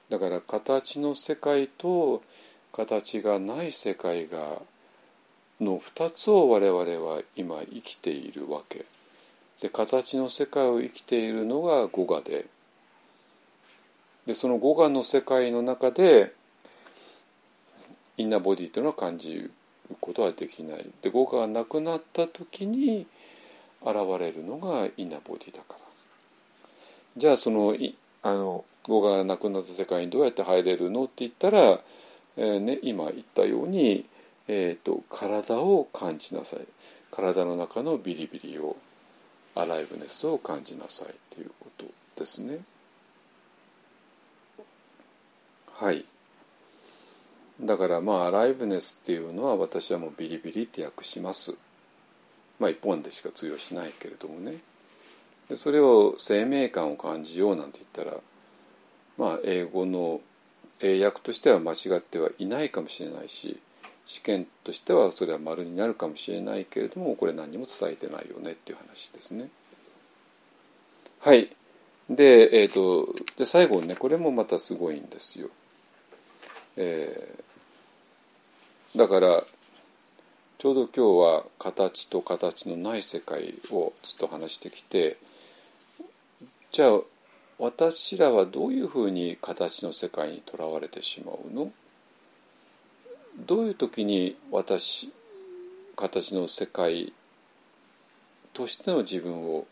[0.09, 2.23] だから形の世界と
[2.71, 4.61] 形がない世界が
[5.59, 8.85] の2つを我々は今生きているわけ。
[9.61, 12.45] で形の世界を生きているのが語我で。
[14.25, 16.33] でその語我の世界の中で
[18.17, 19.51] インナーボディというのは感じる
[20.01, 20.85] ことはできない。
[21.01, 23.07] で語我がなくなった時に
[23.89, 25.79] 現れるのがインナーボディだから
[27.17, 27.75] じゃあその
[28.23, 31.79] あの語がなくなった世界にどうやって入れるのって言ったら、
[32.37, 34.05] えーね、今言ったように、
[34.47, 36.59] えーと、体を感じなさい
[37.11, 38.75] 体の中のビリビリを
[39.55, 41.85] アライブネスを感じなさいということ
[42.15, 42.59] ですね。
[45.71, 46.05] はい
[47.61, 51.57] だからまあアライブネスっていうのは私はもうビリビリって訳します。
[52.59, 54.57] まあ一本でしか通用しないけれどもね。
[55.49, 58.21] でそれを生命感を感じようなんて言ったら
[59.17, 60.21] まあ英語の
[60.79, 63.59] 英訳としては間違ってはいないかもしれないし
[64.05, 69.49] 試験としてはそれは丸になるかもしれないけれどもこれ何も伝えてないよねっていう話ですね。
[71.19, 71.49] はい
[72.09, 75.49] で,、えーと、で最後ねこれもまたすごいんですよ。
[76.77, 79.43] えー、だから
[80.57, 85.17] ちょうど今日は形と形のない世界をずっと話してきて
[86.71, 87.01] じゃあ
[87.59, 91.71] 私らはどういうふうに形の世界にとらわれてしまうの？
[93.45, 95.13] どういう時に私
[95.95, 97.13] 形の世界
[98.53, 99.67] としての自分を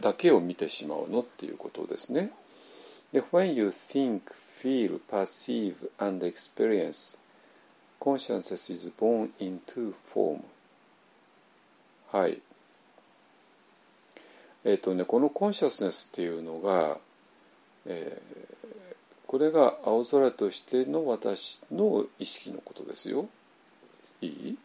[0.00, 2.32] だけを見てしまうのっていうことですね。
[3.12, 7.18] で、When you think, feel, perceive, and experience,
[8.02, 10.40] consciousness is born into form.
[12.10, 12.42] はい。
[14.64, 16.98] えっ、ー、とね、このコンシャスネスっていうのが、
[17.86, 18.66] えー、
[19.28, 23.28] これが青空としての私の意識のことですよ。
[24.20, 24.58] いい？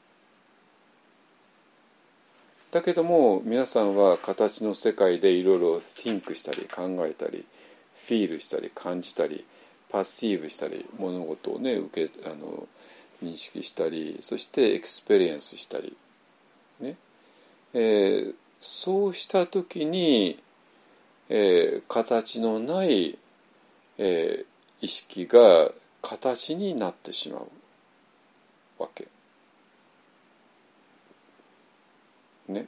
[2.71, 7.45] だけども皆さんは形の世界でいろいろ think したり考えたり
[7.95, 9.45] feel したり感じたり
[9.89, 12.67] perceive したり物事をね受けあの
[13.23, 15.95] 認識したりそして experience したり
[16.79, 16.95] ね、
[17.73, 20.39] えー、そうした時に、
[21.29, 23.17] えー、形のない、
[23.97, 24.45] えー、
[24.81, 25.71] 意識が
[26.01, 27.47] 形になってしまう
[28.81, 29.07] わけ。
[32.47, 32.67] ね。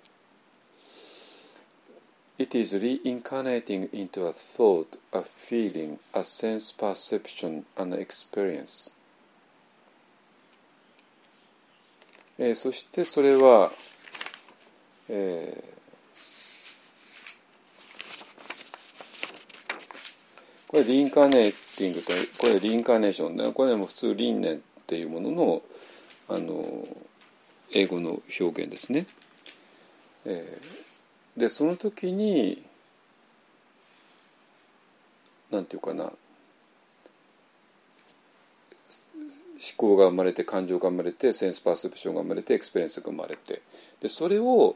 [2.37, 8.95] It is reincarnating into a thought, a feeling, a sense perception, an experience.
[12.39, 13.71] えー、そしてそれは、
[15.09, 15.69] えー
[20.69, 25.63] これ reincarnating とこれ reincarnation でこれも普通輪廻っていうものの
[26.27, 26.87] あの
[27.71, 29.07] 英語の表現ですね。
[30.25, 32.61] えー、でその時に
[35.49, 36.13] なんていうかな思
[39.77, 43.61] 考が生まれて感情が生まれて sense perception が生まれて experience が生まれて
[44.01, 44.75] でそれを、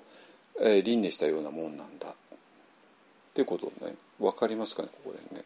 [0.60, 2.10] えー、輪廻したようなもんなんだ。
[2.10, 2.14] っ
[3.34, 3.96] ていうことね。
[4.20, 5.44] 分かりますかねここでね。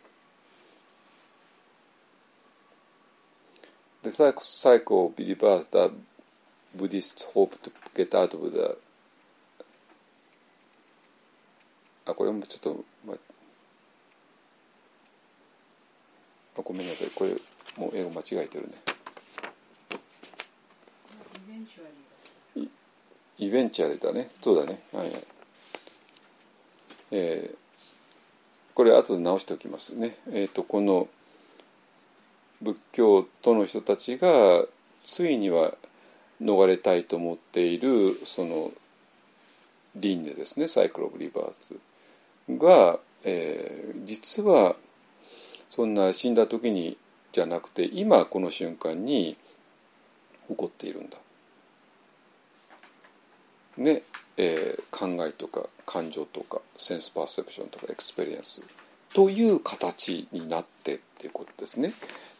[4.03, 5.91] the cycle of rebirth that
[6.75, 8.77] Buddhists hope to get out of the
[12.05, 13.17] あこれもちょっと、まあ、
[16.61, 17.09] ごめんなさい。
[17.13, 17.31] これ
[17.75, 18.75] もう英語間違えてるね。
[23.39, 24.29] イベンチュアリだね。
[24.41, 24.81] そうだね。
[24.91, 25.11] はい、
[27.11, 27.57] えー、
[28.73, 30.17] これ後で直しておきますね。
[30.31, 31.07] えっ、ー、とこの
[32.61, 34.65] 仏教徒の人たちが
[35.03, 35.73] ついには
[36.41, 38.71] 逃れたいと思っているその
[39.95, 40.67] 輪廻ですね。
[40.67, 41.75] サイクル・オブ・リバース
[42.49, 44.75] が、えー、実は
[45.69, 46.97] そんな死んだ時に
[47.31, 49.37] じゃなくて今この瞬間に
[50.47, 51.17] 起こっているんだ。
[53.77, 54.03] ね
[54.37, 58.63] えー、考えとか感情とか sense perception とか experience
[59.13, 61.91] という形になってっていうことですね。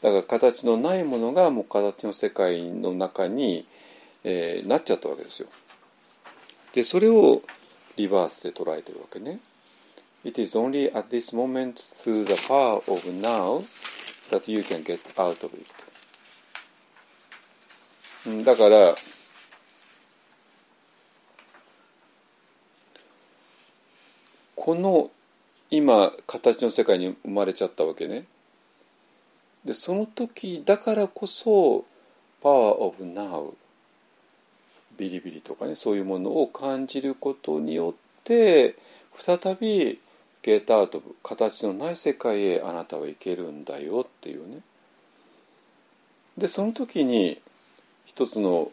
[0.01, 3.65] だから形のないものがもう形の世界の中に、
[4.23, 5.47] えー、なっちゃったわけですよ。
[6.73, 7.41] でそれを
[7.95, 9.39] reverse で捉えてるわけね。
[10.23, 13.63] It is only at this moment through the power of now
[14.29, 15.65] that you can get out of it.
[18.43, 18.93] だから
[24.67, 25.11] この
[25.71, 28.25] 今形の世界に生まれちゃったわけね。
[29.63, 31.85] でその時だからこそ
[32.43, 33.55] 「パワーオブナウ」
[34.97, 38.75] ビリビリとかねそういうものを感じることによって
[39.15, 40.01] 再び
[40.41, 44.59] ゲートアウト形のない世界へあなたは行けるんだよっていうね
[46.37, 47.39] でその時に
[48.05, 48.69] 一つの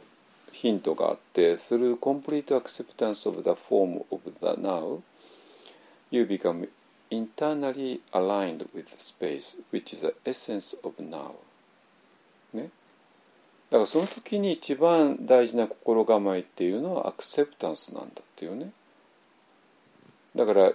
[0.51, 5.01] ヒントがあって「Through complete acceptance of the form of the now
[6.15, 6.69] you become
[7.11, 11.35] internally aligned with space, which is the essence of now.
[12.53, 12.71] ね。
[13.71, 18.71] だからその時に一番大事な心構えっていうのはアクセプタンスなんだっていうね。
[20.37, 20.73] だから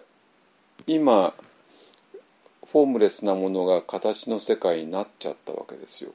[0.88, 1.34] 今
[2.72, 6.12] フォームレスなものが形の世界になっちゃったわけですよ。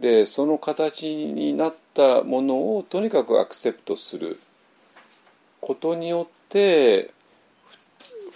[0.00, 4.38] でその形になったものをとにかくアクセプトする
[5.60, 7.10] ことによって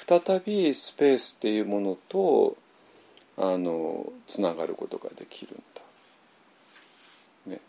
[0.06, 2.56] 再びスペースっていうものと
[3.36, 5.82] あのつながることができるんだ。
[7.46, 7.60] ね。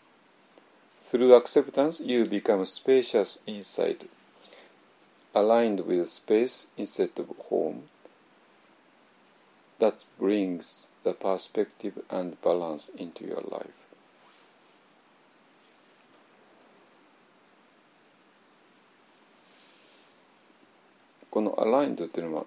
[1.02, 4.08] Through acceptance, you become spacious inside,
[5.34, 7.88] aligned with space instead of home.
[9.80, 13.77] That brings the perspective and balance into your life.
[21.38, 22.44] この aligned っていうのは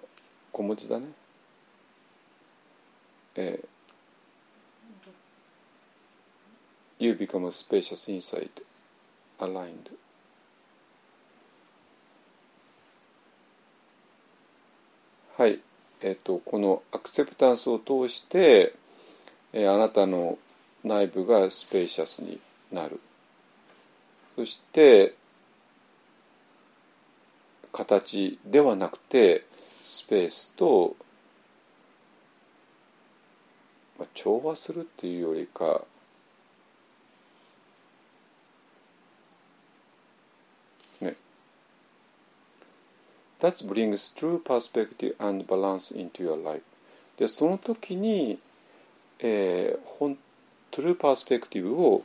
[0.52, 1.06] 小文字だね。
[3.36, 3.66] えー
[6.98, 8.50] You become a spacious inside,
[9.38, 9.96] aligned.
[15.38, 15.58] はい、
[16.02, 18.74] えっ、とこのアクセプタンスを通して、
[19.54, 20.36] えーあなたの
[20.84, 22.38] 内部がスペーシャスに
[22.70, 23.00] なる。
[24.36, 25.14] そして
[27.72, 29.44] 形ではなくて
[29.82, 30.94] スペースと、
[33.98, 35.82] まあ、調和するっていうよりか
[41.00, 41.16] ね。
[43.40, 46.62] That brings true perspective and balance into your life.
[47.16, 48.38] でその時に、
[49.18, 50.18] えー、ほん
[50.70, 52.04] トゥルーパースペクティブを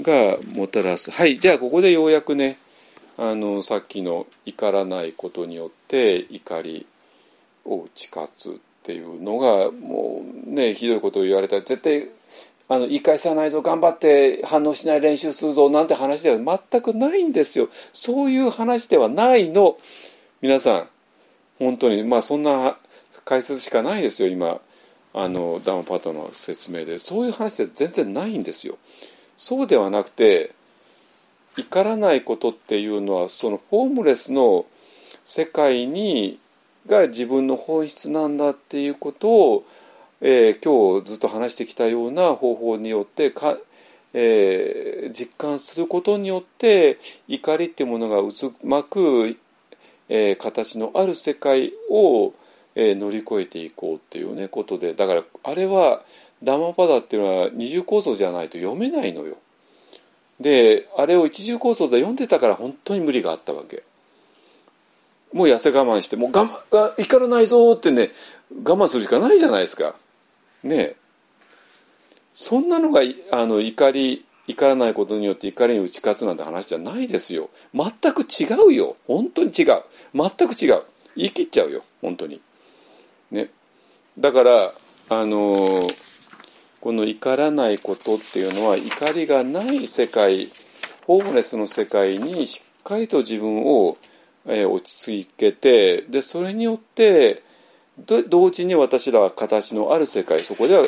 [0.00, 1.10] がもたらす。
[1.10, 2.58] はいじゃあここでようやくね
[3.16, 6.86] あのさっきの怒らないことによって怒り
[7.64, 12.08] を打ち勝つっていうのがもうねひどいことを言われたら絶対
[12.68, 19.76] あの言い返さないぞ頑張って反応しない練習するぞなんて話では全くないんですよそういう話ではないの
[20.40, 20.88] 皆さん
[21.58, 22.76] 本当にまあそんな
[23.24, 24.60] 解説しかないですよ今
[25.12, 28.76] あのダムパートの説明でそういう話では全然ないんですよ
[29.36, 30.52] そうではなくて
[31.56, 34.66] 怒らないことっていうのはそのフォームレスの
[35.24, 36.38] 世界に
[36.86, 39.64] が自分の本質なんだっていうことを、
[40.20, 43.56] えー今日ずっと話してきたような方法によってか、
[44.12, 46.98] えー実感することによって
[47.28, 49.36] 怒りっていうものが渦巻く、
[50.08, 52.34] えー形のある世界を、
[52.74, 56.02] えー乗り越えていこうっていうねことでだからあれは
[56.42, 59.36] ダマパダっていうのは二重構造じゃないと読めないのよ。
[60.40, 63.82] であれを一重構造で読んでたから本当に無理があったわけ。
[65.32, 68.10] もう痩せ我慢してもう我慢怒らないぞってね
[68.64, 69.94] 我慢するしかないじゃないですか。
[70.62, 70.94] ね
[72.32, 73.02] そんなのが
[73.32, 77.50] あの怒り怒らないことによって怒りに打ち勝つなんて話じゃないですよ。
[77.74, 78.96] 全く違うよ。
[79.06, 79.82] 本当に違う。
[80.14, 80.82] 全く違う。
[81.16, 81.82] 言い切っちゃうよ。
[82.02, 82.40] 本当に。
[83.30, 83.50] ね。
[84.18, 84.72] だから
[85.08, 85.80] あの
[86.84, 90.50] この怒らないことっていうのは怒りがない世界
[91.06, 93.96] ホームレスの世界にしっかりと自分を、
[94.44, 97.42] えー落ち着けてでそれによって
[98.28, 100.86] 同時に私らは形のある世界そこでは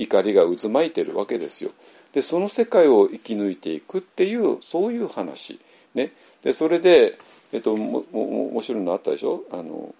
[0.00, 1.70] 怒りが渦巻いてるわけですよ。
[2.12, 5.60] でその世界を生き抜いていくっていうそういう話。
[5.94, 6.10] ね、
[6.42, 7.18] でそれで、
[7.52, 9.44] えっと、もも面白いのあったでしょ？
[9.52, 9.94] あの、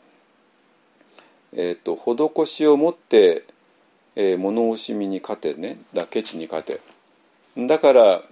[1.55, 3.45] えっと、施しを持って
[4.17, 6.81] えー物惜しみに勝てねだケチに勝て。
[7.57, 8.23] だから、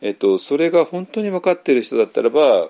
[0.00, 2.68] えっと、それが本当に分かっている人だったらば、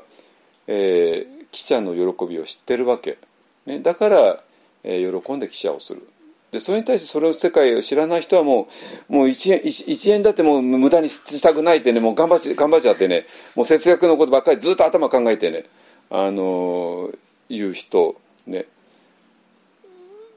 [0.66, 3.18] えー、記者の喜びを知ってるわけ、
[3.66, 4.42] ね、だから、
[4.84, 6.06] えー喜んで記者をする。
[6.50, 8.68] でそれに対してそれを世界を知らない人はも
[9.08, 13.24] うもう1円 1, 円だってもう無駄にしたくないってねもう頑張っち頑張っちゃってね
[13.56, 15.64] もう節約のことばっかりずっと頭考えてね
[16.10, 17.18] あのー
[17.52, 18.16] 言う人
[18.46, 18.66] ね。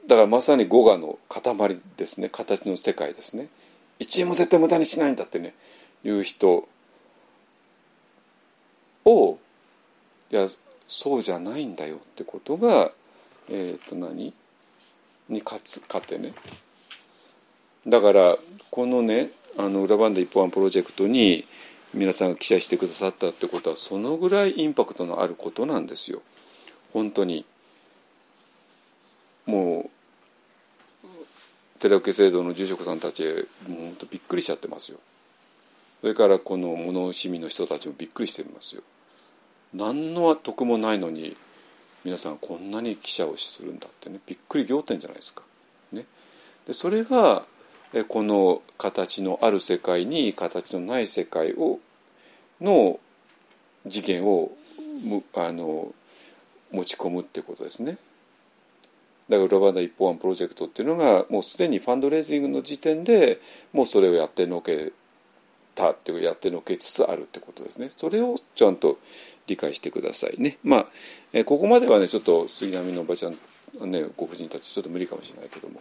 [0.06, 2.28] だからまさに語我の塊ですね。
[2.28, 3.48] 形の世界ですね。
[4.00, 5.54] 1円も絶対無駄にしないんだってね
[6.04, 6.68] 言う人。
[9.04, 9.38] を
[10.32, 10.46] いや
[10.88, 12.90] そうじゃないんだよってことが
[13.48, 14.34] えっ、と何？
[15.28, 16.34] に勝つ勝てね。
[17.86, 18.36] だから
[18.70, 21.44] このねあの裏番で一本プロジェクトに
[21.94, 26.22] 皆さんが記載してくださったってことはそのぐらいインパクトのあることなんですよ。
[26.92, 27.44] 本当に。
[29.46, 29.95] もう
[31.78, 33.24] 寺受制度の住職さんたち
[33.68, 34.98] もう本当びっくりしちゃってますよ
[36.00, 38.82] それからこの物惜しみの人たちもびっくりしてますよ
[39.74, 41.36] 何の得もないのに
[42.06, 45.42] 皆さんこんなに記者をするんだってねびっくり仰天じゃないですか。
[45.90, 46.04] ね、
[46.64, 47.42] でそれが
[48.08, 51.80] この形のある世界に形のない世界を
[52.60, 53.00] の
[53.88, 54.52] 次元を
[55.34, 55.92] あの
[56.70, 57.98] 持ち込むってことですね。
[59.28, 63.40] だから裏バナ一方案プロジェクトっていうのがもうすでにファンドレイジングの時点で
[63.72, 64.92] もうそれをやってのけ
[65.74, 67.88] たっていうやってのけつつあるってことですね。
[67.94, 68.98] それをちゃんと
[69.46, 70.58] 理解してくださいね。
[70.64, 70.86] まあ、
[71.32, 73.36] えここまではねちょっと杉並のおばちゃん
[73.90, 75.80] ねご婦人たちちょっと無理かもしれないけども、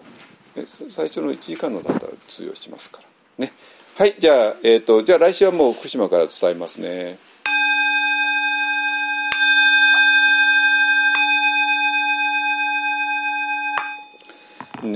[0.89, 3.01] 最初の1時間のだったら通用しますか
[3.39, 3.53] らね。
[3.95, 7.17] はいじゃあえっ、ー、とじゃあ来週はもう福島から伝えますね。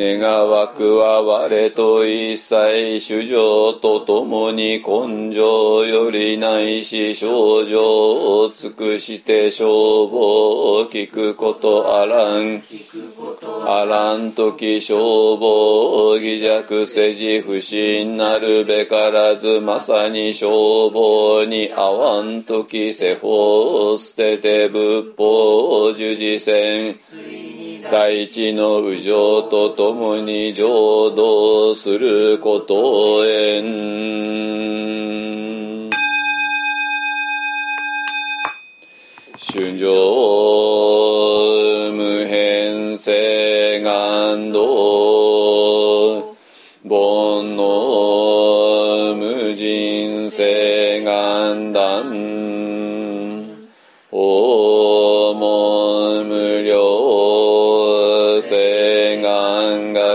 [0.01, 12.63] 願わくは我と一切主情とともに根性よりないし症状を尽くして消防を聞くことあらん。
[13.67, 27.48] あらん時消防偽弱せじ不信なるべからずまさに消防に合わん時世法を捨てて仏法を従事せん。
[27.91, 33.69] 大地の右上とともに浄土することへん。
[39.51, 39.89] 春情
[41.91, 46.35] 無変性願道
[46.83, 52.13] 煩悩無人性願断。
[54.11, 56.58] 訪問無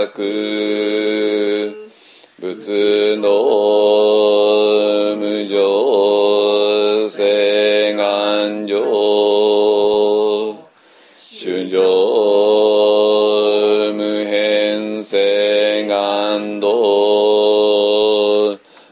[0.05, 1.89] 願学
[2.39, 3.25] 仏の
[5.17, 8.75] 無常聖願上
[11.17, 11.81] 主上
[13.93, 16.67] 無変聖願道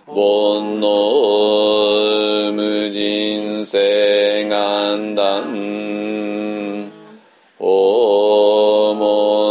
[0.08, 5.74] 煩悩無人聖願断。
[7.64, 9.43] 訪問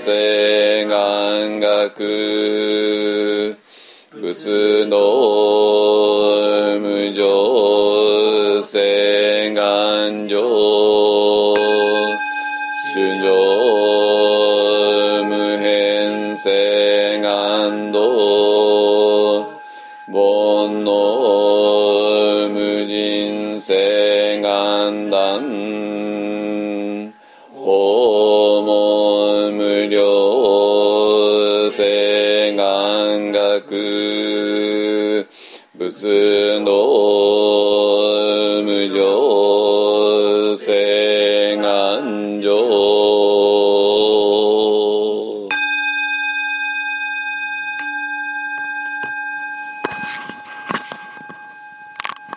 [0.00, 3.56] 料聖願学。
[4.12, 4.96] 仏の
[6.80, 10.40] 無常聖願上。
[12.92, 13.28] 主上
[15.24, 17.98] 無変聖願道。
[20.08, 23.99] 煩悩無人聖
[30.00, 35.28] 行性願学
[35.76, 36.72] 仏の
[38.62, 41.09] 無常性